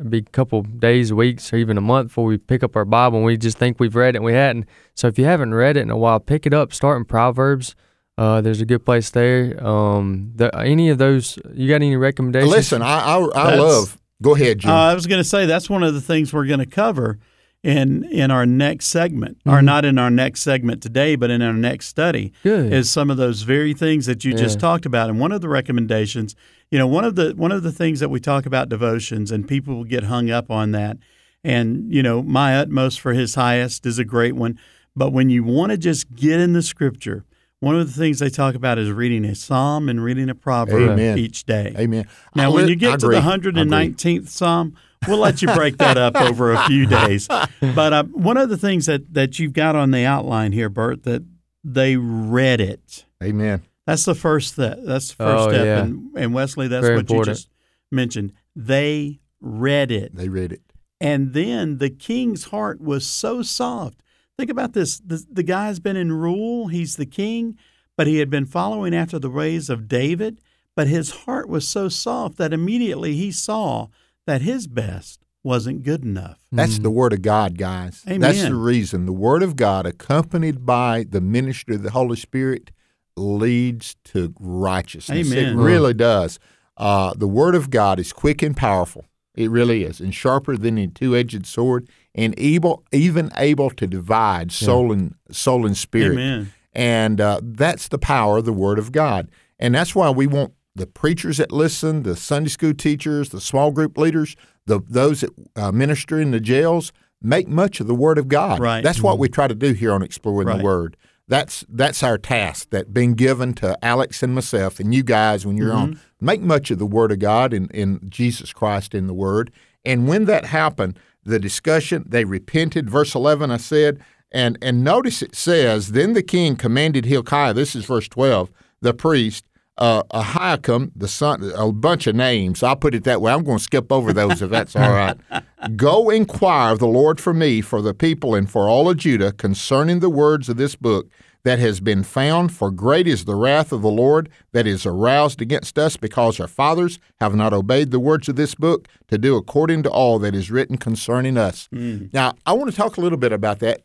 be 0.08 0.20
a 0.20 0.22
couple 0.22 0.62
days, 0.64 1.12
weeks, 1.12 1.52
or 1.52 1.58
even 1.58 1.78
a 1.78 1.82
month 1.82 2.10
before 2.10 2.26
we 2.26 2.38
pick 2.38 2.64
up 2.64 2.76
our 2.76 2.86
Bible, 2.86 3.18
and 3.18 3.26
we 3.26 3.38
just 3.38 3.58
think 3.58 3.80
we've 3.80 3.96
read 3.96 4.16
it 4.16 4.20
and 4.20 4.26
we 4.26 4.34
hadn't. 4.34 4.66
So 4.96 5.08
if 5.08 5.18
you 5.20 5.26
haven't 5.26 5.54
read 5.54 5.78
it 5.78 5.82
in 5.82 5.90
a 5.90 5.98
while, 5.98 6.20
pick 6.20 6.46
it 6.46 6.54
up. 6.54 6.74
Start 6.74 6.98
in 6.98 7.06
Proverbs. 7.06 7.76
Uh, 8.18 8.42
there's 8.42 8.62
a 8.62 8.66
good 8.66 8.86
place 8.86 9.10
there. 9.12 9.66
Um, 9.66 10.34
the, 10.36 10.54
any 10.60 10.90
of 10.90 10.98
those, 10.98 11.40
you 11.54 11.70
got 11.70 11.76
any 11.76 11.96
recommendations? 11.96 12.52
Listen, 12.52 12.82
I 12.82 13.00
I, 13.00 13.18
I 13.18 13.56
love. 13.56 13.98
Go 14.22 14.36
ahead, 14.36 14.60
Jim. 14.60 14.72
Uh, 14.72 14.92
I 14.92 14.94
was 14.94 15.08
going 15.08 15.22
to 15.22 15.28
say 15.28 15.46
that's 15.46 15.70
one 15.70 15.84
of 15.84 15.94
the 15.94 16.02
things 16.02 16.34
we're 16.34 16.46
going 16.46 16.60
to 16.60 16.66
cover 16.66 17.20
in 17.64 18.04
in 18.06 18.32
our 18.32 18.46
next 18.46 18.88
segment, 18.88 19.38
or 19.46 19.58
Mm-hmm. 19.58 19.66
not 19.66 19.86
in 19.86 19.98
our 19.98 20.10
next 20.10 20.42
segment 20.42 20.82
today, 20.82 21.16
but 21.16 21.30
in 21.30 21.42
our 21.42 21.54
next 21.54 21.88
study. 21.88 22.32
Good. 22.44 22.72
Is 22.72 22.90
some 22.90 23.10
of 23.10 23.18
those 23.18 23.42
very 23.42 23.74
things 23.74 24.06
that 24.06 24.24
you 24.24 24.34
just 24.34 24.60
talked 24.60 24.86
about, 24.86 25.10
and 25.10 25.20
one 25.20 25.32
of 25.32 25.42
the 25.42 25.50
recommendations, 25.50 26.36
you 26.72 26.78
know, 26.78 26.88
one 26.88 27.04
of 27.04 27.16
the 27.16 27.34
one 27.36 27.52
of 27.52 27.64
the 27.64 27.72
things 27.72 28.00
that 28.00 28.10
we 28.10 28.20
talk 28.20 28.46
about 28.46 28.70
devotions, 28.70 29.32
and 29.32 29.48
people 29.48 29.76
will 29.76 29.84
get 29.84 30.04
hung 30.04 30.30
up 30.32 30.50
on 30.50 30.72
that, 30.72 30.98
and 31.44 31.94
you 31.94 32.02
know, 32.02 32.22
my 32.24 32.58
utmost 32.58 33.02
for 33.02 33.14
His 33.14 33.36
highest 33.36 33.86
is 33.86 34.00
a 34.00 34.06
great 34.06 34.36
one, 34.36 34.58
but 34.96 35.12
when 35.12 35.30
you 35.30 35.44
want 35.44 35.72
to 35.72 35.78
just 35.78 36.16
get 36.16 36.40
in 36.40 36.54
the 36.54 36.64
Scripture. 36.64 37.26
One 37.62 37.76
of 37.76 37.94
the 37.94 38.00
things 38.00 38.20
they 38.20 38.30
talk 38.30 38.56
about 38.56 38.78
is 38.78 38.90
reading 38.90 39.26
a 39.26 39.36
psalm 39.36 39.90
and 39.90 40.02
reading 40.02 40.30
a 40.30 40.34
proverb 40.34 40.92
Amen. 40.92 41.18
each 41.18 41.44
day. 41.44 41.76
Amen. 41.78 42.08
Now, 42.34 42.46
I 42.52 42.54
when 42.54 42.70
you 42.70 42.78
get 42.78 43.02
to 43.02 43.08
the 43.10 43.20
119th 43.20 44.30
Psalm, 44.30 44.78
we'll 45.08 45.18
let 45.20 45.42
you 45.42 45.48
break 45.54 45.78
that 45.78 45.98
up 45.98 46.16
over 46.22 46.52
a 46.54 46.66
few 46.68 46.86
days. 46.86 47.28
But 47.28 47.94
uh, 47.94 48.04
one 48.06 48.38
of 48.38 48.50
the 48.50 48.58
things 48.58 48.86
that, 48.88 49.14
that 49.14 49.40
you've 49.40 49.54
got 49.54 49.76
on 49.76 49.92
the 49.92 50.06
outline 50.06 50.52
here, 50.52 50.70
Bert, 50.70 51.04
that 51.04 51.24
they 51.64 51.96
read 51.98 52.62
it. 52.62 53.06
Amen. 53.24 53.64
That's 53.86 54.06
the 54.06 54.16
first 54.16 54.54
step. 54.54 54.80
That's 54.84 55.10
the 55.10 55.16
first 55.16 55.48
Oh, 55.48 55.50
step. 55.50 55.66
yeah. 55.66 55.80
And, 55.84 56.12
and 56.16 56.34
Wesley, 56.34 56.68
that's 56.68 56.86
Very 56.86 56.98
what 56.98 57.10
you 57.10 57.24
just 57.24 57.50
mentioned. 57.92 58.34
They 58.56 59.20
read 59.42 59.92
it. 59.92 60.16
They 60.16 60.30
read 60.30 60.52
it. 60.52 60.62
And 61.02 61.34
then 61.34 61.78
the 61.78 61.90
king's 61.90 62.46
heart 62.46 62.82
was 62.82 63.06
so 63.06 63.42
soft. 63.42 64.04
Think 64.38 64.52
about 64.52 64.74
this. 64.74 65.00
The, 65.00 65.26
the 65.32 65.44
guy's 65.44 65.80
been 65.80 65.96
in 65.96 66.12
rule, 66.12 66.68
he's 66.68 66.98
the 66.98 67.06
king, 67.06 67.58
but 67.98 68.06
he 68.08 68.20
had 68.20 68.30
been 68.30 68.46
following 68.46 68.94
after 68.94 69.18
the 69.20 69.30
ways 69.30 69.70
of 69.70 69.88
David. 69.88 70.40
But 70.76 70.88
his 70.88 71.12
heart 71.12 71.50
was 71.50 71.68
so 71.68 71.90
soft 71.90 72.38
that 72.38 72.54
immediately 72.54 73.16
he 73.16 73.32
saw 73.32 73.88
that 74.30 74.42
his 74.42 74.68
best 74.68 75.20
wasn't 75.44 75.84
good 75.84 76.04
enough. 76.04 76.38
That's 76.52 76.80
the 76.80 76.92
Word 76.92 77.14
of 77.14 77.22
God, 77.22 77.58
guys. 77.58 78.04
Amen. 78.08 78.20
That's 78.22 78.44
the 78.44 78.56
reason. 78.56 79.06
The 79.06 79.14
Word 79.14 79.42
of 79.42 79.56
God, 79.56 79.86
accompanied 79.86 80.66
by 80.66 81.06
the 81.10 81.22
ministry 81.22 81.76
of 81.76 81.84
the 81.84 81.92
Holy 81.92 82.18
Spirit, 82.18 82.72
leads 83.16 83.96
to 84.06 84.34
righteousness. 84.40 85.32
It 85.32 85.38
Amen. 85.38 85.58
really 85.58 85.94
does. 85.94 86.40
Uh, 86.78 87.14
the 87.16 87.28
Word 87.28 87.56
of 87.56 87.70
God 87.70 88.00
is 88.00 88.14
quick 88.14 88.42
and 88.42 88.56
powerful. 88.56 89.06
It 89.36 89.50
really 89.50 89.84
is, 89.84 90.02
and 90.02 90.14
sharper 90.14 90.58
than 90.58 90.78
a 90.78 90.88
two-edged 90.88 91.46
sword, 91.46 91.90
and 92.14 92.34
able, 92.38 92.84
even 92.92 93.32
able 93.38 93.70
to 93.70 93.88
divide 93.88 94.52
soul 94.52 94.92
and 94.92 95.16
soul 95.32 95.66
and 95.66 95.78
spirit. 95.78 96.14
Amen. 96.14 96.54
And 96.74 97.22
uh, 97.22 97.40
that's 97.42 97.88
the 97.88 97.98
power 97.98 98.40
of 98.40 98.46
the 98.46 98.54
Word 98.54 98.78
of 98.78 98.92
God. 98.92 99.32
And 99.58 99.74
that's 99.74 99.96
why 99.96 100.10
we 100.10 100.28
want 100.28 100.54
the 100.80 100.88
preachers 100.88 101.38
that 101.38 101.52
listen, 101.52 102.04
the 102.04 102.16
Sunday 102.16 102.50
school 102.50 102.74
teachers, 102.74 103.30
the 103.30 103.42
small 103.42 103.72
group 103.72 103.98
leaders, 103.98 104.36
the 104.66 104.80
those 104.88 105.22
that 105.22 105.30
uh, 105.56 105.72
minister 105.72 106.20
in 106.20 106.32
the 106.32 106.40
jails, 106.40 106.92
make 107.22 107.48
much 107.48 107.80
of 107.80 107.88
the 107.88 107.96
Word 107.96 108.18
of 108.18 108.28
God. 108.28 108.60
Right. 108.60 108.84
That's 108.84 109.02
what 109.02 109.20
we 109.20 109.30
try 109.30 109.48
to 109.48 109.56
do 109.56 109.74
here 109.74 109.92
on 109.94 110.02
Exploring 110.02 110.48
Right. 110.48 110.58
the 110.58 110.64
Word. 110.64 110.98
That's 111.28 111.64
that's 111.70 112.02
our 112.02 112.18
task 112.18 112.72
that 112.72 112.92
been 112.92 113.14
given 113.14 113.54
to 113.56 113.78
Alex 113.86 114.24
and 114.24 114.34
myself 114.34 114.80
and 114.80 114.96
you 114.96 115.04
guys 115.04 115.46
when 115.46 115.58
you're 115.58 115.74
on. 115.74 116.00
Make 116.20 116.42
much 116.42 116.72
of 116.72 116.80
the 116.80 116.88
Word 116.88 117.12
of 117.12 117.20
God 117.20 117.54
and, 117.54 117.74
and 117.74 118.10
Jesus 118.10 118.52
Christ 118.52 118.96
in 118.96 119.06
the 119.08 119.14
Word. 119.14 119.52
And 119.86 120.08
when 120.08 120.26
that 120.26 120.46
happened, 120.46 120.98
the 121.24 121.40
discussion, 121.40 122.04
they 122.08 122.26
repented. 122.26 122.90
Verse 122.90 123.14
11, 123.14 123.52
I 123.52 123.58
said, 123.58 124.00
and, 124.32 124.58
and 124.62 124.84
notice 124.84 125.22
it 125.22 125.36
says, 125.36 125.92
Then 125.92 126.14
the 126.14 126.24
king 126.24 126.56
commanded 126.56 127.06
Hilkiah, 127.06 127.54
this 127.54 127.76
is 127.76 127.86
verse 127.86 128.08
12, 128.08 128.52
the 128.82 128.94
priest, 128.94 129.46
uh, 129.80 130.04
Ahikam, 130.12 130.92
the 130.96 131.08
son, 131.08 131.52
a 131.56 131.72
bunch 131.72 132.06
of 132.06 132.16
names. 132.16 132.62
I'll 132.62 132.76
put 132.76 132.94
it 132.94 133.06
that 133.06 133.22
way. 133.22 133.32
I'm 133.32 133.44
going 133.44 133.58
to 133.58 133.64
skip 133.64 133.92
over 133.92 134.12
those 134.12 134.42
if 134.42 134.50
that's 134.50 134.76
all 134.76 134.92
right. 134.92 135.18
Go 135.78 136.10
inquire 136.10 136.74
of 136.74 136.80
the 136.80 136.88
Lord 136.88 137.20
for 137.20 137.34
me, 137.34 137.62
for 137.62 137.82
the 137.82 137.94
people, 137.94 138.36
and 138.36 138.50
for 138.50 138.68
all 138.68 138.90
of 138.90 138.98
Judah 138.98 139.32
concerning 139.32 140.00
the 140.00 140.10
words 140.10 140.50
of 140.50 140.58
this 140.58 140.76
book 140.76 141.10
that 141.44 141.60
has 141.60 141.80
been 141.80 142.04
found. 142.04 142.52
For 142.52 142.72
great 142.72 143.08
is 143.08 143.24
the 143.24 143.36
wrath 143.36 143.72
of 143.72 143.82
the 143.82 143.90
Lord 143.90 144.30
that 144.52 144.68
is 144.68 144.86
aroused 144.86 145.42
against 145.42 145.80
us, 145.80 145.96
because 145.96 146.42
our 146.42 146.48
fathers 146.48 147.00
have 147.22 147.34
not 147.34 147.54
obeyed 147.54 147.92
the 147.92 148.02
words 148.02 148.28
of 148.28 148.36
this 148.36 148.56
book 148.56 148.88
to 149.08 149.18
do 149.18 149.38
according 149.38 149.84
to 149.84 149.90
all 149.90 150.20
that 150.20 150.36
is 150.36 150.52
written 150.52 150.78
concerning 150.78 151.38
us. 151.38 151.70
Now, 152.12 152.34
I 152.46 152.52
want 152.52 152.70
to 152.70 152.76
talk 152.76 152.98
a 152.98 153.02
little 153.02 153.18
bit 153.18 153.32
about 153.32 153.60
that. 153.60 153.84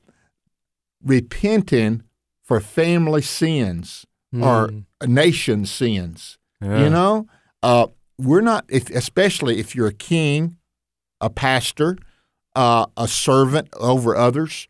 Repenting 1.05 2.03
for 2.43 2.59
family 2.61 3.23
sins 3.23 4.07
or 4.43 4.71
a 5.01 5.07
nation 5.07 5.67
sins. 5.67 6.39
Yeah. 6.61 6.85
You 6.85 6.91
know, 6.91 7.27
uh, 7.63 7.87
we're 8.19 8.41
not, 8.41 8.65
if, 8.69 8.91
especially 8.91 9.59
if 9.59 9.75
you're 9.75 9.87
a 9.89 9.93
king, 9.93 10.57
a 11.21 11.29
pastor, 11.31 11.97
uh, 12.57 12.87
a 12.97 13.07
servant 13.09 13.69
over 13.79 14.17
others. 14.17 14.69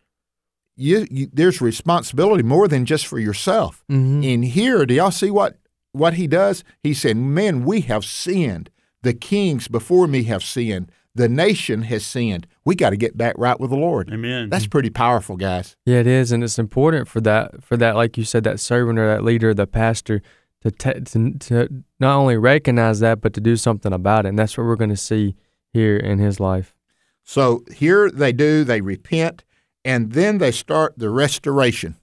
You, 0.77 1.07
you, 1.11 1.29
there's 1.33 1.61
responsibility 1.61 2.43
more 2.43 2.67
than 2.67 2.85
just 2.85 3.07
for 3.07 3.19
yourself. 3.21 3.85
Mhm. 3.91 4.25
In 4.25 4.43
here, 4.43 4.85
do 4.87 4.95
y'all 4.95 5.11
see 5.13 5.31
what 5.31 5.57
what 5.93 6.15
he 6.15 6.27
does? 6.27 6.65
He 6.83 6.93
said, 6.95 7.17
"Men, 7.17 7.65
we 7.65 7.83
have 7.83 8.05
sinned. 8.05 8.71
The 9.03 9.13
kings 9.15 9.69
before 9.69 10.09
me 10.09 10.25
have 10.25 10.43
sinned. 10.43 10.91
The 11.15 11.29
nation 11.29 11.83
has 11.83 12.05
sinned. 12.05 12.47
We 12.65 12.75
got 12.75 12.91
to 12.91 12.97
get 12.97 13.17
back 13.17 13.35
right 13.39 13.59
with 13.59 13.71
the 13.71 13.77
Lord." 13.77 14.11
Amen. 14.13 14.51
That's 14.51 14.67
pretty 14.67 14.91
powerful, 14.91 15.37
guys. 15.37 15.77
Yeah, 15.87 15.99
it 15.99 16.07
is, 16.07 16.33
and 16.33 16.43
it's 16.43 16.59
important 16.59 17.09
for 17.09 17.21
that 17.23 17.63
for 17.63 17.77
that, 17.77 17.97
like 17.97 18.17
you 18.17 18.25
said, 18.25 18.45
that 18.45 18.61
servant 18.61 18.99
or 18.99 19.07
that 19.07 19.25
leader, 19.25 19.55
the 19.55 19.67
pastor, 19.67 20.23
to 20.63 20.71
ta 20.71 20.93
to, 21.05 21.39
to 21.39 21.85
not 22.01 22.17
only 22.17 22.37
recognize 22.37 23.01
that, 23.01 23.21
but 23.21 23.33
to 23.35 23.41
do 23.41 23.57
something 23.57 23.93
about 23.93 24.27
it. 24.27 24.31
And 24.31 24.39
that's 24.39 24.59
what 24.59 24.65
we're 24.65 24.77
going 24.77 24.91
to 24.91 24.97
see 24.97 25.37
here 25.73 25.97
in 25.97 26.19
his 26.19 26.41
life. 26.41 26.75
So 27.23 27.65
here 27.75 28.11
they 28.11 28.33
do, 28.33 28.65
they 28.65 28.81
repent, 28.81 29.45
and 29.85 30.13
then 30.13 30.39
they 30.39 30.51
start 30.51 30.95
the 30.99 31.11
restoration. 31.11 31.97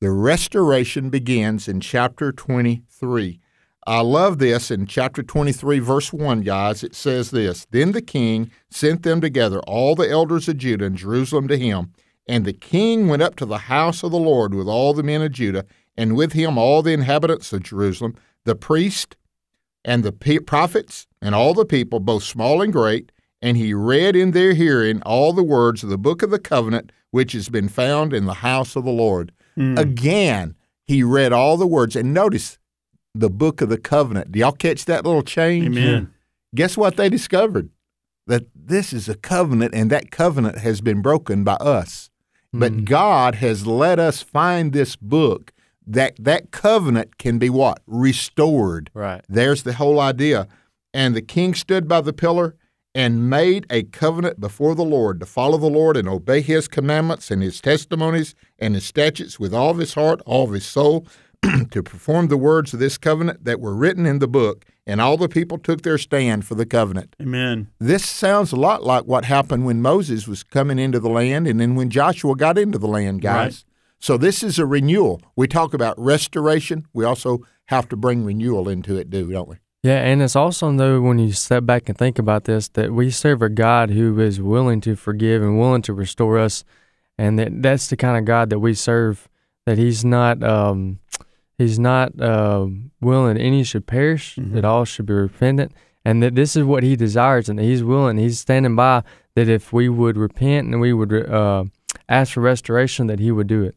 The 0.00 0.10
restoration 0.10 1.10
begins 1.10 1.68
in 1.68 1.80
chapter 1.80 2.32
23. 2.32 3.40
I 3.86 4.00
love 4.00 4.38
this 4.38 4.70
in 4.70 4.86
chapter 4.86 5.22
23, 5.22 5.78
verse 5.78 6.12
1, 6.12 6.42
guys. 6.42 6.84
It 6.84 6.94
says 6.94 7.30
this 7.30 7.66
Then 7.70 7.92
the 7.92 8.02
king 8.02 8.50
sent 8.70 9.02
them 9.02 9.20
together, 9.20 9.60
all 9.60 9.94
the 9.94 10.08
elders 10.08 10.48
of 10.48 10.58
Judah 10.58 10.86
and 10.86 10.96
Jerusalem 10.96 11.48
to 11.48 11.58
him. 11.58 11.92
And 12.28 12.44
the 12.44 12.52
king 12.52 13.08
went 13.08 13.22
up 13.22 13.36
to 13.36 13.46
the 13.46 13.58
house 13.58 14.02
of 14.02 14.12
the 14.12 14.18
Lord 14.18 14.54
with 14.54 14.68
all 14.68 14.92
the 14.92 15.02
men 15.02 15.22
of 15.22 15.32
Judah, 15.32 15.64
and 15.96 16.16
with 16.16 16.32
him 16.32 16.58
all 16.58 16.82
the 16.82 16.92
inhabitants 16.92 17.52
of 17.52 17.62
Jerusalem, 17.62 18.14
the 18.44 18.54
priest 18.54 19.16
and 19.84 20.04
the 20.04 20.12
pe- 20.12 20.38
prophets 20.38 21.06
and 21.20 21.34
all 21.34 21.54
the 21.54 21.64
people, 21.64 22.00
both 22.00 22.22
small 22.22 22.62
and 22.62 22.72
great, 22.72 23.10
and 23.42 23.56
he 23.56 23.72
read 23.74 24.14
in 24.14 24.32
their 24.32 24.52
hearing 24.52 25.02
all 25.02 25.32
the 25.32 25.42
words 25.42 25.82
of 25.82 25.88
the 25.88 25.98
book 25.98 26.22
of 26.22 26.30
the 26.30 26.38
covenant 26.38 26.92
which 27.10 27.32
has 27.32 27.48
been 27.48 27.68
found 27.68 28.12
in 28.12 28.26
the 28.26 28.34
house 28.34 28.76
of 28.76 28.84
the 28.84 28.90
Lord. 28.90 29.32
Hmm. 29.56 29.76
Again, 29.76 30.54
he 30.86 31.02
read 31.02 31.32
all 31.32 31.56
the 31.56 31.66
words. 31.66 31.96
And 31.96 32.14
notice 32.14 32.58
the 33.14 33.30
book 33.30 33.60
of 33.60 33.68
the 33.68 33.78
covenant. 33.78 34.32
Do 34.32 34.38
y'all 34.38 34.52
catch 34.52 34.84
that 34.86 35.04
little 35.04 35.22
change? 35.22 35.76
Amen. 35.76 36.12
Guess 36.54 36.76
what 36.76 36.96
they 36.96 37.08
discovered? 37.08 37.70
That 38.26 38.46
this 38.54 38.92
is 38.92 39.08
a 39.08 39.16
covenant, 39.16 39.74
and 39.74 39.90
that 39.90 40.10
covenant 40.10 40.58
has 40.58 40.80
been 40.80 41.02
broken 41.02 41.42
by 41.42 41.54
us. 41.54 42.10
But 42.52 42.72
hmm. 42.72 42.84
God 42.84 43.36
has 43.36 43.66
let 43.66 43.98
us 43.98 44.22
find 44.22 44.72
this 44.72 44.96
book 44.96 45.52
that 45.86 46.14
that 46.18 46.50
covenant 46.50 47.18
can 47.18 47.38
be 47.38 47.50
what? 47.50 47.82
Restored. 47.86 48.90
Right. 48.94 49.24
There's 49.28 49.62
the 49.62 49.74
whole 49.74 50.00
idea. 50.00 50.46
And 50.92 51.14
the 51.14 51.22
king 51.22 51.54
stood 51.54 51.88
by 51.88 52.00
the 52.00 52.12
pillar 52.12 52.56
and 52.94 53.30
made 53.30 53.66
a 53.70 53.84
covenant 53.84 54.40
before 54.40 54.74
the 54.74 54.84
Lord 54.84 55.20
to 55.20 55.26
follow 55.26 55.58
the 55.58 55.68
Lord 55.68 55.96
and 55.96 56.08
obey 56.08 56.40
his 56.40 56.66
commandments 56.66 57.30
and 57.30 57.42
his 57.42 57.60
testimonies 57.60 58.34
and 58.58 58.74
his 58.74 58.84
statutes 58.84 59.38
with 59.38 59.54
all 59.54 59.70
of 59.70 59.78
his 59.78 59.94
heart, 59.94 60.20
all 60.26 60.44
of 60.44 60.52
his 60.52 60.66
soul, 60.66 61.06
to 61.70 61.82
perform 61.82 62.28
the 62.28 62.36
words 62.36 62.74
of 62.74 62.80
this 62.80 62.98
covenant 62.98 63.44
that 63.44 63.60
were 63.60 63.74
written 63.74 64.06
in 64.06 64.18
the 64.18 64.28
book. 64.28 64.64
And 64.86 65.00
all 65.00 65.16
the 65.16 65.28
people 65.28 65.58
took 65.58 65.82
their 65.82 65.98
stand 65.98 66.44
for 66.44 66.54
the 66.54 66.66
covenant. 66.66 67.14
Amen. 67.20 67.70
This 67.78 68.04
sounds 68.04 68.52
a 68.52 68.56
lot 68.56 68.82
like 68.82 69.04
what 69.04 69.24
happened 69.24 69.64
when 69.64 69.80
Moses 69.80 70.26
was 70.26 70.42
coming 70.42 70.78
into 70.78 70.98
the 70.98 71.08
land 71.08 71.46
and 71.46 71.60
then 71.60 71.76
when 71.76 71.90
Joshua 71.90 72.34
got 72.34 72.58
into 72.58 72.78
the 72.78 72.88
land, 72.88 73.22
guys. 73.22 73.64
Right. 73.64 73.64
So 74.00 74.16
this 74.16 74.42
is 74.42 74.58
a 74.58 74.66
renewal. 74.66 75.20
We 75.36 75.46
talk 75.46 75.74
about 75.74 75.98
restoration. 75.98 76.86
We 76.92 77.04
also 77.04 77.46
have 77.66 77.88
to 77.90 77.96
bring 77.96 78.24
renewal 78.24 78.68
into 78.68 78.96
it, 78.96 79.10
do 79.10 79.30
don't 79.30 79.48
we? 79.48 79.56
Yeah, 79.82 80.00
and 80.00 80.20
it's 80.20 80.36
also 80.36 80.70
though 80.72 81.00
when 81.00 81.18
you 81.18 81.32
step 81.32 81.64
back 81.64 81.88
and 81.88 81.96
think 81.96 82.18
about 82.18 82.44
this 82.44 82.68
that 82.70 82.92
we 82.92 83.10
serve 83.10 83.40
a 83.40 83.48
God 83.48 83.90
who 83.90 84.18
is 84.20 84.40
willing 84.40 84.80
to 84.82 84.94
forgive 84.94 85.42
and 85.42 85.58
willing 85.58 85.82
to 85.82 85.94
restore 85.94 86.38
us, 86.38 86.64
and 87.16 87.38
that 87.38 87.62
that's 87.62 87.88
the 87.88 87.96
kind 87.96 88.18
of 88.18 88.24
God 88.24 88.50
that 88.50 88.58
we 88.58 88.74
serve. 88.74 89.28
That 89.64 89.78
He's 89.78 90.04
not 90.04 90.42
um, 90.42 90.98
He's 91.60 91.78
not 91.78 92.18
uh, 92.18 92.68
willing 93.02 93.36
any 93.36 93.64
should 93.64 93.86
perish, 93.86 94.38
that 94.38 94.64
all 94.64 94.86
should 94.86 95.04
be 95.04 95.12
repentant, 95.12 95.72
and 96.06 96.22
that 96.22 96.34
this 96.34 96.56
is 96.56 96.64
what 96.64 96.82
He 96.82 96.96
desires, 96.96 97.50
and 97.50 97.58
that 97.58 97.64
He's 97.64 97.84
willing, 97.84 98.16
He's 98.16 98.40
standing 98.40 98.74
by 98.74 99.02
that 99.34 99.46
if 99.46 99.70
we 99.70 99.90
would 99.90 100.16
repent 100.16 100.68
and 100.68 100.80
we 100.80 100.94
would 100.94 101.12
uh, 101.12 101.64
ask 102.08 102.32
for 102.32 102.40
restoration, 102.40 103.08
that 103.08 103.18
He 103.18 103.30
would 103.30 103.46
do 103.46 103.62
it. 103.62 103.76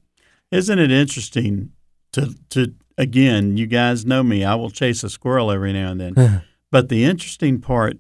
Isn't 0.49 0.79
it 0.79 0.91
interesting 0.91 1.73
to 2.13 2.33
to 2.51 2.73
again, 2.97 3.57
you 3.57 3.67
guys 3.67 4.05
know 4.05 4.23
me, 4.23 4.45
I 4.45 4.55
will 4.55 4.71
chase 4.71 5.03
a 5.03 5.09
squirrel 5.09 5.51
every 5.51 5.73
now 5.73 5.91
and 5.91 5.99
then. 5.99 6.43
but 6.71 6.87
the 6.87 7.03
interesting 7.03 7.59
part 7.59 7.97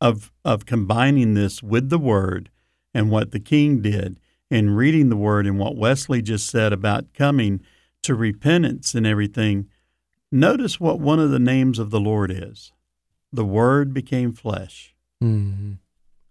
of 0.00 0.32
of 0.44 0.66
combining 0.66 1.34
this 1.34 1.62
with 1.62 1.88
the 1.88 1.98
word 2.00 2.50
and 2.92 3.12
what 3.12 3.30
the 3.30 3.38
king 3.38 3.80
did 3.80 4.18
and 4.50 4.76
reading 4.76 5.08
the 5.08 5.16
word 5.16 5.46
and 5.46 5.56
what 5.56 5.76
Wesley 5.76 6.20
just 6.20 6.48
said 6.48 6.72
about 6.72 7.14
coming 7.14 7.60
to 8.02 8.14
repentance 8.14 8.94
and 8.94 9.06
everything, 9.06 9.68
notice 10.32 10.80
what 10.80 11.00
one 11.00 11.18
of 11.20 11.30
the 11.30 11.38
names 11.38 11.78
of 11.78 11.90
the 11.90 12.00
Lord 12.00 12.30
is. 12.30 12.72
The 13.32 13.44
word 13.44 13.92
became 13.94 14.32
flesh. 14.32 14.94
hmm 15.20 15.72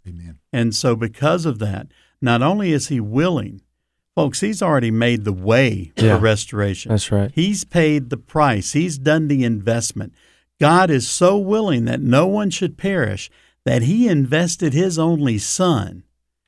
Amen. 0.07 0.39
And 0.51 0.73
so, 0.73 0.95
because 0.95 1.45
of 1.45 1.59
that, 1.59 1.87
not 2.21 2.41
only 2.41 2.71
is 2.71 2.87
he 2.87 2.99
willing, 2.99 3.61
folks, 4.15 4.39
he's 4.41 4.61
already 4.61 4.89
made 4.91 5.23
the 5.23 5.33
way 5.33 5.91
Yeah. 5.97 6.15
for 6.15 6.21
restoration. 6.21 6.89
That's 6.89 7.11
right. 7.11 7.31
He's 7.35 7.63
paid 7.63 8.09
the 8.09 8.17
price, 8.17 8.71
he's 8.73 8.97
done 8.97 9.27
the 9.27 9.43
investment. 9.43 10.13
God 10.59 10.89
is 10.89 11.07
so 11.07 11.37
willing 11.37 11.85
that 11.85 12.01
no 12.01 12.25
one 12.27 12.49
should 12.49 12.77
perish 12.77 13.29
that 13.65 13.83
he 13.83 14.07
invested 14.07 14.73
his 14.73 14.97
only 14.97 15.37
son, 15.37 16.03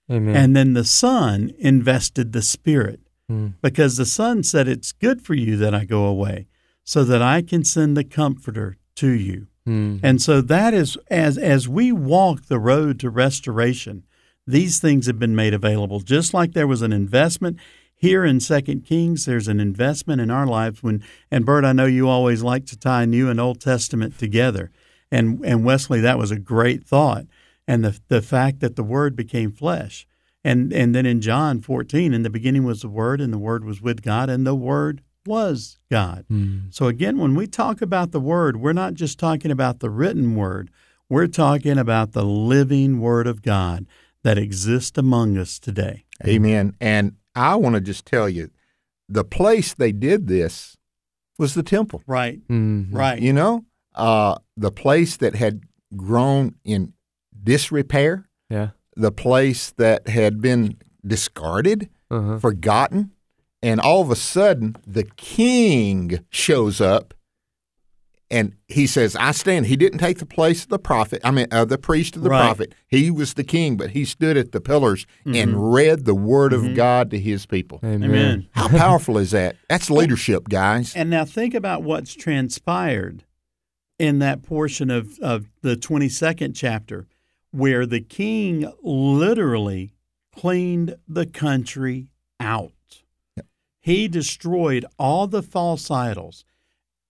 Amen. 0.10 0.36
and 0.36 0.55
then 0.55 0.73
the 0.73 0.84
son 0.86 1.51
invested 1.60 2.31
the 2.34 2.41
spirit. 2.41 3.00
Mm. 3.31 3.53
because 3.61 3.95
the 3.95 4.05
Son 4.05 4.43
said, 4.43 4.67
It's 4.67 4.91
good 4.91 5.21
for 5.21 5.33
you 5.33 5.55
that 5.57 5.73
I 5.73 5.85
go 5.85 6.05
away, 6.05 6.47
so 6.83 7.03
that 7.05 7.21
I 7.21 7.41
can 7.41 7.63
send 7.63 7.95
the 7.95 8.03
Comforter 8.03 8.77
to 8.95 9.09
you. 9.09 9.47
Mm. 9.67 9.99
And 10.03 10.21
so 10.21 10.41
that 10.41 10.73
is 10.73 10.97
as 11.09 11.37
as 11.37 11.69
we 11.69 11.91
walk 11.91 12.47
the 12.47 12.59
road 12.59 12.99
to 12.99 13.09
restoration, 13.09 14.03
these 14.47 14.79
things 14.79 15.07
have 15.07 15.19
been 15.19 15.35
made 15.35 15.53
available. 15.53 15.99
Just 15.99 16.33
like 16.33 16.53
there 16.53 16.67
was 16.67 16.81
an 16.81 16.91
investment 16.93 17.57
here 17.95 18.25
in 18.25 18.39
Second 18.39 18.83
Kings, 18.83 19.25
there's 19.25 19.47
an 19.47 19.59
investment 19.59 20.19
in 20.21 20.31
our 20.31 20.47
lives 20.47 20.81
when 20.81 21.03
and 21.29 21.45
Bert, 21.45 21.63
I 21.63 21.73
know 21.73 21.85
you 21.85 22.09
always 22.09 22.41
like 22.41 22.65
to 22.67 22.77
tie 22.77 23.05
New 23.05 23.29
and 23.29 23.39
Old 23.39 23.61
Testament 23.61 24.17
together. 24.17 24.71
And 25.11 25.45
and 25.45 25.63
Wesley, 25.63 26.01
that 26.01 26.17
was 26.17 26.31
a 26.31 26.39
great 26.39 26.83
thought. 26.83 27.25
And 27.67 27.85
the 27.85 27.99
the 28.07 28.21
fact 28.21 28.59
that 28.61 28.75
the 28.75 28.83
word 28.83 29.15
became 29.15 29.51
flesh. 29.51 30.07
And 30.43 30.73
and 30.73 30.95
then 30.95 31.06
in 31.06 31.21
John 31.21 31.62
14, 31.62 32.13
in 32.13 32.23
the 32.23 32.30
beginning 32.30 32.63
was 32.63 32.82
the 32.82 32.89
word, 32.89 33.21
and 33.21 33.32
the 33.32 33.38
word 33.38 33.63
was 33.63 33.82
with 33.82 34.01
God, 34.01 34.30
and 34.30 34.45
the 34.45 34.56
word 34.56 35.01
was 35.25 35.77
God. 35.91 36.25
So 36.71 36.88
again, 36.88 37.19
when 37.19 37.36
we 37.36 37.45
talk 37.45 37.82
about 37.82 38.12
the 38.12 38.19
word, 38.19 38.58
we're 38.58 38.73
not 38.73 38.95
just 38.95 39.19
talking 39.19 39.51
about 39.51 39.80
the 39.80 39.89
written 39.91 40.36
word. 40.36 40.71
We're 41.10 41.27
talking 41.27 41.77
about 41.77 42.13
the 42.13 42.23
living 42.25 42.99
word 43.01 43.27
of 43.27 43.43
God 43.43 43.86
that 44.23 44.38
exists 44.39 44.97
among 44.97 45.38
us 45.38 45.60
today. 45.60 46.06
Amen. 46.25 46.75
And 46.82 47.17
I 47.36 47.56
want 47.56 47.75
to 47.75 47.82
just 47.82 48.06
tell 48.06 48.27
you, 48.30 48.49
the 49.08 49.23
place 49.23 49.73
they 49.75 49.91
did 49.91 50.27
this 50.27 50.77
was 51.38 51.54
the 51.54 51.63
temple. 51.63 52.01
Right. 52.08 52.39
Mhm. 52.47 52.93
Right. 52.93 53.21
You 53.21 53.34
know, 53.34 53.65
uh, 53.93 54.36
the 54.58 54.71
place 54.71 55.17
that 55.17 55.36
had 55.36 55.62
grown 55.95 56.56
in 56.63 56.93
disrepair, 57.43 58.27
Yeah. 58.49 58.69
The 59.01 59.11
place 59.11 59.71
that 59.77 60.07
had 60.07 60.41
been 60.41 60.77
discarded, 61.05 61.89
Uh-huh. 62.09 62.39
forgotten, 62.39 63.11
and 63.63 63.79
all 63.79 64.01
of 64.01 64.09
a 64.11 64.15
sudden 64.15 64.75
the 64.87 65.03
king 65.17 66.19
shows 66.29 66.79
up 66.81 67.13
and 68.29 68.53
he 68.69 68.87
says, 68.87 69.17
I 69.17 69.31
stand. 69.31 69.65
He 69.65 69.75
didn't 69.75 69.99
take 69.99 70.19
the 70.19 70.25
place 70.25 70.63
of 70.63 70.69
the 70.69 70.79
prophet, 70.79 71.19
I 71.23 71.31
mean, 71.31 71.47
uh, 71.51 71.65
the 71.65 71.77
priest 71.77 72.15
of 72.15 72.21
the 72.23 72.29
Right. 72.29 72.45
prophet. 72.45 72.73
He 72.87 73.11
was 73.11 73.33
the 73.33 73.43
king, 73.43 73.75
but 73.75 73.89
he 73.89 74.05
stood 74.05 74.37
at 74.37 74.53
the 74.53 74.61
pillars 74.61 75.05
Mm-hmm. 75.25 75.35
and 75.35 75.73
read 75.73 76.05
the 76.05 76.15
word 76.15 76.53
of 76.53 76.73
God 76.73 77.11
to 77.11 77.19
his 77.19 77.45
people. 77.45 77.81
Amen. 77.83 78.03
Amen. 78.09 78.47
How 78.53 78.69
powerful 78.69 79.17
is 79.17 79.31
that? 79.31 79.57
That's 79.69 79.89
leadership, 79.89 80.47
guys. 80.47 80.95
And 80.95 81.09
now 81.09 81.25
think 81.25 81.53
about 81.53 81.83
what's 81.83 82.13
transpired 82.13 83.25
in 83.99 84.19
that 84.19 84.43
portion 84.43 84.89
of, 84.89 85.19
of 85.19 85.49
the 85.61 85.75
22nd 85.75 86.53
chapter 86.55 87.07
where 87.51 87.85
the 87.85 88.01
king 88.01 88.71
literally 88.81 89.93
cleaned 90.35 90.95
the 91.07 91.25
country 91.25 92.07
out. 92.39 92.71
He 93.79 94.07
destroyed 94.07 94.85
all 94.99 95.27
the 95.27 95.41
false 95.41 95.89
idols. 95.89 96.45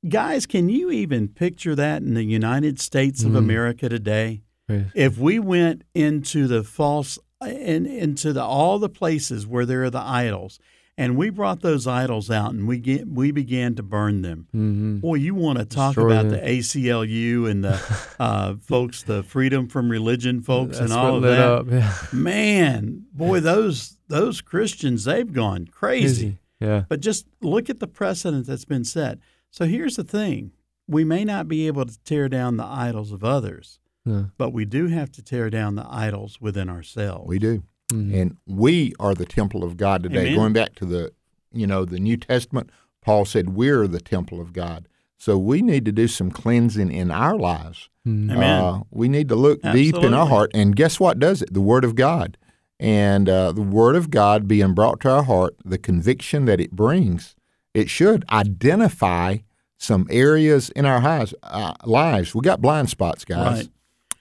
Guys, 0.07 0.45
can 0.45 0.69
you 0.69 0.89
even 0.89 1.27
picture 1.27 1.75
that 1.75 2.01
in 2.01 2.13
the 2.15 2.23
United 2.23 2.79
States 2.79 3.23
of 3.23 3.31
Mm. 3.33 3.37
America 3.37 3.87
today? 3.89 4.41
Yes. 4.67 4.91
If 4.95 5.17
we 5.17 5.37
went 5.37 5.83
into 5.93 6.47
the 6.47 6.63
false 6.63 7.19
in, 7.45 7.85
into 7.85 8.33
the 8.33 8.43
all 8.43 8.79
the 8.79 8.89
places 8.89 9.45
where 9.45 9.65
there 9.65 9.83
are 9.83 9.89
the 9.89 9.99
idols 10.01 10.59
and 10.97 11.15
we 11.17 11.29
brought 11.29 11.61
those 11.61 11.87
idols 11.87 12.29
out 12.29 12.51
and 12.53 12.67
we 12.67 12.77
get 12.77 13.07
we 13.07 13.31
began 13.31 13.75
to 13.75 13.83
burn 13.83 14.21
them. 14.21 14.47
Mhm. 14.53 15.01
Boy, 15.01 15.15
you 15.15 15.33
want 15.33 15.57
to 15.59 15.65
talk 15.65 15.95
Destroy 15.95 16.11
about 16.11 16.29
them. 16.29 16.39
the 16.39 16.45
ACLU 16.59 17.49
and 17.49 17.63
the 17.63 18.05
uh, 18.19 18.55
folks, 18.61 19.03
the 19.03 19.23
freedom 19.23 19.67
from 19.67 19.89
religion 19.89 20.41
folks, 20.41 20.77
That's 20.79 20.91
and 20.91 20.99
all 20.99 21.15
of 21.17 21.23
that. 21.23 21.39
up. 21.39 21.67
Yeah. 21.71 21.93
Man, 22.13 23.05
boy, 23.13 23.39
those 23.39 23.97
those 24.07 24.41
Christians, 24.41 25.05
they've 25.05 25.31
gone 25.31 25.67
crazy. 25.67 26.05
Easy. 26.27 26.37
Yeah. 26.59 26.83
But 26.87 26.99
just 26.99 27.25
look 27.41 27.69
at 27.69 27.79
the 27.79 27.87
precedent 27.87 28.45
that's 28.45 28.65
been 28.65 28.83
set. 28.85 29.17
So 29.49 29.65
here's 29.65 29.95
the 29.95 30.03
thing: 30.03 30.51
we 30.87 31.03
may 31.03 31.23
not 31.25 31.47
be 31.47 31.67
able 31.67 31.85
to 31.85 31.97
tear 32.03 32.29
down 32.29 32.57
the 32.57 32.65
idols 32.65 33.11
of 33.11 33.23
others, 33.23 33.79
Yeah. 34.05 34.25
but 34.37 34.51
we 34.53 34.65
do 34.65 34.87
have 34.87 35.11
to 35.13 35.23
tear 35.23 35.49
down 35.49 35.75
the 35.75 35.87
idols 35.89 36.39
within 36.39 36.69
ourselves. 36.69 37.27
We 37.27 37.39
do. 37.39 37.63
Mhm. 37.91 38.13
And 38.21 38.37
we 38.47 38.93
are 38.99 39.13
the 39.13 39.25
temple 39.25 39.63
of 39.63 39.77
God 39.77 40.03
today. 40.03 40.21
Amen. 40.27 40.35
Going 40.35 40.53
back 40.53 40.75
to 40.75 40.85
the, 40.85 41.11
you 41.53 41.67
know, 41.67 41.85
the 41.85 41.99
New 41.99 42.17
Testament, 42.17 42.69
Paul 43.01 43.25
said 43.25 43.49
we're 43.55 43.87
the 43.87 43.99
temple 44.01 44.39
of 44.41 44.53
God. 44.53 44.87
So 45.17 45.37
we 45.37 45.61
need 45.61 45.85
to 45.85 45.91
do 45.91 46.07
some 46.07 46.31
cleansing 46.31 46.91
in 46.91 47.11
our 47.11 47.37
lives. 47.37 47.89
Mhm. 48.07 48.31
Amen. 48.31 48.63
Uh, 48.63 48.79
we 48.89 49.07
need 49.07 49.29
to 49.29 49.35
look 49.35 49.59
deep 49.73 49.95
in 49.95 50.13
our 50.13 50.25
heart. 50.25 50.51
And 50.53 50.75
guess 50.75 50.99
what 50.99 51.19
does 51.19 51.41
it? 51.41 51.53
The 51.53 51.61
Word 51.61 51.83
of 51.83 51.93
God. 51.95 52.37
And 52.79 53.29
uh, 53.29 53.51
the 53.51 53.61
Word 53.61 53.95
of 53.95 54.09
God 54.09 54.47
being 54.47 54.73
brought 54.73 54.99
to 55.01 55.09
our 55.11 55.23
heart, 55.23 55.55
the 55.63 55.77
conviction 55.77 56.45
that 56.45 56.59
it 56.59 56.71
brings, 56.71 57.35
it 57.75 57.89
should 57.89 58.25
identify 58.31 59.37
some 59.77 60.07
areas 60.09 60.69
in 60.71 60.85
our 60.85 61.01
lives. 61.01 61.33
Uh, 61.43 61.73
lives. 61.85 62.33
We 62.33 62.41
got 62.41 62.61
blind 62.61 62.89
spots, 62.89 63.23
guys. 63.25 63.57
Right. 63.57 63.69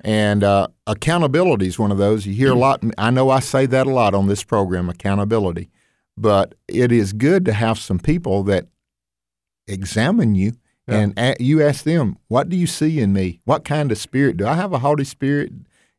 And 0.02 0.42
uh, 0.42 0.68
accountability 0.86 1.66
is 1.66 1.78
one 1.78 1.92
of 1.92 1.98
those. 1.98 2.24
You 2.26 2.32
hear 2.34 2.52
a 2.52 2.54
lot. 2.54 2.82
I 2.96 3.10
know 3.10 3.28
I 3.30 3.40
say 3.40 3.66
that 3.66 3.86
a 3.86 3.90
lot 3.90 4.14
on 4.14 4.28
this 4.28 4.42
program, 4.42 4.88
accountability. 4.88 5.68
But 6.16 6.54
it 6.68 6.90
is 6.92 7.12
good 7.12 7.44
to 7.46 7.52
have 7.52 7.78
some 7.78 7.98
people 7.98 8.42
that 8.44 8.66
examine 9.66 10.34
you 10.34 10.52
Yeah. 10.88 10.96
and 10.98 11.18
a- 11.18 11.36
you 11.42 11.62
ask 11.62 11.84
them, 11.84 12.16
What 12.28 12.48
do 12.48 12.56
you 12.56 12.66
see 12.66 13.00
in 13.00 13.12
me? 13.12 13.40
What 13.44 13.64
kind 13.64 13.92
of 13.92 13.98
spirit? 13.98 14.36
Do 14.36 14.46
I 14.46 14.54
have 14.54 14.72
a 14.72 14.78
Holy 14.78 15.04
Spirit? 15.04 15.52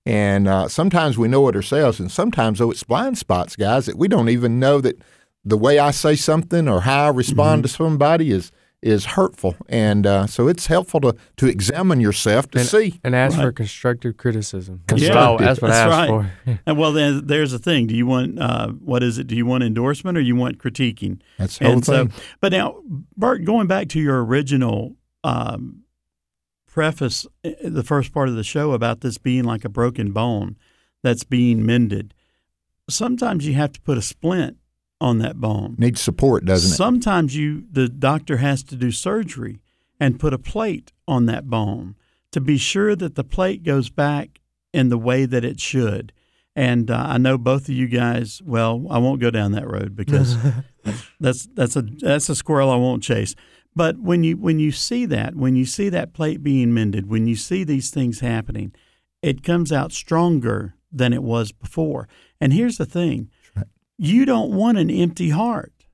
And 0.05 0.47
uh, 0.47 0.67
sometimes 0.67 1.17
we 1.17 1.27
know 1.27 1.47
it 1.47 1.55
ourselves, 1.55 1.99
and 1.99 2.11
sometimes, 2.11 2.57
though, 2.57 2.71
it's 2.71 2.81
blind 2.83 3.19
spots, 3.19 3.55
guys, 3.55 3.85
that 3.85 3.97
we 3.99 4.07
don't 4.07 4.29
even 4.29 4.59
know 4.59 4.81
that 4.81 4.99
the 5.45 5.57
way 5.57 5.77
I 5.77 5.91
say 5.91 6.15
something 6.15 6.67
or 6.67 6.81
how 6.81 7.05
I 7.05 7.09
respond 7.09 7.61
to 7.63 7.69
somebody 7.69 8.31
is 8.31 8.51
is 8.81 9.05
hurtful. 9.05 9.55
And 9.69 10.07
uh, 10.07 10.25
so 10.27 10.47
it's 10.47 10.65
helpful 10.67 10.99
to, 11.01 11.15
to 11.37 11.45
examine 11.45 11.99
yourself 11.99 12.49
to 12.51 12.59
And- 12.59 12.67
see. 12.67 12.99
And 13.03 13.15
ask 13.15 13.37
for 13.37 13.51
constructive 13.51 14.17
criticism. 14.17 14.81
That's 14.87 15.01
Yeah. 15.03 15.29
what 15.31 15.39
that's 15.39 15.61
I 15.61 15.69
asked 15.69 15.89
right. 15.89 16.07
for. 16.45 16.59
And 16.65 16.77
well, 16.77 16.91
then 16.91 17.27
there's 17.27 17.51
the 17.51 17.59
thing. 17.59 17.85
Do 17.87 17.95
you 17.95 18.07
want 18.07 18.39
uh, 18.39 18.69
what 18.69 19.03
is 19.03 19.17
it? 19.19 19.27
Do 19.27 19.35
you 19.35 19.45
want 19.45 19.63
endorsement 19.63 20.17
or 20.17 20.21
you 20.21 20.35
want 20.35 20.57
critiquing? 20.57 21.19
That's 21.37 21.59
the 21.59 21.65
whole 21.65 21.73
and 21.75 21.85
so, 21.85 22.05
thing. 22.07 22.13
but 22.39 22.51
now, 22.51 22.81
Bert, 23.15 23.45
going 23.45 23.67
back 23.67 23.87
to 23.89 23.99
your 23.99 24.25
original 24.25 24.95
um, 25.23 25.83
preface, 26.67 27.27
uh, 27.45 27.51
the 27.63 27.83
first 27.83 28.11
part 28.13 28.29
of 28.29 28.35
the 28.35 28.43
show 28.43 28.71
about 28.71 29.01
this 29.01 29.17
being 29.17 29.43
like 29.43 29.63
a 29.63 29.69
broken 29.69 30.11
bone 30.11 30.57
that's 31.03 31.23
being 31.23 31.65
mended. 31.65 32.13
Sometimes 32.89 33.45
you 33.47 33.53
have 33.53 33.71
to 33.73 33.81
put 33.81 33.97
a 33.97 34.01
splint 34.01 34.57
on 35.01 35.17
that 35.17 35.41
bone. 35.41 35.75
Needs 35.77 35.99
support, 35.99 36.45
doesn't 36.45 36.71
it? 36.71 36.75
Sometimes 36.75 37.35
you 37.35 37.65
the 37.71 37.89
doctor 37.89 38.37
has 38.37 38.63
to 38.63 38.75
do 38.75 38.91
surgery 38.91 39.59
and 39.99 40.19
put 40.19 40.33
a 40.33 40.37
plate 40.37 40.93
on 41.07 41.25
that 41.25 41.49
bone 41.49 41.95
to 42.31 42.39
be 42.39 42.57
sure 42.57 42.95
that 42.95 43.15
the 43.15 43.23
plate 43.23 43.63
goes 43.63 43.89
back 43.89 44.39
in 44.73 44.89
the 44.89 44.97
way 44.97 45.25
that 45.25 45.43
it 45.43 45.59
should. 45.59 46.13
And 46.55 46.91
uh, 46.91 47.05
I 47.09 47.17
know 47.17 47.37
both 47.37 47.63
of 47.63 47.75
you 47.75 47.87
guys. 47.87 48.41
Well, 48.45 48.85
I 48.89 48.97
won't 48.99 49.21
go 49.21 49.31
down 49.31 49.53
that 49.53 49.67
road 49.67 49.95
because 49.95 50.37
that's 51.19 51.47
that's 51.47 51.75
a 51.75 51.81
that's 51.81 52.29
a 52.29 52.35
squirrel 52.35 52.69
I 52.69 52.75
won't 52.75 53.03
chase. 53.03 53.35
But 53.75 53.99
when 53.99 54.23
you 54.23 54.37
when 54.37 54.59
you 54.59 54.71
see 54.71 55.05
that, 55.07 55.35
when 55.35 55.55
you 55.55 55.65
see 55.65 55.89
that 55.89 56.13
plate 56.13 56.43
being 56.43 56.73
mended, 56.73 57.09
when 57.09 57.25
you 57.25 57.35
see 57.35 57.63
these 57.63 57.89
things 57.89 58.19
happening, 58.19 58.73
it 59.21 59.43
comes 59.43 59.71
out 59.71 59.93
stronger 59.93 60.75
than 60.91 61.13
it 61.13 61.23
was 61.23 61.51
before. 61.51 62.09
And 62.41 62.51
here's 62.51 62.77
the 62.77 62.85
thing: 62.85 63.29
you 64.01 64.25
don't 64.25 64.51
want 64.51 64.79
an 64.79 64.89
empty 64.89 65.29
heart. 65.29 65.85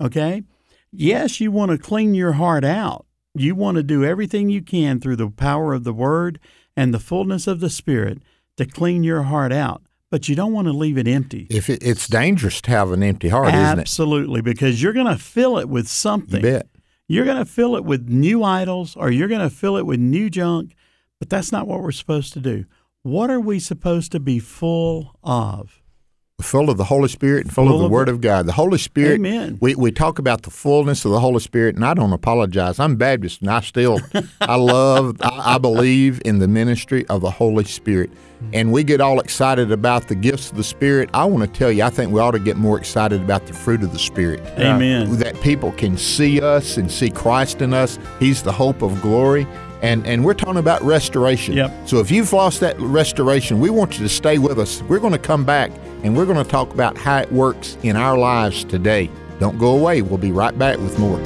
Okay? 0.00 0.42
Yes, 0.90 1.40
you 1.40 1.52
want 1.52 1.70
to 1.70 1.78
clean 1.78 2.12
your 2.12 2.32
heart 2.32 2.64
out. 2.64 3.06
You 3.36 3.54
want 3.54 3.76
to 3.76 3.84
do 3.84 4.04
everything 4.04 4.48
you 4.48 4.62
can 4.62 4.98
through 4.98 5.14
the 5.14 5.30
power 5.30 5.72
of 5.72 5.84
the 5.84 5.92
Word 5.92 6.40
and 6.76 6.92
the 6.92 6.98
fullness 6.98 7.46
of 7.46 7.60
the 7.60 7.70
Spirit 7.70 8.18
to 8.56 8.66
clean 8.66 9.04
your 9.04 9.22
heart 9.22 9.52
out, 9.52 9.82
but 10.10 10.28
you 10.28 10.34
don't 10.34 10.52
want 10.52 10.66
to 10.66 10.72
leave 10.72 10.98
it 10.98 11.06
empty. 11.06 11.46
If 11.48 11.70
it, 11.70 11.84
it's 11.84 12.08
dangerous 12.08 12.60
to 12.62 12.70
have 12.72 12.90
an 12.90 13.04
empty 13.04 13.28
heart, 13.28 13.54
isn't 13.54 13.78
it? 13.78 13.82
Absolutely, 13.82 14.40
because 14.40 14.82
you're 14.82 14.92
going 14.92 15.06
to 15.06 15.18
fill 15.18 15.58
it 15.58 15.68
with 15.68 15.86
something. 15.86 16.44
You 16.44 16.50
bet. 16.50 16.68
You're 17.06 17.26
going 17.26 17.36
to 17.36 17.44
fill 17.44 17.76
it 17.76 17.84
with 17.84 18.08
new 18.08 18.42
idols 18.42 18.96
or 18.96 19.12
you're 19.12 19.28
going 19.28 19.48
to 19.48 19.54
fill 19.54 19.76
it 19.76 19.86
with 19.86 20.00
new 20.00 20.28
junk, 20.30 20.74
but 21.20 21.30
that's 21.30 21.52
not 21.52 21.68
what 21.68 21.80
we're 21.80 21.92
supposed 21.92 22.32
to 22.32 22.40
do. 22.40 22.64
What 23.04 23.30
are 23.30 23.38
we 23.38 23.60
supposed 23.60 24.10
to 24.12 24.18
be 24.18 24.40
full 24.40 25.16
of? 25.22 25.80
Full 26.42 26.68
of 26.68 26.76
the 26.76 26.84
Holy 26.84 27.08
Spirit 27.08 27.46
and 27.46 27.54
full, 27.54 27.66
Full 27.66 27.76
of 27.76 27.80
the 27.80 27.86
of 27.86 27.90
Word 27.90 28.10
it. 28.10 28.12
of 28.12 28.20
God. 28.20 28.44
The 28.44 28.52
Holy 28.52 28.76
Spirit. 28.76 29.14
Amen. 29.14 29.56
We 29.58 29.74
we 29.74 29.90
talk 29.90 30.18
about 30.18 30.42
the 30.42 30.50
fullness 30.50 31.06
of 31.06 31.12
the 31.12 31.18
Holy 31.18 31.40
Spirit, 31.40 31.76
and 31.76 31.84
I 31.84 31.94
don't 31.94 32.12
apologize. 32.12 32.78
I'm 32.78 32.96
Baptist, 32.96 33.40
and 33.40 33.48
I 33.50 33.60
still 33.60 34.00
I 34.42 34.56
love 34.56 35.16
I, 35.22 35.54
I 35.54 35.58
believe 35.58 36.20
in 36.26 36.38
the 36.38 36.46
ministry 36.46 37.06
of 37.06 37.22
the 37.22 37.30
Holy 37.30 37.64
Spirit, 37.64 38.10
mm-hmm. 38.10 38.50
and 38.52 38.70
we 38.70 38.84
get 38.84 39.00
all 39.00 39.18
excited 39.18 39.72
about 39.72 40.08
the 40.08 40.14
gifts 40.14 40.50
of 40.50 40.58
the 40.58 40.64
Spirit. 40.64 41.08
I 41.14 41.24
want 41.24 41.50
to 41.50 41.58
tell 41.58 41.72
you, 41.72 41.82
I 41.82 41.88
think 41.88 42.12
we 42.12 42.20
ought 42.20 42.32
to 42.32 42.38
get 42.38 42.58
more 42.58 42.78
excited 42.78 43.22
about 43.22 43.46
the 43.46 43.54
fruit 43.54 43.82
of 43.82 43.94
the 43.94 43.98
Spirit. 43.98 44.40
Amen. 44.58 45.16
that 45.16 45.40
people 45.40 45.72
can 45.72 45.96
see 45.96 46.42
us 46.42 46.76
and 46.76 46.90
see 46.92 47.08
Christ 47.08 47.62
in 47.62 47.72
us. 47.72 47.98
He's 48.20 48.42
the 48.42 48.52
hope 48.52 48.82
of 48.82 49.00
glory. 49.00 49.46
And, 49.82 50.06
and 50.06 50.24
we're 50.24 50.34
talking 50.34 50.58
about 50.58 50.82
restoration. 50.82 51.54
Yep. 51.54 51.88
So 51.88 51.98
if 51.98 52.10
you've 52.10 52.32
lost 52.32 52.60
that 52.60 52.78
restoration, 52.80 53.60
we 53.60 53.70
want 53.70 53.98
you 53.98 54.04
to 54.04 54.08
stay 54.08 54.38
with 54.38 54.58
us. 54.58 54.82
We're 54.82 55.00
going 55.00 55.12
to 55.12 55.18
come 55.18 55.44
back 55.44 55.70
and 56.02 56.16
we're 56.16 56.26
going 56.26 56.42
to 56.42 56.50
talk 56.50 56.72
about 56.72 56.96
how 56.96 57.18
it 57.18 57.30
works 57.32 57.76
in 57.82 57.96
our 57.96 58.16
lives 58.16 58.64
today. 58.64 59.10
Don't 59.38 59.58
go 59.58 59.76
away. 59.76 60.02
We'll 60.02 60.18
be 60.18 60.32
right 60.32 60.58
back 60.58 60.78
with 60.78 60.98
more. 60.98 61.20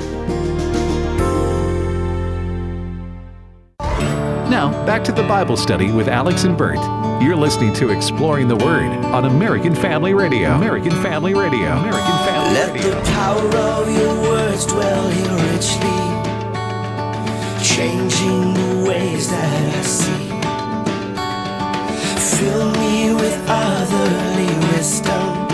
Now, 4.50 4.84
back 4.84 5.04
to 5.04 5.12
the 5.12 5.22
Bible 5.22 5.56
study 5.56 5.92
with 5.92 6.08
Alex 6.08 6.42
and 6.42 6.58
Bert. 6.58 6.78
You're 7.22 7.36
listening 7.36 7.72
to 7.74 7.90
Exploring 7.90 8.48
the 8.48 8.56
Word 8.56 8.90
on 9.06 9.26
American 9.26 9.74
Family 9.74 10.12
Radio. 10.12 10.50
American 10.52 10.90
Family 11.02 11.34
Radio. 11.34 11.68
American 11.76 12.10
Family 12.24 12.50
Radio. 12.50 12.52
Let 12.52 12.72
Radio. 12.72 12.90
the 12.90 13.10
power 13.12 13.56
of 13.56 13.90
your 13.96 14.22
words 14.22 14.66
dwell 14.66 15.08
here 15.10 15.52
richly, 15.52 15.89
changing 17.80 18.52
the 18.52 18.84
ways 18.86 19.30
that 19.30 19.74
I 19.74 19.80
see. 19.80 20.26
Fill 22.36 22.70
me 22.72 23.14
with 23.14 23.38
otherly 23.48 24.52
wisdom, 24.68 25.48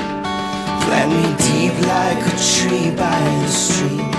plant 0.82 1.12
me 1.12 1.22
deep 1.46 1.74
like 1.86 2.18
a 2.26 2.34
tree 2.50 2.90
by 2.96 3.20
the 3.42 3.46
stream. 3.46 4.10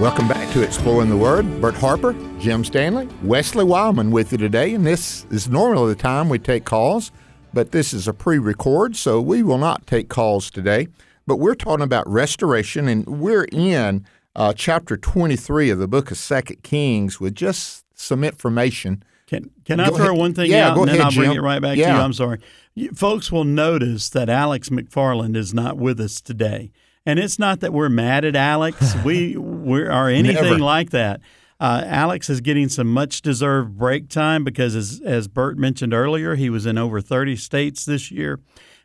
Welcome 0.00 0.28
back 0.28 0.50
to 0.54 0.62
Exploring 0.62 1.10
the 1.10 1.16
Word. 1.18 1.60
Bert 1.60 1.74
Harper, 1.74 2.14
Jim 2.38 2.64
Stanley, 2.64 3.06
Wesley 3.22 3.66
Wildmon 3.66 4.10
with 4.10 4.32
you 4.32 4.38
today. 4.38 4.72
And 4.72 4.86
this 4.86 5.26
is 5.30 5.46
normally 5.50 5.92
the 5.92 6.00
time 6.00 6.30
we 6.30 6.38
take 6.38 6.64
calls, 6.64 7.12
but 7.52 7.70
this 7.70 7.92
is 7.92 8.08
a 8.08 8.14
pre 8.14 8.38
record, 8.38 8.96
so 8.96 9.20
we 9.20 9.42
will 9.42 9.58
not 9.58 9.86
take 9.86 10.08
calls 10.08 10.50
today. 10.50 10.88
But 11.26 11.36
we're 11.36 11.54
talking 11.54 11.84
about 11.84 12.08
restoration, 12.08 12.88
and 12.88 13.04
we're 13.06 13.44
in 13.52 14.06
uh, 14.36 14.52
chapter 14.54 14.96
23 14.96 15.70
of 15.70 15.78
the 15.78 15.88
book 15.88 16.10
of 16.10 16.16
Second 16.16 16.62
Kings 16.62 17.20
with 17.20 17.34
just 17.34 17.84
some 17.94 18.24
information. 18.24 19.02
Can 19.26 19.50
can 19.64 19.80
I 19.80 19.88
Go 19.88 19.96
throw 19.96 20.06
ahead. 20.08 20.18
one 20.18 20.34
thing 20.34 20.50
Yeah, 20.50 20.70
out 20.70 20.74
go 20.74 20.82
and 20.82 20.88
then 20.90 20.96
ahead, 20.96 21.06
I'll 21.06 21.12
bring 21.16 21.30
Jim. 21.30 21.38
it 21.38 21.42
right 21.42 21.62
back 21.62 21.74
to 21.74 21.80
Yeah. 21.80 21.96
you? 21.96 22.02
I'm 22.02 22.12
sorry. 22.12 22.40
You, 22.74 22.90
folks 22.90 23.32
will 23.32 23.44
notice 23.44 24.08
that 24.10 24.28
Alex 24.28 24.68
McFarland 24.68 25.36
is 25.36 25.54
not 25.54 25.76
with 25.78 25.98
us 26.00 26.20
today. 26.20 26.72
And 27.06 27.18
it's 27.18 27.38
not 27.38 27.60
that 27.60 27.72
we're 27.72 27.88
mad 27.88 28.24
at 28.24 28.36
Alex. 28.36 28.94
we 29.04 29.36
we 29.36 29.82
are 29.86 30.08
anything 30.08 30.42
Never. 30.42 30.58
like 30.58 30.90
that. 30.90 31.20
Uh, 31.60 31.82
Alex 31.86 32.28
is 32.28 32.40
getting 32.40 32.68
some 32.68 32.88
much 32.88 33.22
deserved 33.22 33.78
break 33.78 34.08
time 34.08 34.44
because, 34.44 34.74
as, 34.74 35.00
as 35.04 35.28
Bert 35.28 35.56
mentioned 35.56 35.94
earlier, 35.94 36.34
he 36.34 36.50
was 36.50 36.66
in 36.66 36.76
over 36.78 37.00
30 37.00 37.36
states 37.36 37.84
this 37.84 38.10
year. 38.10 38.40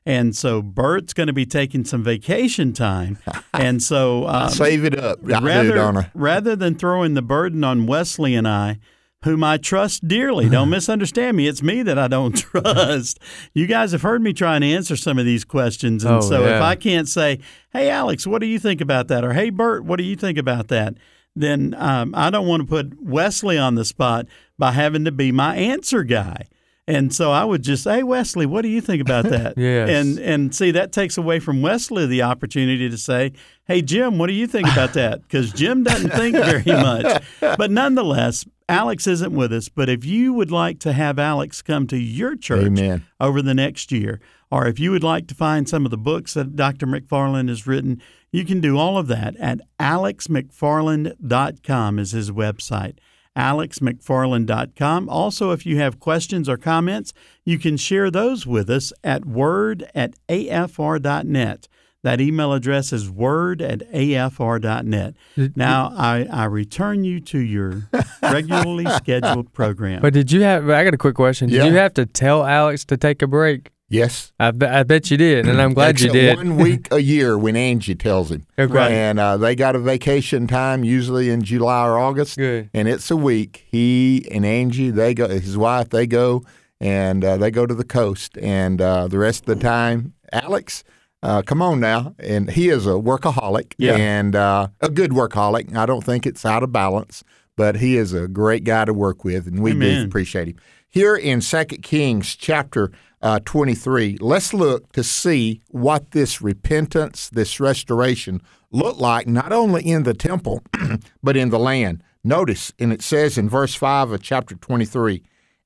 And 0.06 0.36
so 0.36 0.62
Bert's 0.62 1.14
going 1.14 1.28
to 1.28 1.34
be 1.34 1.46
taking 1.46 1.84
some 1.84 2.04
vacation 2.04 2.74
time. 2.74 3.18
And 3.54 3.84
so 3.84 4.26
um, 4.28 4.50
Save 4.50 4.86
it 4.86 4.98
up. 4.98 5.20
I 5.26 5.40
rather, 5.42 5.74
don't 5.74 6.06
rather 6.14 6.56
than 6.56 6.76
throwing 6.76 7.14
the 7.16 7.22
burden 7.22 7.64
on 7.66 7.88
Wesley 7.88 8.34
and 8.36 8.48
I, 8.48 8.78
whom 9.26 9.44
I 9.44 9.58
trust 9.58 10.08
dearly, 10.08 10.48
don't 10.48 10.70
misunderstand 10.78 11.36
me. 11.36 11.48
It's 11.48 11.62
me 11.62 11.84
that 11.84 12.00
I 12.00 12.08
don't 12.08 12.32
trust. 12.38 13.20
You 13.54 13.68
guys 13.68 13.92
have 13.92 14.02
heard 14.04 14.22
me 14.22 14.32
trying 14.32 14.62
to 14.62 14.68
answer 14.68 14.96
some 14.96 15.20
of 15.20 15.26
these 15.26 15.44
questions. 15.44 16.06
And 16.06 16.16
Oh, 16.16 16.22
so 16.22 16.46
if. 16.46 16.62
I 16.62 16.76
can't 16.76 17.10
say, 17.10 17.40
hey, 17.74 17.90
Alex, 17.90 18.26
what 18.26 18.40
do 18.40 18.46
you 18.48 18.60
think 18.60 18.80
about 18.80 19.10
that? 19.10 19.26
Or 19.26 19.34
hey, 19.34 19.50
Bert, 19.50 19.84
what 19.84 19.98
do 19.98 20.04
you 20.04 20.16
think 20.16 20.38
about 20.38 20.70
that? 20.70 20.94
Then 21.36 21.76
um, 21.78 22.14
I 22.16 22.30
don't 22.30 22.48
want 22.48 22.64
to 22.64 22.68
put 22.68 23.02
Wesley 23.02 23.58
on 23.58 23.76
the 23.76 23.86
spot 23.86 24.26
by 24.58 24.72
having 24.72 25.06
to 25.06 25.12
be 25.12 25.32
my 25.32 25.56
answer 25.56 26.04
guy. 26.04 26.48
And 26.90 27.14
so 27.14 27.32
I 27.32 27.44
would 27.44 27.62
just 27.62 27.84
say, 27.84 27.98
hey, 27.98 28.04
Wesley, 28.04 28.48
what 28.48 28.64
do 28.64 28.68
you 28.68 28.82
think 28.82 29.00
about 29.00 29.26
that? 29.30 29.58
Yes. 29.58 29.90
And 29.90 30.18
and 30.18 30.56
see 30.56 30.72
that 30.72 30.92
takes 30.92 31.18
away 31.18 31.40
from 31.40 31.62
Wesley 31.62 32.08
the 32.08 32.24
opportunity 32.24 32.90
to 32.90 32.98
say, 32.98 33.34
"Hey 33.66 33.84
Jim, 33.84 34.18
what 34.18 34.26
do 34.26 34.34
you 34.34 34.48
think 34.48 34.68
about 34.68 34.94
that?" 34.94 35.22
Because 35.30 35.54
Jim 35.54 35.84
doesn't 35.84 36.10
think 36.10 36.36
very 36.36 36.64
much. 36.66 37.24
But 37.40 37.70
nonetheless, 37.70 38.46
Alex 38.68 39.06
isn't 39.06 39.34
with 39.34 39.54
us. 39.54 39.70
But 39.70 39.88
if 39.88 40.04
you 40.04 40.34
would 40.34 40.52
like 40.52 40.80
to 40.80 40.94
have 40.94 41.20
Alex 41.20 41.62
come 41.62 41.86
to 41.88 41.98
your 41.98 42.36
church 42.36 42.66
Amen. 42.66 43.06
over 43.20 43.44
the 43.44 43.54
next 43.54 43.92
year, 43.92 44.20
or 44.50 44.66
if 44.66 44.80
you 44.80 44.90
would 44.90 45.04
like 45.04 45.28
to 45.28 45.36
find 45.36 45.70
some 45.70 45.86
of 45.86 45.92
the 45.92 45.98
books 45.98 46.34
that 46.34 46.56
Dr. 46.56 46.88
McFarland 46.88 47.50
has 47.50 47.68
written, 47.68 48.02
you 48.32 48.46
can 48.46 48.62
do 48.62 48.78
all 48.78 48.98
of 48.98 49.08
that 49.08 49.36
at 49.38 49.60
alexmcfarland.com 49.80 52.00
is 52.00 52.12
his 52.12 52.32
website 52.32 52.98
alexmcfarland.com. 53.38 55.08
Also, 55.08 55.52
if 55.52 55.66
you 55.66 55.78
have 55.78 56.00
questions 56.00 56.50
or 56.50 56.58
comments, 56.58 57.14
you 57.46 57.58
can 57.58 57.78
share 57.78 58.12
those 58.12 58.46
with 58.46 58.70
us 58.70 58.92
at 59.04 59.26
word 59.26 59.90
at 59.96 60.16
afr.net. 60.28 61.68
That 62.04 62.20
email 62.22 62.52
address 62.54 62.92
is 62.92 63.10
word 63.10 63.62
at 63.62 63.80
afr.net. 63.92 65.14
Now, 65.56 65.94
I, 65.96 66.28
I 66.32 66.46
return 66.46 67.04
you 67.06 67.20
to 67.22 67.40
your 67.40 67.88
regularly 68.24 68.86
scheduled 68.88 69.54
program. 69.54 70.02
But 70.02 70.14
did 70.14 70.32
you 70.32 70.42
have? 70.42 70.70
I 70.70 70.84
got 70.84 70.94
a 70.94 70.98
quick 70.98 71.16
question. 71.16 71.50
Did 71.50 71.58
Yeah. 71.58 71.66
you 71.66 71.74
have 71.76 71.94
to 71.96 72.06
tell 72.06 72.46
Alex 72.46 72.84
to 72.86 72.98
take 72.98 73.22
a 73.22 73.28
break? 73.28 73.70
Yes. 73.90 74.32
I, 74.40 74.52
be, 74.52 74.66
I 74.68 74.84
bet 74.84 75.10
you 75.10 75.18
did, 75.18 75.48
and 75.48 75.60
I'm 75.62 75.74
glad 75.74 76.00
you 76.00 76.12
did. 76.12 76.38
One 76.38 76.58
week 76.58 76.88
a 76.92 77.00
year 77.02 77.38
when 77.38 77.56
Angie 77.56 77.96
tells 77.96 78.32
him. 78.32 78.46
Okay. 78.60 78.78
And 79.10 79.20
uh, 79.20 79.38
they 79.38 79.56
got 79.56 79.76
a 79.76 79.80
vacation 79.80 80.46
time 80.46 80.84
usually 80.84 81.30
in 81.30 81.42
July 81.44 81.88
or 81.88 81.98
August. 81.98 82.38
Good. 82.38 82.70
And 82.74 82.88
it's 82.90 83.10
a 83.10 83.16
week. 83.16 83.66
He 83.72 84.28
and 84.32 84.46
Angie, 84.46 84.92
they 84.92 85.14
go. 85.14 85.28
His 85.30 85.58
wife, 85.58 85.90
they 85.90 86.06
go 86.06 86.44
and 86.82 87.24
uh, 87.24 87.38
they 87.38 87.52
go 87.52 87.66
to 87.66 87.74
the 87.74 87.86
coast. 87.86 88.38
And 88.38 88.82
uh, 88.82 89.08
the 89.08 89.18
rest 89.18 89.48
of 89.48 89.58
the 89.58 89.64
time, 89.64 90.14
Alex, 90.34 90.84
uh, 91.24 91.42
come 91.42 91.62
on 91.62 91.80
now. 91.80 92.14
And 92.20 92.50
he 92.52 92.68
is 92.70 92.86
a 92.86 92.92
workaholic 92.92 93.74
Yeah. 93.78 93.96
and 93.96 94.36
uh, 94.36 94.68
a 94.82 94.90
good 94.90 95.12
workaholic. 95.12 95.74
I 95.76 95.86
don't 95.86 96.04
think 96.04 96.26
it's 96.28 96.46
out 96.46 96.62
of 96.62 96.72
balance, 96.74 97.24
but 97.56 97.78
he 97.78 97.96
is 97.96 98.12
a 98.14 98.28
great 98.28 98.66
guy 98.66 98.84
to 98.86 98.94
work 98.94 99.24
with, 99.24 99.48
and 99.48 99.64
we 99.64 99.74
do 99.74 100.04
appreciate 100.04 100.50
him. 100.50 100.56
Here 100.90 101.16
in 101.16 101.40
Second 101.42 101.82
Kings 101.84 102.36
chapter 102.36 102.92
uh, 103.22 103.40
23, 103.46 104.18
let's 104.22 104.54
look 104.54 104.92
to 104.94 105.04
see 105.04 105.62
what 105.70 106.12
this 106.12 106.42
repentance, 106.42 107.30
this 107.30 107.60
restoration 107.60 108.42
looked 108.72 109.00
like, 109.00 109.28
not 109.28 109.52
only 109.52 109.86
in 109.86 110.04
the 110.04 110.14
temple, 110.14 110.64
but 111.24 111.36
in 111.36 111.50
the 111.50 111.60
land. 111.60 112.04
Notice, 112.24 112.72
and 112.80 112.94
it 112.94 113.02
says 113.02 113.38
in 113.38 113.50
verse 113.50 113.76
5 113.76 114.12
of 114.12 114.22
chapter 114.22 114.56
23, 114.56 115.24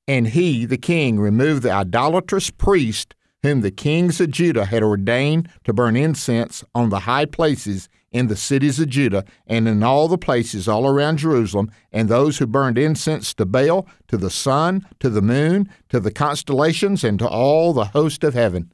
and 0.08 0.28
he, 0.28 0.66
the 0.66 0.78
king, 0.78 1.20
removed 1.20 1.63
the 1.63 1.72
idolatrous 1.72 2.50
priest 2.50 3.16
whom 3.44 3.62
the 3.62 3.72
kings 3.72 4.22
of 4.22 4.32
Judah 4.32 4.66
had 4.66 4.84
ordained 4.84 5.50
to 5.66 5.74
burn 5.74 5.96
incense 5.96 6.63
on 6.74 6.89
the 6.89 7.00
high 7.00 7.26
places 7.26 7.89
in 8.13 8.28
the 8.28 8.36
cities 8.38 8.80
of 8.80 8.88
Judah 8.88 9.26
and 9.47 9.67
in 9.67 9.84
all 9.84 10.08
the 10.08 10.17
places 10.17 10.67
all 10.67 10.86
around 10.88 11.17
Jerusalem, 11.17 11.69
and 11.91 12.08
those 12.08 12.38
who 12.38 12.45
burned 12.47 12.78
incense 12.78 13.34
to 13.34 13.45
Baal, 13.45 13.88
to 14.08 14.15
the 14.17 14.30
sun, 14.30 14.88
to 14.99 15.10
the 15.10 15.21
moon, 15.21 15.67
to 15.89 15.99
the 15.99 16.12
constellations, 16.12 17.04
and 17.04 17.19
to 17.19 17.28
all 17.28 17.73
the 17.73 17.86
host 17.86 18.23
of 18.23 18.34
heaven. 18.36 18.71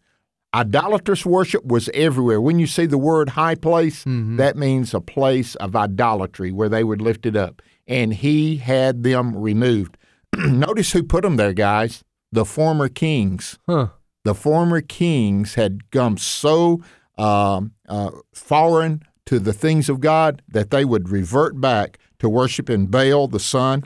Idolatrous 0.53 1.25
worship 1.27 1.63
was 1.65 1.89
everywhere. 1.93 2.41
When 2.41 2.57
you 2.59 2.65
see 2.67 2.87
the 2.87 2.97
word 2.97 3.29
high 3.29 3.53
place, 3.55 4.03
that 4.05 4.57
means 4.57 4.93
a 4.93 4.99
place 5.01 5.53
of 5.55 5.75
idolatry 5.75 6.51
where 6.51 6.69
they 6.69 6.83
would 6.83 7.01
lift 7.01 7.25
it 7.25 7.35
up. 7.35 7.61
And 7.87 8.13
he 8.13 8.57
had 8.57 9.03
them 9.03 9.35
removed. 9.37 9.95
Notice 10.35 10.91
who 10.91 11.03
put 11.03 11.21
them 11.23 11.37
there, 11.37 11.53
guys. 11.53 12.03
The 12.31 12.45
former 12.45 12.89
kings 12.89 13.57
Huh. 13.67 13.87
the 14.23 14.35
former 14.35 14.81
kings 14.81 15.55
had 15.55 15.89
come 15.91 16.17
so 16.17 16.81
um, 17.17 17.73
uh, 17.87 18.11
foreign 18.33 19.03
to 19.29 19.37
the 19.37 19.53
things 19.53 19.89
of 19.89 19.99
God 19.99 20.41
that 20.47 20.71
they 20.71 20.83
would 20.83 21.09
revert 21.09 21.61
back 21.61 21.99
to 22.17 22.27
worshiping 22.27 22.87
Baal, 22.87 23.27
the 23.27 23.39
sun. 23.39 23.83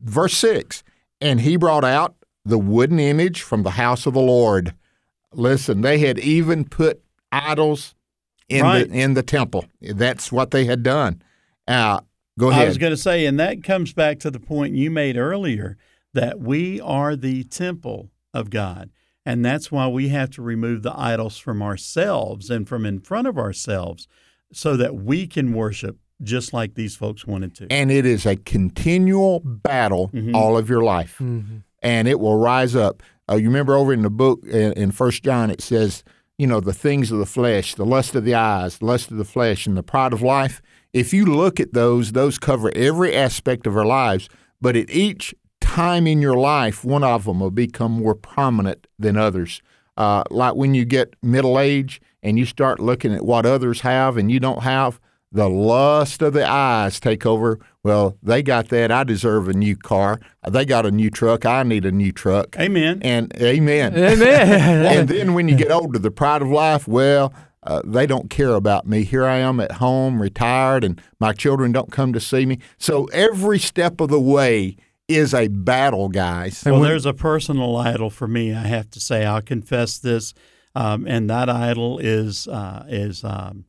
Verse 0.00 0.34
6 0.38 0.82
And 1.20 1.42
he 1.42 1.58
brought 1.58 1.84
out 1.84 2.14
the 2.46 2.56
wooden 2.56 2.98
image 2.98 3.42
from 3.42 3.62
the 3.62 3.72
house 3.72 4.06
of 4.06 4.14
the 4.14 4.22
Lord. 4.22 4.74
Listen, 5.34 5.82
they 5.82 5.98
had 5.98 6.18
even 6.18 6.64
put 6.64 7.02
idols 7.30 7.94
in, 8.48 8.62
Right. 8.62 8.88
the, 8.88 8.98
in 8.98 9.12
the 9.12 9.22
temple. 9.22 9.66
That's 9.82 10.32
what 10.32 10.50
they 10.50 10.64
had 10.64 10.82
done. 10.82 11.20
Uh, 11.68 12.00
go 12.38 12.48
ahead. 12.48 12.62
I 12.62 12.68
was 12.68 12.78
going 12.78 12.92
to 12.92 12.96
say, 12.96 13.26
and 13.26 13.38
that 13.38 13.62
comes 13.62 13.92
back 13.92 14.18
to 14.20 14.30
the 14.30 14.40
point 14.40 14.76
you 14.76 14.90
made 14.90 15.18
earlier 15.18 15.76
that 16.14 16.40
we 16.40 16.80
are 16.80 17.14
the 17.16 17.44
temple 17.44 18.08
of 18.32 18.48
God. 18.48 18.88
And 19.26 19.44
that's 19.44 19.70
why 19.70 19.88
we 19.88 20.08
have 20.08 20.30
to 20.30 20.42
remove 20.42 20.82
the 20.82 20.98
idols 20.98 21.36
from 21.36 21.60
ourselves 21.60 22.48
and 22.48 22.66
from 22.66 22.86
in 22.86 23.00
front 23.00 23.26
of 23.26 23.36
ourselves 23.36 24.08
so 24.52 24.76
that 24.76 24.94
we 24.96 25.26
can 25.26 25.52
worship 25.52 25.96
just 26.22 26.52
like 26.52 26.74
these 26.74 26.96
folks 26.96 27.26
wanted 27.26 27.54
to. 27.54 27.66
and 27.70 27.90
it 27.90 28.06
is 28.06 28.24
a 28.24 28.36
continual 28.36 29.40
battle 29.44 30.08
Mhm. 30.14 30.34
all 30.34 30.56
of 30.56 30.68
your 30.70 30.82
life. 30.82 31.16
Mhm. 31.20 31.62
and 31.82 32.08
it 32.08 32.18
will 32.18 32.36
rise 32.38 32.74
up. 32.74 33.02
Uh, 33.30 33.36
you 33.36 33.46
remember 33.48 33.74
over 33.76 33.92
in 33.92 34.02
the 34.02 34.10
book 34.10 34.40
in, 34.46 34.72
in 34.72 34.90
First 34.90 35.22
John, 35.22 35.50
it 35.50 35.60
says, 35.60 36.02
you 36.38 36.46
know, 36.46 36.58
the 36.58 36.72
things 36.72 37.12
of 37.12 37.18
the 37.18 37.26
flesh, 37.26 37.74
the 37.74 37.84
lust 37.86 38.14
of 38.14 38.24
the 38.24 38.34
eyes, 38.34 38.78
the 38.78 38.86
lust 38.86 39.10
of 39.10 39.18
the 39.18 39.24
flesh, 39.24 39.66
and 39.66 39.76
the 39.76 39.82
pride 39.82 40.12
of 40.12 40.20
life. 40.22 40.60
If 40.92 41.12
you 41.12 41.26
look 41.26 41.60
at 41.60 41.74
those, 41.74 42.12
those 42.12 42.38
cover 42.38 42.72
every 42.74 43.14
aspect 43.14 43.66
of 43.66 43.76
our 43.76 43.84
lives. 43.86 44.28
But 44.60 44.74
at 44.74 44.90
each 44.90 45.34
time 45.60 46.06
in 46.06 46.20
your 46.22 46.36
life, 46.36 46.84
one 46.84 47.04
of 47.04 47.24
them 47.24 47.40
will 47.40 47.50
become 47.50 47.92
more 47.92 48.14
prominent 48.14 48.86
than 48.98 49.16
others. 49.16 49.60
Uh, 49.96 50.24
like 50.30 50.54
when 50.54 50.74
you 50.74 50.84
get 50.84 51.14
middle 51.22 51.58
age 51.58 52.00
and 52.22 52.38
you 52.38 52.44
start 52.44 52.80
looking 52.80 53.14
at 53.14 53.24
what 53.24 53.46
others 53.46 53.80
have 53.80 54.16
and 54.16 54.30
you 54.30 54.40
don't 54.40 54.62
have, 54.62 55.00
the 55.32 55.48
lust 55.48 56.22
of 56.22 56.32
the 56.32 56.48
eyes 56.48 57.00
take 57.00 57.26
over. 57.26 57.58
Well, 57.82 58.16
they 58.22 58.42
got 58.42 58.68
that. 58.68 58.90
I 58.90 59.04
deserve 59.04 59.48
a 59.48 59.52
new 59.52 59.76
car. 59.76 60.20
They 60.48 60.64
got 60.64 60.86
a 60.86 60.90
new 60.90 61.10
truck. 61.10 61.44
I 61.44 61.62
need 61.62 61.84
a 61.84 61.92
new 61.92 62.12
truck. 62.12 62.56
Amen. 62.58 63.00
And 63.02 63.32
amen. 63.40 63.96
Amen. 63.96 64.20
and 64.98 65.08
then 65.10 65.34
when 65.34 65.48
you 65.48 65.56
get 65.56 65.70
older, 65.70 65.98
the 65.98 66.10
pride 66.10 66.42
of 66.42 66.48
life, 66.48 66.88
well, 66.88 67.32
uh, 67.62 67.82
they 67.84 68.06
don't 68.06 68.30
care 68.30 68.54
about 68.54 68.86
me. 68.86 69.02
Here 69.02 69.24
I 69.24 69.38
am 69.38 69.58
at 69.60 69.72
home, 69.72 70.22
retired, 70.22 70.84
and 70.84 71.00
my 71.18 71.32
children 71.32 71.72
don't 71.72 71.90
come 71.90 72.12
to 72.12 72.20
see 72.20 72.46
me. 72.46 72.58
So 72.78 73.06
every 73.06 73.58
step 73.58 74.00
of 74.00 74.08
the 74.08 74.20
way 74.20 74.76
is 75.08 75.34
a 75.34 75.48
battle, 75.48 76.08
guys. 76.08 76.62
Well, 76.64 76.80
there's 76.80 77.06
a 77.06 77.14
personal 77.14 77.76
idol 77.76 78.10
for 78.10 78.26
me. 78.26 78.52
I 78.54 78.66
have 78.66 78.90
to 78.90 79.00
say, 79.00 79.24
I'll 79.24 79.42
confess 79.42 79.98
this, 79.98 80.34
um, 80.74 81.06
and 81.06 81.30
that 81.30 81.48
idol 81.48 81.98
is 81.98 82.48
uh, 82.48 82.84
is 82.88 83.24
um, 83.24 83.64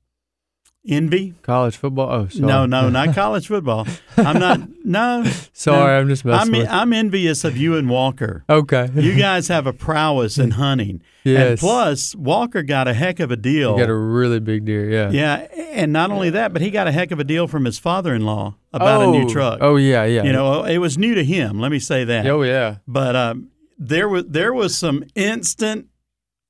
envy. 0.87 1.33
College 1.41 1.75
football. 1.77 2.09
Oh, 2.11 2.27
sorry. 2.27 2.45
No, 2.45 2.65
no, 2.65 2.89
not 2.89 3.13
college 3.15 3.47
football. 3.47 3.85
I'm 4.17 4.39
not. 4.39 4.61
No, 4.85 5.25
Sorry, 5.53 5.93
no. 5.95 5.99
I'm 5.99 6.07
just 6.07 6.23
messing 6.23 6.53
I'm, 6.55 6.59
with. 6.61 6.69
I'm 6.69 6.93
envious 6.93 7.43
of 7.43 7.57
you 7.57 7.75
and 7.75 7.89
Walker. 7.89 8.43
Okay. 8.49 8.89
You 8.95 9.15
guys 9.15 9.47
have 9.49 9.67
a 9.67 9.73
prowess 9.73 10.37
in 10.37 10.51
hunting, 10.51 11.01
and 11.25 11.33
Yes. 11.33 11.59
plus 11.59 12.15
Walker 12.15 12.63
got 12.63 12.87
a 12.87 12.93
heck 12.93 13.19
of 13.19 13.31
a 13.31 13.35
deal. 13.35 13.73
You 13.73 13.79
got 13.79 13.89
a 13.89 13.93
really 13.95 14.39
big 14.39 14.65
deer. 14.65 14.89
Yeah. 14.89 15.09
yeah, 15.11 15.35
and 15.73 15.91
not 15.91 16.09
only 16.11 16.29
that, 16.31 16.53
but 16.53 16.61
he 16.61 16.69
got 16.71 16.87
a 16.87 16.91
heck 16.91 17.11
of 17.11 17.19
a 17.19 17.23
deal 17.25 17.47
from 17.47 17.65
his 17.65 17.77
father-in-law 17.79 18.55
about 18.73 19.01
a 19.01 19.07
new 19.11 19.25
Oh. 19.25 19.29
truck. 19.29 19.59
Oh 19.61 19.75
yeah, 19.75 20.05
yeah. 20.05 20.23
You 20.23 20.31
know, 20.31 20.63
it 20.63 20.77
was 20.77 20.97
new 20.97 21.15
to 21.15 21.23
him. 21.23 21.59
Let 21.59 21.71
me 21.71 21.79
say 21.79 22.03
that. 22.05 22.25
Oh 22.27 22.43
yeah. 22.43 22.77
But 22.87 23.15
um, 23.15 23.49
there 23.77 24.07
was 24.07 24.25
there 24.27 24.53
was 24.53 24.75
some 24.77 25.03
instant 25.15 25.87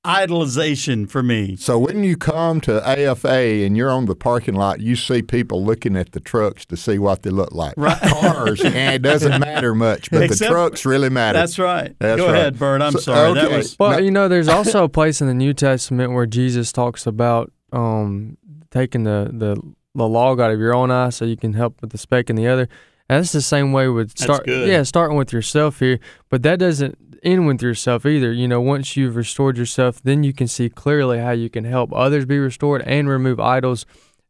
idolization 0.07 1.09
for 1.09 1.21
me. 1.21 1.55
So 1.55 1.77
when 1.77 2.03
you 2.03 2.15
come 2.17 2.61
to 2.61 2.81
AFA 2.87 3.29
and 3.65 3.75
you're 3.75 3.89
on 3.89 4.05
the 4.05 4.15
parking 4.15 4.55
lot, 4.55 4.79
you 4.79 4.95
see 4.95 5.21
people 5.21 5.63
looking 5.63 5.95
at 5.95 6.11
the 6.13 6.19
trucks 6.19 6.65
to 6.67 6.77
see 6.77 6.97
what 6.99 7.23
they 7.23 7.29
look 7.29 7.51
like. 7.51 7.73
Right. 7.77 7.99
Cars, 8.01 8.61
and 8.63 8.95
it 8.95 9.01
doesn't 9.01 9.39
matter 9.39 9.75
much, 9.75 10.09
but 10.11 10.23
Except- 10.23 10.39
the 10.39 10.53
trucks 10.53 10.85
really 10.85 11.09
matter. 11.09 11.37
That's 11.39 11.59
right. 11.59 11.95
That's 11.99 12.19
Go 12.21 12.27
right. 12.27 12.35
ahead, 12.35 12.59
Bert. 12.59 12.81
I'm 12.81 12.93
So- 12.93 12.99
sorry. 12.99 13.33
That 13.33 13.45
okay. 13.45 13.57
was 13.57 13.77
Well, 13.79 13.91
No. 13.91 13.97
you 13.99 14.11
know, 14.11 14.27
there's 14.27 14.47
also 14.57 14.83
a 14.83 14.89
place 14.89 15.21
in 15.21 15.27
the 15.27 15.33
New 15.33 15.53
Testament 15.53 16.13
where 16.13 16.25
Jesus 16.25 16.71
talks 16.71 17.05
about 17.05 17.51
um, 17.73 18.37
taking 18.71 19.03
the, 19.03 19.29
the 19.33 19.61
the 19.95 20.07
log 20.07 20.39
out 20.39 20.51
of 20.51 20.59
your 20.59 20.75
own 20.75 20.91
eye 20.91 21.09
so 21.09 21.25
you 21.25 21.35
can 21.35 21.53
help 21.53 21.81
with 21.81 21.89
the 21.89 21.97
speck 21.97 22.29
in 22.29 22.35
the 22.35 22.47
other. 22.47 22.69
And 23.09 23.19
that's 23.19 23.31
the 23.31 23.41
same 23.41 23.71
way 23.71 23.87
with 23.87 24.17
start. 24.17 24.47
Yeah, 24.47 24.83
starting 24.83 25.17
with 25.17 25.33
yourself 25.33 25.79
here, 25.79 25.99
but 26.29 26.43
that 26.43 26.59
doesn't 26.59 27.06
end 27.27 27.45
with 27.45 27.61
yourself 27.61 28.05
either. 28.05 28.31
You 28.31 28.47
know, 28.47 28.61
once 28.61 28.95
you've 28.95 29.15
restored 29.15 29.57
yourself, 29.57 30.01
then 30.01 30.23
you 30.23 30.33
can 30.33 30.47
see 30.47 30.69
clearly 30.69 31.19
how 31.19 31.31
you 31.31 31.49
can 31.49 31.65
help 31.65 31.91
others 31.93 32.25
be 32.25 32.39
restored 32.39 32.81
and 32.83 33.09
remove 33.09 33.39
idols 33.39 33.85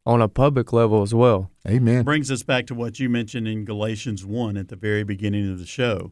on 0.05 0.21
a 0.21 0.27
public 0.27 0.73
level 0.73 1.01
as 1.01 1.13
well. 1.13 1.51
Amen. 1.67 2.03
brings 2.03 2.31
us 2.31 2.41
back 2.41 2.65
to 2.67 2.75
what 2.75 2.99
you 2.99 3.09
mentioned 3.09 3.47
in 3.47 3.65
Galatians 3.65 4.25
1 4.25 4.57
at 4.57 4.69
the 4.69 4.75
very 4.75 5.03
beginning 5.03 5.51
of 5.51 5.59
the 5.59 5.65
show 5.65 6.11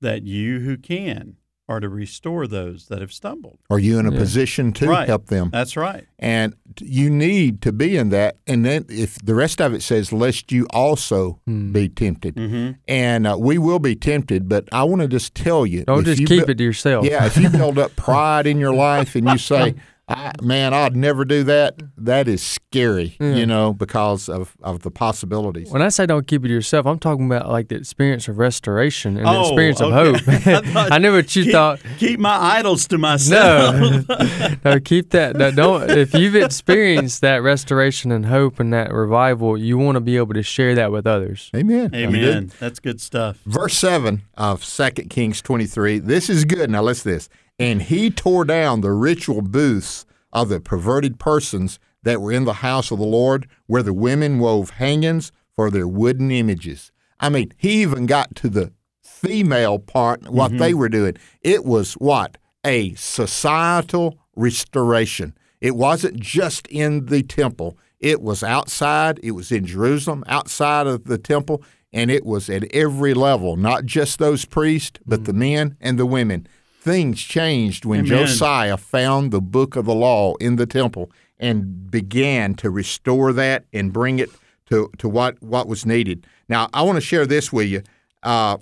that 0.00 0.24
you 0.24 0.60
who 0.60 0.76
can 0.76 1.36
are 1.68 1.80
to 1.80 1.88
restore 1.88 2.46
those 2.46 2.86
that 2.88 3.00
have 3.00 3.12
stumbled. 3.12 3.58
Are 3.68 3.78
you 3.78 3.98
in 3.98 4.06
a 4.06 4.12
Yeah. 4.12 4.18
position 4.18 4.72
to 4.74 4.88
Right. 4.88 5.06
help 5.06 5.26
them? 5.26 5.50
That's 5.52 5.76
right. 5.76 6.06
And 6.18 6.54
you 6.80 7.10
need 7.10 7.60
to 7.62 7.72
be 7.72 7.96
in 7.96 8.08
that. 8.10 8.36
And 8.46 8.64
then 8.64 8.86
if 8.88 9.18
the 9.18 9.34
rest 9.34 9.60
of 9.60 9.74
it 9.74 9.82
says, 9.82 10.12
lest 10.12 10.50
you 10.50 10.66
also 10.70 11.40
Hmm. 11.46 11.72
be 11.72 11.88
tempted. 11.88 12.36
Mm-hmm. 12.36 12.72
And 12.88 13.26
uh, 13.26 13.36
we 13.38 13.58
will 13.58 13.78
be 13.80 13.94
tempted, 13.94 14.48
but 14.48 14.68
I 14.72 14.84
want 14.84 15.02
to 15.02 15.08
just 15.08 15.34
tell 15.34 15.66
you. 15.66 15.84
Don't 15.84 16.04
just 16.04 16.20
you 16.20 16.26
keep 16.26 16.46
bu- 16.46 16.52
it 16.52 16.58
to 16.58 16.64
yourself. 16.64 17.04
Yeah, 17.04 17.26
if 17.26 17.36
you 17.36 17.50
build 17.50 17.78
up 17.78 17.94
pride 17.96 18.46
in 18.46 18.58
your 18.58 18.72
life 18.74 19.14
and 19.14 19.28
you 19.28 19.36
say, 19.38 19.74
I, 20.08 20.32
man, 20.40 20.72
I'd 20.72 20.96
never 20.96 21.24
do 21.24 21.44
that, 21.44 21.78
that 21.98 22.28
is 22.28 22.42
scary, 22.42 23.16
you 23.20 23.42
hmm. 23.42 23.48
know, 23.48 23.72
because 23.74 24.28
of, 24.28 24.56
of 24.62 24.80
the 24.80 24.90
possibilities. 24.90 25.70
When 25.70 25.82
I 25.82 25.90
say 25.90 26.06
don't 26.06 26.26
keep 26.26 26.44
it 26.44 26.48
to 26.48 26.54
yourself, 26.54 26.86
I'm 26.86 26.98
talking 26.98 27.26
about 27.26 27.48
like 27.48 27.68
the 27.68 27.76
experience 27.76 28.26
of 28.26 28.38
restoration 28.38 29.18
and 29.18 29.26
the 29.26 29.30
Oh, 29.30 29.42
experience 29.42 29.80
of 29.82 29.92
hope. 29.92 30.16
I 30.28 30.60
thought- 30.60 30.92
I 30.92 30.98
knew 30.98 31.12
what 31.12 31.36
you 31.36 31.44
keep, 31.44 31.52
thought. 31.52 31.80
Keep 31.98 32.20
my 32.20 32.36
idols 32.36 32.86
to 32.88 32.98
myself. 32.98 34.08
No, 34.08 34.56
no, 34.64 34.80
keep 34.80 35.10
that. 35.10 35.36
that 35.36 35.54
don't. 35.54 35.90
If 35.90 36.14
you've 36.14 36.36
experienced 36.36 37.20
that 37.20 37.42
restoration 37.42 38.10
and 38.10 38.26
hope 38.26 38.60
and 38.60 38.72
that 38.72 38.92
revival, 38.92 39.58
you 39.58 39.76
want 39.76 39.96
to 39.96 40.00
be 40.00 40.16
able 40.16 40.34
to 40.34 40.42
share 40.42 40.74
that 40.74 40.90
with 40.90 41.06
others. 41.06 41.50
Amen. 41.54 41.90
You 41.92 42.10
did. 42.10 42.28
Amen. 42.30 42.52
That's 42.58 42.80
good 42.80 43.00
stuff. 43.00 43.38
Verse 43.44 43.76
7 43.76 44.22
of 44.36 44.64
2 44.64 44.90
Kings 45.10 45.42
23. 45.42 45.98
This 45.98 46.30
is 46.30 46.44
good. 46.46 46.70
Now, 46.70 46.82
listen 46.82 47.10
to 47.10 47.16
this. 47.16 47.28
And 47.58 47.82
he 47.82 48.10
tore 48.10 48.44
down 48.44 48.80
the 48.80 48.92
ritual 48.92 49.42
booths 49.42 50.06
of 50.32 50.48
the 50.48 50.60
perverted 50.60 51.18
persons 51.18 51.78
that 52.02 52.20
were 52.20 52.32
in 52.32 52.44
the 52.44 52.54
house 52.54 52.90
of 52.90 52.98
the 52.98 53.04
Lord, 53.04 53.48
where 53.66 53.82
the 53.82 53.92
women 53.92 54.38
wove 54.38 54.70
hangings 54.70 55.32
for 55.56 55.70
their 55.70 55.88
wooden 55.88 56.30
images. 56.30 56.92
I 57.18 57.28
mean, 57.28 57.52
he 57.56 57.82
even 57.82 58.06
got 58.06 58.36
to 58.36 58.48
the 58.48 58.72
female 59.02 59.78
part, 59.78 60.28
what 60.30 60.52
they 60.56 60.70
mm-hmm. 60.70 60.78
were 60.78 60.88
doing. 60.88 61.16
It 61.42 61.64
was 61.64 61.94
what? 61.94 62.38
A 62.64 62.94
societal 62.94 64.18
restoration. 64.36 65.34
It 65.60 65.74
wasn't 65.74 66.20
just 66.20 66.68
in 66.68 67.06
the 67.06 67.24
temple, 67.24 67.76
it 67.98 68.22
was 68.22 68.44
outside, 68.44 69.18
it 69.24 69.32
was 69.32 69.50
in 69.50 69.66
Jerusalem, 69.66 70.22
outside 70.28 70.86
of 70.86 71.04
the 71.04 71.18
temple, 71.18 71.64
and 71.92 72.10
it 72.10 72.24
was 72.24 72.48
at 72.48 72.72
every 72.72 73.12
level, 73.12 73.56
not 73.56 73.84
just 73.84 74.20
those 74.20 74.44
priests, 74.44 75.00
but 75.04 75.22
mm. 75.22 75.24
the 75.24 75.32
men 75.32 75.76
and 75.80 75.98
the 75.98 76.06
women. 76.06 76.46
Things 76.80 77.20
changed 77.20 77.84
when 77.84 78.00
Amen. 78.00 78.26
Josiah 78.26 78.76
found 78.76 79.30
the 79.30 79.40
book 79.40 79.76
of 79.76 79.84
the 79.84 79.94
law 79.94 80.34
in 80.36 80.56
the 80.56 80.66
temple 80.66 81.10
and 81.38 81.90
began 81.90 82.54
to 82.54 82.70
restore 82.70 83.32
that 83.32 83.64
and 83.72 83.92
bring 83.92 84.18
it 84.18 84.30
to, 84.66 84.90
to 84.98 85.08
what, 85.08 85.42
what 85.42 85.66
was 85.66 85.84
needed. 85.84 86.26
Now, 86.48 86.68
I 86.72 86.82
want 86.82 86.96
to 86.96 87.00
share 87.00 87.26
this 87.26 87.52
with 87.52 87.68
you. 87.68 87.82
Uh, 88.22 88.58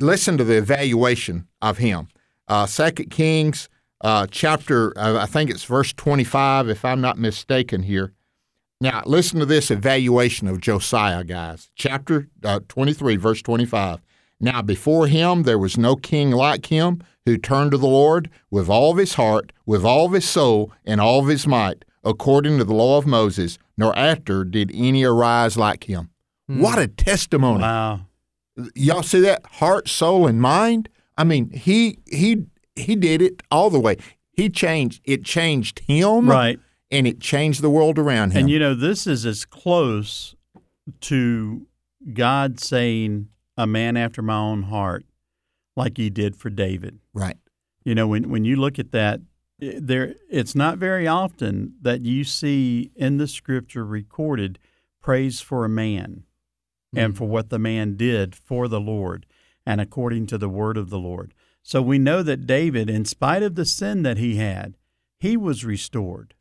listen 0.00 0.36
to 0.38 0.44
the 0.44 0.58
evaluation 0.58 1.46
of 1.60 1.78
him. 1.78 2.08
Uh, 2.48 2.66
Second 2.66 3.10
Kings 3.10 3.68
uh, 4.00 4.26
chapter, 4.30 4.96
uh, 4.98 5.22
I 5.22 5.26
think 5.26 5.48
it's 5.48 5.64
verse 5.64 5.92
25, 5.92 6.68
if 6.68 6.84
I'm 6.84 7.00
not 7.00 7.18
mistaken 7.18 7.84
here. 7.84 8.12
Now, 8.80 9.02
listen 9.06 9.38
to 9.38 9.46
this 9.46 9.70
evaluation 9.70 10.48
of 10.48 10.60
Josiah, 10.60 11.22
guys. 11.22 11.70
Chapter 11.76 12.26
uh, 12.42 12.60
23, 12.66 13.14
verse 13.14 13.40
25. 13.42 14.00
Now, 14.40 14.60
before 14.60 15.06
him 15.06 15.44
there 15.44 15.58
was 15.58 15.78
no 15.78 15.94
king 15.94 16.32
like 16.32 16.66
him 16.66 17.00
who 17.26 17.36
turned 17.38 17.70
to 17.72 17.78
the 17.78 17.86
Lord 17.86 18.30
with 18.50 18.68
all 18.68 18.90
of 18.92 18.98
his 18.98 19.14
heart, 19.14 19.52
with 19.66 19.84
all 19.84 20.06
of 20.06 20.12
his 20.12 20.28
soul, 20.28 20.72
and 20.84 21.00
all 21.00 21.20
of 21.20 21.28
his 21.28 21.46
might, 21.46 21.84
according 22.04 22.58
to 22.58 22.64
the 22.64 22.74
law 22.74 22.98
of 22.98 23.06
Moses, 23.06 23.58
nor 23.76 23.96
after 23.96 24.44
did 24.44 24.70
any 24.74 25.04
arise 25.04 25.56
like 25.56 25.84
him. 25.84 26.10
Hmm. 26.48 26.60
What 26.60 26.78
a 26.78 26.88
testimony. 26.88 27.62
Wow. 27.62 28.00
Y'all 28.74 29.02
see 29.02 29.20
that? 29.20 29.44
Heart, 29.46 29.88
soul, 29.88 30.26
and 30.26 30.40
mind? 30.40 30.88
I 31.16 31.24
mean, 31.24 31.50
he 31.50 31.98
he 32.10 32.44
he 32.74 32.96
did 32.96 33.22
it 33.22 33.42
all 33.50 33.70
the 33.70 33.80
way. 33.80 33.96
He 34.32 34.48
changed 34.50 35.00
it 35.04 35.24
changed 35.24 35.78
him 35.80 36.28
Right. 36.28 36.58
and 36.90 37.06
it 37.06 37.20
changed 37.20 37.62
the 37.62 37.70
world 37.70 37.98
around 37.98 38.32
him. 38.32 38.40
And 38.40 38.50
you 38.50 38.58
know, 38.58 38.74
this 38.74 39.06
is 39.06 39.24
as 39.24 39.44
close 39.44 40.34
to 41.02 41.66
God 42.12 42.58
saying, 42.60 43.28
a 43.56 43.66
man 43.66 43.96
after 43.98 44.22
my 44.22 44.36
own 44.36 44.64
heart, 44.64 45.04
like 45.76 45.96
he 45.96 46.10
did 46.10 46.36
for 46.36 46.50
David. 46.50 46.98
right. 47.14 47.36
You 47.84 47.96
know, 47.96 48.06
when, 48.06 48.30
when 48.30 48.44
you 48.44 48.54
look 48.56 48.78
at 48.78 48.92
that, 48.92 49.20
there 49.58 50.14
it's 50.30 50.54
not 50.54 50.78
very 50.78 51.06
often 51.06 51.74
that 51.82 52.02
you 52.02 52.24
see 52.24 52.90
in 52.94 53.16
the 53.16 53.28
scripture 53.28 53.84
recorded 53.84 54.58
praise 55.00 55.40
for 55.40 55.64
a 55.64 55.68
man 55.68 56.24
and 56.94 57.14
mm. 57.14 57.16
for 57.16 57.26
what 57.26 57.50
the 57.50 57.58
man 57.58 57.96
did 57.96 58.34
for 58.34 58.68
the 58.68 58.80
Lord 58.80 59.26
and 59.64 59.80
according 59.80 60.26
to 60.26 60.38
the 60.38 60.48
word 60.48 60.76
of 60.76 60.90
the 60.90 60.98
Lord. 60.98 61.34
So 61.62 61.80
we 61.80 61.98
know 61.98 62.22
that 62.22 62.46
David, 62.46 62.90
in 62.90 63.04
spite 63.04 63.42
of 63.42 63.54
the 63.54 63.64
sin 63.64 64.02
that 64.02 64.18
he 64.18 64.36
had, 64.36 64.76
he 65.18 65.36
was 65.36 65.64
restored. 65.64 66.34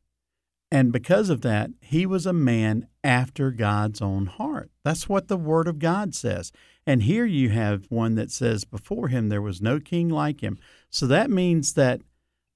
And 0.71 0.91
because 0.91 1.29
of 1.29 1.41
that, 1.41 1.69
he 1.81 2.05
was 2.05 2.25
a 2.25 2.33
man 2.33 2.87
after 3.03 3.51
God's 3.51 4.01
own 4.01 4.27
heart. 4.27 4.71
That's 4.83 5.09
what 5.09 5.27
the 5.27 5.37
Word 5.37 5.67
of 5.67 5.79
God 5.79 6.13
says. 6.15 6.51
And 6.85 7.03
here 7.03 7.25
you 7.25 7.49
have 7.49 7.85
one 7.89 8.15
that 8.15 8.31
says, 8.31 8.63
Before 8.63 9.07
him 9.07 9.29
there 9.29 9.41
was 9.41 9.61
no 9.61 9.79
king 9.79 10.09
like 10.09 10.41
him. 10.41 10.57
So 10.89 11.07
that 11.07 11.29
means 11.29 11.73
that 11.73 12.01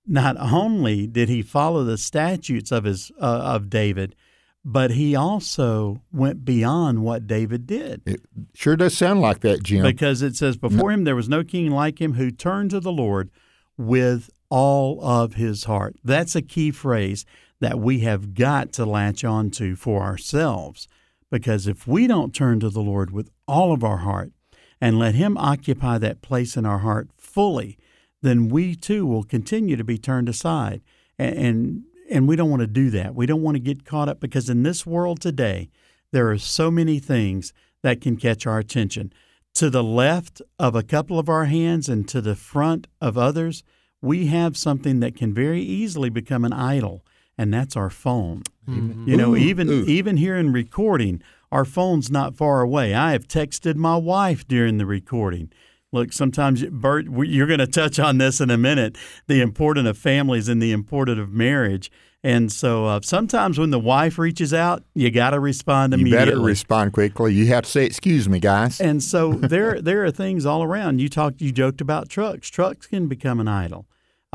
not 0.08 0.38
only 0.38 1.08
did 1.08 1.30
he 1.30 1.42
follow 1.42 1.84
the 1.84 1.98
statutes 1.98 2.72
of 2.72 2.84
his 2.84 3.12
uh, 3.20 3.26
of 3.26 3.70
David, 3.70 4.16
but 4.64 4.92
he 4.92 5.16
also 5.16 6.02
went 6.12 6.44
beyond 6.44 7.04
what 7.04 7.28
David 7.28 7.68
did. 7.68 8.02
It 8.06 8.22
sure 8.56 8.76
does 8.76 8.98
sound 8.98 9.22
like 9.22 9.42
that, 9.42 9.64
Jim. 9.64 9.84
Because 9.84 10.22
it 10.22 10.36
says, 10.36 10.58
Before 10.58 10.92
him 10.92 11.04
there 11.04 11.16
was 11.16 11.30
no 11.30 11.44
king 11.44 11.72
like 11.72 12.02
him 12.02 12.14
who 12.14 12.32
turned 12.32 12.72
to 12.72 12.80
the 12.80 12.92
Lord 12.92 13.30
with 13.78 14.30
all 14.50 15.04
of 15.04 15.36
his 15.36 15.66
heart. 15.66 15.96
That's 16.04 16.36
a 16.36 16.42
key 16.42 16.72
phrase 16.72 17.26
that 17.60 17.80
we 17.80 18.00
have 18.00 18.34
got 18.34 18.74
to 18.74 18.86
latch 18.86 19.24
on 19.24 19.50
to 19.52 19.76
for 19.76 20.02
ourselves. 20.02 20.88
Because 21.32 21.68
if 21.68 21.88
we 21.88 22.08
don't 22.08 22.34
turn 22.34 22.60
to 22.60 22.70
the 22.70 22.82
Lord 22.82 23.12
with 23.12 23.30
all 23.48 23.74
of 23.74 23.84
our 23.84 23.98
heart 23.98 24.32
and 24.80 25.00
let 25.00 25.16
him 25.16 25.38
occupy 25.38 25.98
that 25.98 26.22
place 26.22 26.56
in 26.58 26.66
our 26.66 26.80
heart 26.80 27.10
fully, 27.18 27.78
then 28.22 28.50
we 28.50 28.76
too 28.76 29.06
will 29.06 29.24
continue 29.24 29.76
to 29.76 29.84
be 29.84 29.98
turned 29.98 30.30
aside. 30.30 30.82
And, 31.18 31.38
and, 31.38 31.84
and 32.10 32.28
we 32.28 32.36
don't 32.36 32.50
want 32.50 32.62
to 32.62 32.68
do 32.68 32.90
that. 32.92 33.16
We 33.16 33.26
don't 33.26 33.42
want 33.42 33.56
to 33.56 33.60
get 33.60 33.86
caught 33.86 34.10
up 34.10 34.20
because 34.20 34.50
in 34.50 34.64
this 34.64 34.86
world 34.86 35.22
today, 35.22 35.70
there 36.12 36.30
are 36.30 36.38
so 36.38 36.70
many 36.72 37.00
things 37.00 37.54
that 37.82 38.02
can 38.02 38.18
catch 38.18 38.46
our 38.46 38.60
attention. 38.60 39.14
To 39.56 39.70
the 39.70 39.84
left 39.84 40.42
of 40.60 40.76
a 40.76 40.84
couple 40.84 41.18
of 41.18 41.30
our 41.30 41.46
hands 41.46 41.88
and 41.88 42.08
to 42.10 42.20
the 42.20 42.36
front 42.36 42.88
of 43.00 43.18
others, 43.18 43.64
we 44.02 44.28
have 44.28 44.58
something 44.58 45.00
that 45.00 45.16
can 45.16 45.34
very 45.34 45.62
easily 45.62 46.10
become 46.10 46.46
an 46.46 46.54
idol. 46.54 47.06
And 47.38 47.54
that's 47.54 47.76
our 47.76 47.90
phone. 47.90 48.44
Mhm. 48.68 49.08
You 49.08 49.18
know, 49.18 49.34
Ooh, 49.34 49.38
even 49.38 49.70
ooh. 49.70 49.86
even 49.86 50.18
here 50.18 50.36
in 50.36 50.52
recording, 50.52 51.22
our 51.52 51.66
phone's 51.66 52.10
not 52.10 52.36
far 52.36 52.62
away. 52.62 52.94
I 52.94 53.12
have 53.12 53.28
texted 53.28 53.76
my 53.76 53.96
wife 53.98 54.48
during 54.48 54.78
the 54.78 54.86
recording. 54.86 55.50
Look, 55.94 56.12
sometimes 56.12 56.64
Bert, 56.66 57.06
you're 57.06 57.48
going 57.48 57.60
to 57.60 57.68
touch 57.68 58.00
on 58.00 58.18
this 58.18 58.42
in 58.42 58.50
a 58.50 58.58
minute. 58.58 58.98
The 59.28 59.40
importance 59.42 59.88
of 59.88 59.98
families 59.98 60.50
and 60.50 60.62
the 60.62 60.72
importance 60.74 61.20
of 61.20 61.32
marriage. 61.32 61.90
And 62.22 62.52
so 62.52 62.86
uh, 62.88 63.00
sometimes 63.04 63.60
when 63.60 63.70
the 63.70 63.80
wife 63.80 64.18
reaches 64.18 64.52
out, 64.54 64.84
you 64.96 65.12
got 65.12 65.30
to 65.30 65.40
respond 65.40 65.94
immediately. 65.94 66.10
You 66.10 66.18
immediately. 66.18 66.40
better 66.42 66.48
respond 66.48 66.94
quickly. 66.94 67.34
You 67.36 67.46
have 67.48 67.66
to 67.66 67.70
say, 67.70 67.86
"Excuse 67.86 68.28
me, 68.28 68.40
guys." 68.40 68.82
And 68.82 69.02
so 69.04 69.34
there 69.54 69.80
there 69.80 70.04
are 70.04 70.12
things 70.12 70.44
all 70.46 70.64
around. 70.64 71.00
You 71.00 71.08
talked 71.08 71.40
you 71.40 71.52
joked 71.52 71.82
about 71.82 72.10
trucks. 72.10 72.50
Trucks 72.50 72.88
can 72.88 73.08
become 73.08 73.40
an 73.40 73.48
idol. 73.48 73.86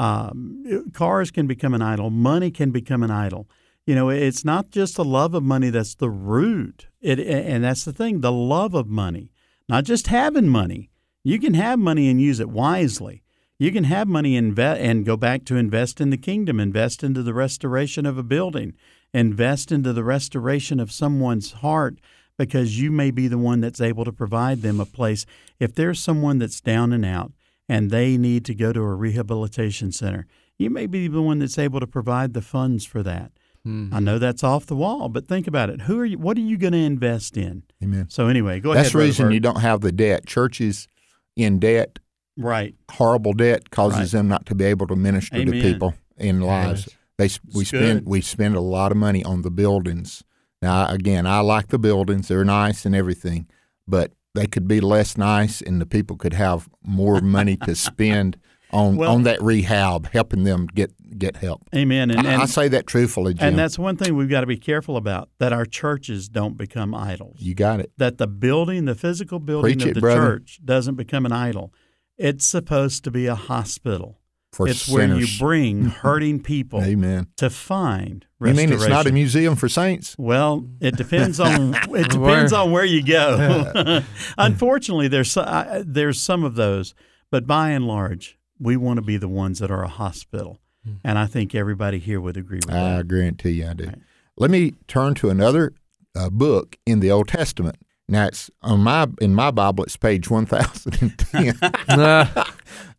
Um, 0.00 0.90
cars 0.94 1.30
can 1.30 1.46
become 1.46 1.74
an 1.74 1.82
idol. 1.82 2.08
Money 2.08 2.50
can 2.50 2.70
become 2.70 3.02
an 3.02 3.10
idol. 3.10 3.50
You 3.86 3.94
know, 3.94 4.08
it's 4.08 4.46
not 4.46 4.70
just 4.70 4.96
the 4.96 5.04
love 5.04 5.34
of 5.34 5.42
money 5.42 5.68
that's 5.68 5.94
the 5.94 6.08
root. 6.08 6.86
It 7.02 7.20
and 7.20 7.64
that's 7.64 7.84
the 7.84 7.92
thing, 7.92 8.22
the 8.22 8.32
love 8.32 8.72
of 8.72 8.86
money. 8.86 9.30
Not 9.68 9.84
just 9.84 10.06
having 10.06 10.48
money. 10.48 10.88
You 11.22 11.38
can 11.38 11.52
have 11.52 11.78
money 11.78 12.08
and 12.08 12.18
use 12.18 12.40
it 12.40 12.48
wisely. 12.48 13.22
You 13.58 13.72
can 13.72 13.84
have 13.84 14.08
money 14.08 14.36
invest 14.36 14.80
and 14.80 15.04
go 15.04 15.18
back 15.18 15.44
to 15.44 15.56
invest 15.56 16.00
in 16.00 16.08
the 16.08 16.16
kingdom, 16.16 16.58
invest 16.58 17.04
into 17.04 17.22
the 17.22 17.34
restoration 17.34 18.06
of 18.06 18.16
a 18.16 18.22
building, 18.22 18.72
invest 19.12 19.70
into 19.70 19.92
the 19.92 20.04
restoration 20.04 20.80
of 20.80 20.90
someone's 20.90 21.52
heart 21.52 21.98
because 22.38 22.80
you 22.80 22.90
may 22.90 23.10
be 23.10 23.28
the 23.28 23.36
one 23.36 23.60
that's 23.60 23.82
able 23.82 24.06
to 24.06 24.12
provide 24.12 24.62
them 24.62 24.80
a 24.80 24.86
place. 24.86 25.26
If 25.58 25.74
there's 25.74 26.00
someone 26.00 26.38
that's 26.38 26.62
down 26.62 26.94
and 26.94 27.04
out 27.04 27.32
and 27.70 27.90
they 27.90 28.16
need 28.16 28.44
to 28.46 28.54
go 28.54 28.72
to 28.72 28.80
a 28.80 28.94
rehabilitation 28.94 29.92
center, 29.92 30.26
you 30.58 30.68
may 30.70 30.86
be 30.86 31.06
the 31.08 31.22
one 31.22 31.38
that's 31.38 31.58
able 31.58 31.78
to 31.80 31.86
provide 31.86 32.34
the 32.34 32.42
funds 32.42 32.84
for 32.84 33.02
that. 33.04 33.30
Mhm. 33.66 33.92
I 33.92 34.00
know 34.00 34.18
that's 34.18 34.42
off 34.42 34.66
the 34.66 34.74
wall, 34.74 35.08
but 35.08 35.28
think 35.28 35.46
about 35.46 35.70
it. 35.70 35.82
Who 35.82 35.98
are 36.00 36.04
you? 36.04 36.18
What 36.18 36.36
are 36.36 36.40
you 36.40 36.56
going 36.56 36.72
to 36.72 36.78
invest 36.78 37.36
in? 37.36 37.62
Amen. 37.82 38.06
So 38.08 38.26
anyway, 38.26 38.58
go 38.58 38.74
That's 38.74 38.88
ahead. 38.88 38.92
the 39.00 39.04
reason 39.06 39.30
you 39.30 39.40
don't 39.40 39.60
have 39.60 39.82
the 39.82 39.92
debt. 39.92 40.26
Churches 40.26 40.88
in 41.36 41.58
debt, 41.60 41.98
Right. 42.36 42.74
horrible 42.90 43.34
debt, 43.34 43.70
causes 43.70 43.98
Right. 43.98 44.10
them 44.10 44.28
not 44.28 44.46
to 44.46 44.54
be 44.54 44.64
able 44.64 44.86
to 44.88 44.96
minister 44.96 45.36
Amen. 45.36 45.54
to 45.54 45.60
people 45.60 45.94
in 46.18 46.40
lives. 46.40 46.88
They 47.18 47.26
s- 47.26 47.38
we 47.54 47.60
It's 47.60 47.68
spend 47.68 48.00
good. 48.00 48.08
we 48.08 48.20
spend 48.22 48.56
a 48.56 48.60
lot 48.60 48.90
of 48.92 48.98
money 48.98 49.22
on 49.22 49.42
the 49.42 49.50
buildings. 49.50 50.24
Now 50.62 50.88
again, 50.88 51.26
I 51.26 51.40
like 51.40 51.68
the 51.68 51.78
buildings; 51.78 52.28
they're 52.28 52.44
nice 52.44 52.84
and 52.86 52.94
everything, 52.96 53.46
but 53.86 54.12
they 54.34 54.46
could 54.46 54.68
be 54.68 54.80
less 54.80 55.16
nice, 55.18 55.60
and 55.60 55.80
the 55.80 55.86
people 55.86 56.16
could 56.16 56.32
have 56.34 56.68
more 56.84 57.20
money 57.20 57.56
to 57.58 57.74
spend 57.88 58.38
on 58.72 58.96
Well- 58.96 59.10
on 59.12 59.24
that 59.24 59.42
rehab, 59.42 60.08
helping 60.12 60.44
them 60.44 60.66
get 60.72 60.92
get 61.18 61.36
help. 61.38 61.62
Amen. 61.74 62.12
And 62.12 62.24
I, 62.26 62.42
I 62.42 62.46
say 62.46 62.68
that 62.68 62.86
truthfully, 62.86 63.34
Jim. 63.34 63.48
and 63.48 63.58
that's 63.58 63.76
one 63.76 63.96
thing 63.96 64.14
we've 64.14 64.28
got 64.30 64.42
to 64.42 64.46
be 64.46 64.56
careful 64.56 64.96
about 64.96 65.28
that 65.40 65.52
our 65.52 65.66
churches 65.66 66.28
don't 66.28 66.56
become 66.56 66.94
idols. 66.94 67.38
you 67.40 67.52
got 67.54 67.80
it. 67.80 67.90
that 67.96 68.18
the 68.18 68.28
building, 68.28 68.84
the 68.84 68.94
physical 68.94 69.40
building 69.40 69.72
Preach 69.78 69.82
of 69.82 69.88
it, 69.88 69.94
the 69.94 70.00
brother. 70.00 70.20
church 70.38 70.60
doesn't 70.64 70.94
become 70.94 71.26
an 71.26 71.32
idol. 71.32 71.72
It's 72.16 72.46
supposed 72.46 73.02
to 73.04 73.10
be 73.10 73.26
a 73.26 73.34
hospital. 73.34 74.19
For 74.52 74.66
it's 74.66 74.88
where 74.88 75.14
you 75.14 75.26
bring 75.38 75.84
hurting 76.02 76.42
people 76.42 76.82
Amen. 76.82 77.28
to 77.36 77.50
find 77.50 78.26
restoration. 78.40 78.70
You 78.70 78.76
mean 78.76 78.82
it's 78.82 78.90
not 78.90 79.06
a 79.06 79.12
museum 79.12 79.54
for 79.54 79.68
saints? 79.68 80.16
Well, 80.18 80.66
it 80.80 80.96
depends 80.96 81.38
on 81.38 81.74
it 81.94 82.10
depends 82.10 82.52
on 82.52 82.72
where 82.72 82.84
you 82.84 83.04
go. 83.04 84.02
Unfortunately, 84.38 85.06
there's 85.06 85.36
uh, 85.36 85.84
there's 85.86 86.20
some 86.20 86.42
of 86.42 86.56
those, 86.56 86.94
but 87.30 87.46
by 87.46 87.70
and 87.70 87.86
large, 87.86 88.38
we 88.58 88.76
want 88.76 88.96
to 88.96 89.02
be 89.02 89.16
the 89.16 89.28
ones 89.28 89.60
that 89.60 89.70
are 89.70 89.84
a 89.84 89.88
hospital, 89.88 90.58
and 91.04 91.16
I 91.16 91.26
think 91.26 91.54
everybody 91.54 92.00
here 92.00 92.20
would 92.20 92.36
agree 92.36 92.58
with 92.58 92.66
that. 92.66 92.98
I 92.98 93.02
guarantee 93.02 93.50
you 93.50 93.68
I 93.68 93.74
do. 93.74 93.84
Right. 93.84 93.98
Let 94.36 94.50
me 94.50 94.72
turn 94.88 95.14
to 95.16 95.30
another 95.30 95.74
uh, 96.16 96.28
book 96.28 96.76
in 96.86 96.98
the 96.98 97.10
Old 97.12 97.28
Testament. 97.28 97.76
Now 98.08 98.26
it's 98.26 98.50
on 98.62 98.80
my 98.80 99.06
in 99.20 99.32
my 99.32 99.52
Bible. 99.52 99.84
It's 99.84 99.96
page 99.96 100.28
one 100.28 100.44
thousand 100.44 101.00
and 101.00 101.16
ten. 101.16 101.54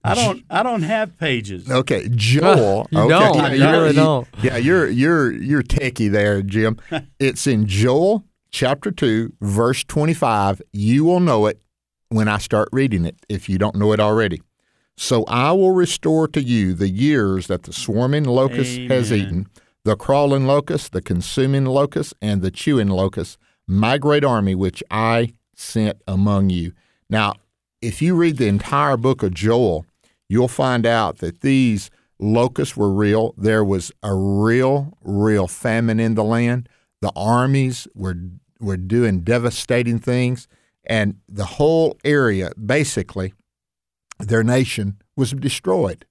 I 0.03 0.15
don't 0.15 0.43
I 0.49 0.63
don't 0.63 0.81
have 0.83 1.17
pages. 1.17 1.69
okay, 1.69 2.07
Joel. 2.15 2.87
You 2.91 2.99
okay, 3.01 3.09
don't. 3.09 3.35
yeah, 3.37 3.53
You 3.53 3.81
really 3.81 3.93
don't. 3.93 4.27
Yeah, 4.41 4.57
you're 4.57 4.87
you're 4.89 5.31
you're 5.31 5.63
techie 5.63 6.11
there, 6.11 6.41
Jim. 6.41 6.77
it's 7.19 7.45
in 7.47 7.67
Joel 7.67 8.23
chapter 8.51 8.91
two, 8.91 9.33
verse 9.41 9.83
twenty-five. 9.83 10.61
You 10.73 11.05
will 11.05 11.19
know 11.19 11.45
it 11.45 11.61
when 12.09 12.27
I 12.27 12.39
start 12.39 12.69
reading 12.71 13.05
it. 13.05 13.15
If 13.29 13.47
you 13.47 13.57
don't 13.57 13.75
know 13.75 13.91
it 13.93 13.99
already. 13.99 14.41
So 14.97 15.23
I 15.25 15.51
will 15.53 15.71
restore 15.71 16.27
to 16.29 16.41
you 16.41 16.73
the 16.73 16.89
years 16.89 17.47
that 17.47 17.63
the 17.63 17.73
swarming 17.73 18.25
locust 18.25 18.77
has 18.81 19.11
eaten, 19.11 19.47
the 19.83 19.95
crawling 19.95 20.45
locust, 20.45 20.91
the 20.91 21.01
consuming 21.01 21.65
locust, 21.65 22.13
and 22.21 22.41
the 22.41 22.51
chewing 22.51 22.89
locust, 22.89 23.37
my 23.67 23.97
great 23.97 24.23
army 24.23 24.53
which 24.53 24.83
I 24.91 25.33
sent 25.55 26.01
among 26.07 26.49
you. 26.49 26.73
Now, 27.09 27.33
if 27.81 28.01
you 28.01 28.15
read 28.15 28.37
the 28.37 28.47
entire 28.47 28.97
book 28.97 29.23
of 29.23 29.33
Joel, 29.33 29.85
you'll 30.31 30.47
find 30.47 30.85
out 30.85 31.17
that 31.17 31.41
these 31.41 31.91
locusts 32.17 32.77
were 32.77 32.89
real. 32.89 33.33
There 33.37 33.65
was 33.65 33.91
a 34.01 34.15
real, 34.15 34.97
real 35.01 35.45
famine 35.45 35.99
in 35.99 36.15
the 36.15 36.23
land. 36.23 36.69
The 37.01 37.11
armies 37.15 37.85
were 37.93 38.15
were 38.61 38.77
doing 38.77 39.21
devastating 39.21 39.99
things, 39.99 40.47
and 40.85 41.15
the 41.27 41.45
whole 41.45 41.97
area, 42.05 42.51
basically, 42.63 43.33
their 44.19 44.43
nation 44.43 45.01
was 45.17 45.31
destroyed. 45.31 46.05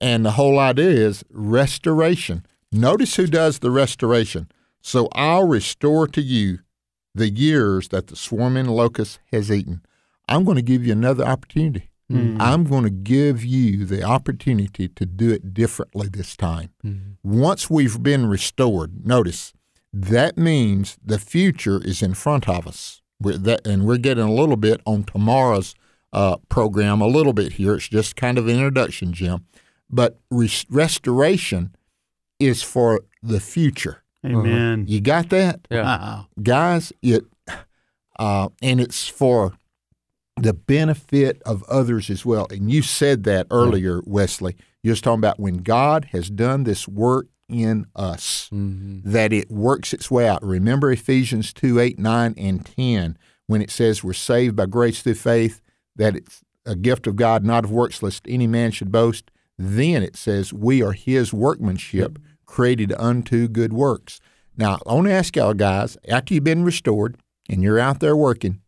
And 0.00 0.26
the 0.26 0.32
whole 0.32 0.58
idea 0.58 0.90
is 0.90 1.24
restoration. 1.30 2.44
Notice 2.72 3.14
who 3.14 3.28
does 3.28 3.60
the 3.60 3.70
restoration. 3.70 4.50
So 4.82 5.08
I'll 5.12 5.46
restore 5.46 6.08
to 6.08 6.20
you 6.20 6.58
the 7.14 7.30
years 7.30 7.88
that 7.88 8.08
the 8.08 8.16
swarming 8.16 8.66
locust 8.66 9.20
has 9.30 9.52
eaten. 9.52 9.82
I'm 10.28 10.42
going 10.44 10.56
to 10.56 10.62
give 10.62 10.84
you 10.84 10.92
another 10.92 11.24
opportunity. 11.24 11.90
Mm. 12.10 12.36
I'm 12.40 12.64
going 12.64 12.84
to 12.84 12.90
give 12.90 13.44
you 13.44 13.86
the 13.86 14.02
opportunity 14.02 14.88
to 14.88 15.06
do 15.06 15.30
it 15.30 15.54
differently 15.54 16.08
this 16.08 16.36
time. 16.36 16.70
Once 17.22 17.70
we've 17.70 18.02
been 18.02 18.26
restored, 18.26 19.06
notice 19.06 19.52
that 19.92 20.36
means 20.36 20.98
the 21.02 21.18
future 21.18 21.80
is 21.82 22.02
in 22.02 22.14
front 22.14 22.48
of 22.48 22.66
us. 22.66 23.00
We're 23.20 23.38
that, 23.38 23.66
and 23.66 23.86
we're 23.86 23.96
getting 23.96 24.24
a 24.24 24.32
little 24.32 24.56
bit 24.56 24.80
on 24.84 25.04
tomorrow's 25.04 25.74
uh, 26.12 26.36
program, 26.48 27.00
a 27.00 27.06
little 27.06 27.32
bit 27.32 27.54
here. 27.54 27.74
It's 27.74 27.88
just 27.88 28.16
kind 28.16 28.36
of 28.36 28.48
an 28.48 28.54
introduction, 28.56 29.12
Jim. 29.12 29.46
But 29.88 30.18
res- 30.30 30.66
restoration 30.68 31.74
is 32.38 32.62
for 32.62 33.02
the 33.22 33.40
future. 33.40 34.02
Amen. 34.26 34.84
You 34.88 35.00
got 35.00 35.30
that? 35.30 35.60
yeah. 35.70 35.82
Wow. 35.82 36.26
guys 36.42 36.92
it 37.02 37.24
uh, 38.18 38.48
and 38.62 38.80
it's 38.80 39.06
for 39.08 39.52
the 40.36 40.52
benefit 40.54 41.40
of 41.46 41.62
others 41.64 42.10
as 42.10 42.24
well. 42.26 42.46
And 42.50 42.70
you 42.70 42.82
said 42.82 43.24
that 43.24 43.46
earlier 43.50 44.00
wesley. 44.04 44.56
You 44.82 44.90
was 44.90 45.00
talking 45.00 45.20
about 45.20 45.38
when 45.40 45.58
god 45.58 46.06
has 46.12 46.28
done 46.30 46.64
this 46.64 46.86
work 46.88 47.26
in 47.48 47.86
us 47.94 48.48
Mhm. 48.52 49.02
that 49.04 49.32
it 49.32 49.50
works 49.50 49.92
its 49.92 50.10
way 50.10 50.26
out. 50.28 50.42
Remember 50.44 50.90
ephesians 50.90 51.52
2 51.52 51.78
8 51.78 51.98
9 51.98 52.34
and 52.36 52.64
10 52.64 53.16
when 53.46 53.62
it 53.62 53.70
says 53.70 54.02
we're 54.02 54.12
saved 54.12 54.56
by 54.56 54.66
grace 54.66 55.02
through 55.02 55.14
faith 55.14 55.60
that 55.96 56.16
it's 56.16 56.40
a 56.66 56.74
gift 56.74 57.06
of 57.06 57.16
god 57.16 57.44
not 57.44 57.64
of 57.64 57.70
works 57.70 58.02
lest 58.02 58.24
any 58.28 58.46
man 58.46 58.70
should 58.70 58.90
boast. 58.90 59.30
Then 59.56 60.02
it 60.02 60.16
says 60.16 60.52
we 60.52 60.82
are 60.82 60.92
his 60.92 61.32
workmanship 61.32 62.18
created 62.46 62.92
unto 62.98 63.46
good 63.46 63.72
works. 63.72 64.20
Now, 64.56 64.78
I 64.86 64.94
want 64.94 65.06
to 65.06 65.12
ask 65.12 65.36
y'all 65.36 65.54
guys, 65.54 65.96
after 66.08 66.34
you've 66.34 66.44
been 66.44 66.64
restored 66.64 67.16
and 67.48 67.62
you're 67.62 67.78
out 67.78 68.00
there 68.00 68.16
working, 68.16 68.60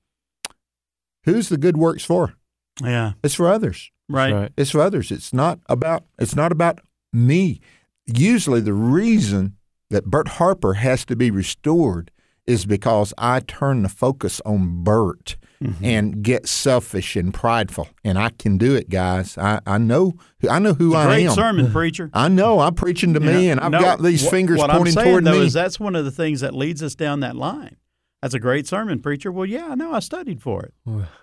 who's 1.27 1.49
the 1.51 1.59
good 1.59 1.77
works 1.77 2.05
for? 2.05 2.35
Yeah. 2.83 3.13
It's 3.23 3.35
for 3.35 3.49
others. 3.49 3.91
Right. 4.09 4.33
Right. 4.33 4.53
It's 4.57 4.71
for 4.71 4.81
others. 4.81 5.11
It's 5.11 5.33
not 5.35 5.59
about 5.69 6.05
it's 6.19 6.35
not 6.37 6.53
about 6.53 6.81
me. 7.13 7.61
Usually 8.07 8.61
the 8.61 8.73
reason 8.73 9.57
that 9.91 10.07
Bert 10.07 10.29
Harper 10.29 10.75
has 10.75 11.05
to 11.07 11.17
be 11.17 11.31
restored 11.31 12.11
is 12.47 12.65
because 12.67 13.13
I 13.19 13.41
turn 13.41 13.83
the 13.83 13.89
focus 13.89 14.41
on 14.47 14.83
Bert 14.85 15.37
Mm-hmm. 15.65 15.85
and 15.87 16.23
get 16.23 16.47
selfish 16.47 17.17
and 17.17 17.33
prideful. 17.33 17.89
And 18.05 18.19
I 18.19 18.29
can 18.29 18.59
do 18.59 18.75
it, 18.75 18.91
guys. 18.91 19.39
I, 19.39 19.59
I 19.67 19.79
know 19.79 20.13
I 20.51 20.59
know 20.59 20.75
who 20.75 20.95
I 20.95 21.05
am. 21.05 21.09
Great 21.09 21.27
am. 21.29 21.33
sermon, 21.33 21.73
preacher. 21.73 22.11
I 22.13 22.29
know 22.29 22.61
I'm 22.61 22.75
preaching 22.75 23.15
to 23.15 23.21
me 23.21 23.49
and 23.49 23.59
I've 23.59 23.71
No, 23.71 23.81
got 23.81 24.03
these 24.03 24.23
what- 24.25 24.31
fingers 24.33 24.59
what 24.59 24.69
pointing 24.69 24.89
I'm 24.89 24.93
saying, 25.05 25.09
toward 25.13 25.25
though, 25.25 25.41
me. 25.41 25.47
Is 25.47 25.55
that's 25.55 25.81
one 25.81 25.97
of 25.97 26.05
the 26.05 26.11
things 26.11 26.41
that 26.43 26.55
leads 26.55 26.83
us 26.83 26.95
down 26.95 27.21
that 27.21 27.37
line. 27.37 27.79
That's 28.27 28.35
a 28.35 28.41
great 28.41 28.67
sermon, 28.67 28.99
preacher. 28.99 29.31
Well, 29.31 29.47
yeah, 29.47 29.69
I 29.71 29.77
know. 29.77 29.93
I 29.93 30.01
studied 30.01 30.43
for 30.43 30.65
it. 30.65 30.75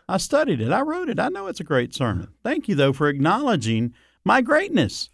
I 0.08 0.16
studied 0.16 0.62
it. 0.62 0.72
I 0.72 0.80
wrote 0.80 1.10
it. 1.10 1.20
I 1.20 1.28
know 1.28 1.48
it's 1.48 1.60
a 1.60 1.64
great 1.66 1.94
sermon. 1.94 2.30
Thank 2.46 2.70
you, 2.70 2.76
though, 2.76 2.94
for 2.94 3.10
acknowledging 3.10 3.94
my 4.24 4.40
greatness. 4.42 5.10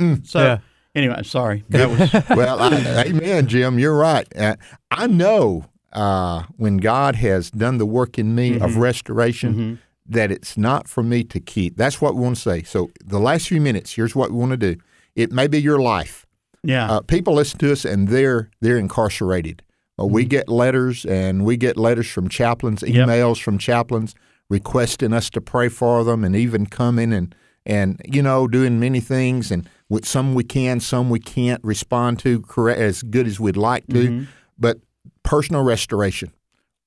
Mm. 0.00 0.26
So, 0.26 0.38
Yeah. 0.42 0.58
anyway, 0.94 1.22
sorry. 1.22 1.64
That 1.68 1.90
was 1.90 2.10
well, 2.36 2.60
I, 2.62 3.04
amen, 3.08 3.46
Jim. 3.48 3.78
You're 3.78 3.94
right. 3.94 4.26
Uh, 4.34 4.56
I 4.90 5.06
know 5.06 5.66
uh, 5.92 6.44
when 6.56 6.78
God 6.78 7.16
has 7.16 7.50
done 7.50 7.76
the 7.76 7.84
work 7.84 8.18
in 8.18 8.34
me 8.34 8.52
Mm-hmm. 8.52 8.64
of 8.64 8.76
restoration 8.78 9.80
that 10.06 10.32
it's 10.32 10.56
not 10.56 10.88
for 10.88 11.02
me 11.02 11.24
to 11.24 11.40
keep. 11.40 11.76
That's 11.76 12.00
what 12.00 12.14
we 12.14 12.22
want 12.22 12.36
to 12.36 12.42
say. 12.42 12.62
So, 12.62 12.90
the 13.04 13.20
last 13.20 13.48
few 13.48 13.60
minutes, 13.60 13.92
here's 13.92 14.16
what 14.16 14.30
we 14.30 14.38
want 14.38 14.52
to 14.52 14.56
do. 14.56 14.76
It 15.14 15.30
may 15.30 15.46
be 15.46 15.60
your 15.60 15.78
life. 15.78 16.24
Yeah. 16.62 16.90
Uh, 16.90 17.00
people 17.02 17.34
listen 17.34 17.58
to 17.58 17.70
us 17.72 17.84
and 17.84 18.08
they're 18.08 18.48
they're 18.62 18.78
incarcerated. 18.78 19.62
Uh, 19.98 20.06
we 20.06 20.22
mm-hmm. 20.22 20.30
get 20.30 20.48
letters 20.48 21.04
and 21.04 21.44
we 21.44 21.56
get 21.56 21.76
letters 21.76 22.08
from 22.08 22.28
chaplains, 22.28 22.82
Yep. 22.82 23.08
emails 23.08 23.40
from 23.40 23.58
chaplains 23.58 24.14
requesting 24.50 25.12
us 25.12 25.30
to 25.30 25.40
pray 25.40 25.68
for 25.68 26.04
them 26.04 26.22
and 26.24 26.36
even 26.36 26.66
coming 26.66 27.12
and 27.12 27.34
and 27.66 27.98
you 28.04 28.22
know 28.22 28.46
doing 28.46 28.78
many 28.78 29.00
things 29.00 29.50
and 29.50 29.68
with 29.88 30.06
some 30.06 30.34
we 30.34 30.44
can, 30.44 30.80
some 30.80 31.10
we 31.10 31.20
can't 31.20 31.62
respond 31.64 32.18
to 32.18 32.40
correct 32.42 32.80
as 32.80 33.02
good 33.02 33.26
as 33.26 33.38
we'd 33.38 33.56
like 33.56 33.86
to. 33.88 34.08
Mm-hmm. 34.08 34.24
But 34.58 34.78
personal 35.22 35.62
restoration, 35.62 36.32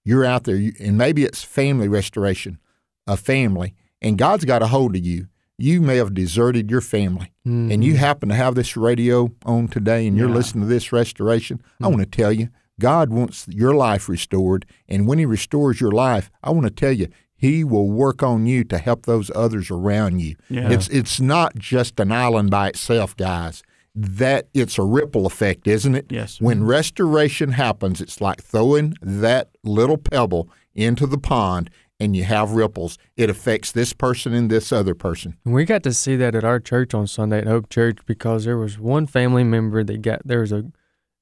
you're 0.03 0.26
out 0.26 0.43
there, 0.43 0.55
you, 0.55 0.74
and 0.80 0.97
maybe 0.97 1.24
it's 1.24 1.43
family 1.43 1.88
restoration, 1.88 2.60
a 3.05 3.18
family, 3.18 3.76
and 4.01 4.18
God's 4.18 4.45
got 4.45 4.62
a 4.62 4.68
hold 4.68 4.95
of 4.95 5.05
you. 5.05 5.28
You 5.60 5.82
may 5.82 5.97
have 5.97 6.14
deserted 6.14 6.70
your 6.70 6.82
family, 6.82 7.32
and 7.43 7.84
you 7.84 7.93
mm-hmm. 7.93 7.99
happen 7.99 8.30
to 8.30 8.36
have 8.36 8.53
this 8.53 8.78
radio 8.78 9.32
on 9.45 9.68
today, 9.68 10.05
and 10.05 10.16
you're 10.16 10.30
Yeah. 10.30 10.36
listening 10.36 10.64
to 10.64 10.68
this 10.68 10.91
restoration. 10.91 11.62
I 11.82 11.86
mm. 11.86 11.89
want 11.89 11.99
to 12.01 12.05
tell 12.05 12.32
you, 12.32 12.49
God 12.80 13.09
wants 13.09 13.47
your 13.49 13.73
life 13.73 14.07
restored, 14.07 14.65
and 14.88 15.07
when 15.07 15.19
He 15.19 15.25
restores 15.25 15.82
your 15.82 15.91
life, 15.91 16.30
I 16.43 16.51
want 16.51 16.65
to 16.65 16.71
tell 16.71 16.91
you, 16.91 17.07
He 17.36 17.63
will 17.63 17.89
work 17.89 18.21
on 18.23 18.45
you 18.45 18.63
to 18.65 18.78
help 18.78 19.05
those 19.05 19.32
others 19.36 19.71
around 19.71 20.19
you. 20.19 20.36
Yeah. 20.49 20.69
It's 20.69 20.88
it's 20.89 21.19
not 21.19 21.55
just 21.55 21.99
an 21.99 22.11
island 22.11 22.51
by 22.51 22.69
itself, 22.69 23.15
guys. 23.15 23.63
That 23.95 24.47
it's 24.53 24.78
a 24.78 24.84
ripple 24.84 25.25
effect, 25.25 25.67
isn't 25.67 25.95
it? 25.95 26.05
Yes. 26.09 26.39
When 26.39 26.63
restoration 26.63 27.53
happens, 27.53 27.99
it's 27.99 28.21
like 28.21 28.43
throwing 28.43 28.95
that 29.01 29.49
little 29.63 29.97
pebble 29.97 30.49
into 30.75 31.07
the 31.07 31.17
pond 31.17 31.71
and 31.99 32.15
you 32.15 32.23
have 32.23 32.51
ripples. 32.51 32.97
It 33.15 33.30
affects 33.30 33.71
this 33.71 33.93
person 33.93 34.34
and 34.34 34.49
this 34.49 34.71
other 34.71 34.93
person. 34.93 35.38
We 35.45 35.65
got 35.65 35.84
to 35.84 35.93
see 35.93 36.15
that 36.17 36.36
at 36.36 36.43
our 36.43 36.59
church 36.59 36.93
on 36.93 37.07
Sunday 37.07 37.39
at 37.39 37.47
Hope 37.47 37.69
Church 37.69 37.97
because 38.05 38.45
there 38.45 38.57
was 38.57 38.78
one 38.78 39.07
family 39.07 39.43
member 39.43 39.84
that 39.84 40.01
got 40.01 40.21
there 40.25 40.41
was 40.41 40.51
a 40.51 40.65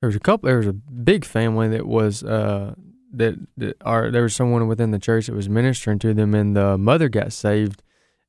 there 0.01 0.07
was 0.07 0.15
a 0.15 0.19
couple 0.19 0.47
there 0.47 0.57
was 0.57 0.67
a 0.67 0.73
big 0.73 1.25
family 1.25 1.67
that 1.67 1.85
was 1.85 2.23
uh 2.23 2.73
that, 3.13 3.35
that 3.57 3.77
are 3.81 4.11
there 4.11 4.23
was 4.23 4.35
someone 4.35 4.67
within 4.67 4.91
the 4.91 4.99
church 4.99 5.27
that 5.27 5.35
was 5.35 5.47
ministering 5.49 5.99
to 5.99 6.13
them 6.13 6.33
and 6.35 6.55
the 6.55 6.77
mother 6.77 7.09
got 7.09 7.31
saved 7.31 7.81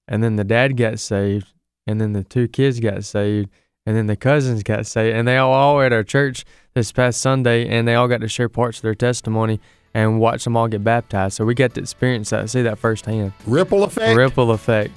and 0.06 0.22
then 0.22 0.36
the 0.36 0.44
dad 0.44 0.76
got 0.76 0.98
saved 0.98 1.52
and 1.86 2.00
then 2.00 2.12
the 2.12 2.24
two 2.24 2.48
kids 2.48 2.80
got 2.80 3.04
saved 3.04 3.50
and 3.84 3.96
then 3.96 4.06
the 4.06 4.16
cousins 4.16 4.62
got 4.62 4.86
saved 4.86 5.16
and 5.16 5.26
they 5.26 5.36
all, 5.36 5.52
all 5.52 5.76
were 5.76 5.84
at 5.84 5.92
our 5.92 6.04
church 6.04 6.44
this 6.74 6.92
past 6.92 7.20
Sunday 7.20 7.68
and 7.68 7.86
they 7.86 7.94
all 7.94 8.08
got 8.08 8.20
to 8.20 8.28
share 8.28 8.48
parts 8.48 8.78
of 8.78 8.82
their 8.82 8.94
testimony 8.94 9.60
and 9.94 10.20
watch 10.20 10.44
them 10.44 10.56
all 10.56 10.68
get 10.68 10.84
baptized. 10.84 11.36
So 11.36 11.44
we 11.44 11.54
got 11.54 11.74
to 11.74 11.80
experience 11.80 12.30
that, 12.30 12.50
see 12.50 12.62
that 12.62 12.78
firsthand. 12.78 13.32
Ripple 13.46 13.82
effect? 13.84 14.16
Ripple 14.16 14.50
effect. 14.50 14.92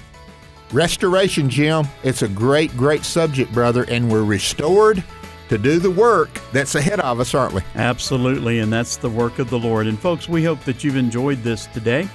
Restoration, 0.72 1.48
Jim. 1.48 1.86
It's 2.04 2.22
a 2.22 2.28
great, 2.28 2.70
great 2.76 3.04
subject, 3.04 3.52
brother, 3.52 3.84
and 3.88 4.10
we're 4.10 4.24
restored 4.24 5.02
to 5.50 5.58
do 5.58 5.80
the 5.80 5.90
work 5.90 6.30
that's 6.52 6.76
ahead 6.76 7.00
of 7.00 7.18
us, 7.18 7.34
aren't 7.34 7.52
we? 7.52 7.62
Absolutely, 7.74 8.60
and 8.60 8.72
that's 8.72 8.96
the 8.96 9.10
work 9.10 9.40
of 9.40 9.50
the 9.50 9.58
Lord. 9.58 9.88
And 9.88 9.98
folks, 9.98 10.28
we 10.28 10.44
hope 10.44 10.60
that 10.60 10.84
you've 10.84 10.96
enjoyed 10.96 11.42
this 11.42 11.66
today. 11.66 12.08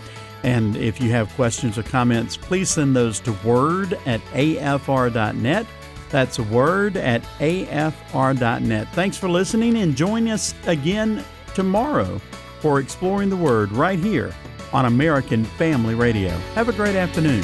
And 0.43 0.77
if 0.77 1.01
you 1.01 1.11
have 1.11 1.29
questions 1.33 1.77
or 1.77 1.83
comments, 1.83 2.37
please 2.37 2.69
send 2.69 2.95
those 2.95 3.19
to 3.19 3.33
word 3.43 3.99
at 4.05 4.21
afr.net. 4.27 5.65
That's 6.09 6.39
word 6.39 6.95
at 6.95 7.23
afr.net. 7.39 8.87
Thanks 8.93 9.17
for 9.17 9.27
listening 9.27 9.79
and 9.79 9.97
join 9.97 10.29
us 10.29 10.55
again 10.65 11.21
tomorrow 11.53 12.21
for 12.61 12.79
Exploring 12.79 13.29
the 13.29 13.35
Word 13.35 13.73
right 13.73 13.99
here 13.99 14.33
on 14.71 14.85
American 14.85 15.43
Family 15.43 15.93
Radio. 15.93 16.29
Have 16.53 16.69
a 16.69 16.73
great 16.73 16.95
afternoon. 16.95 17.43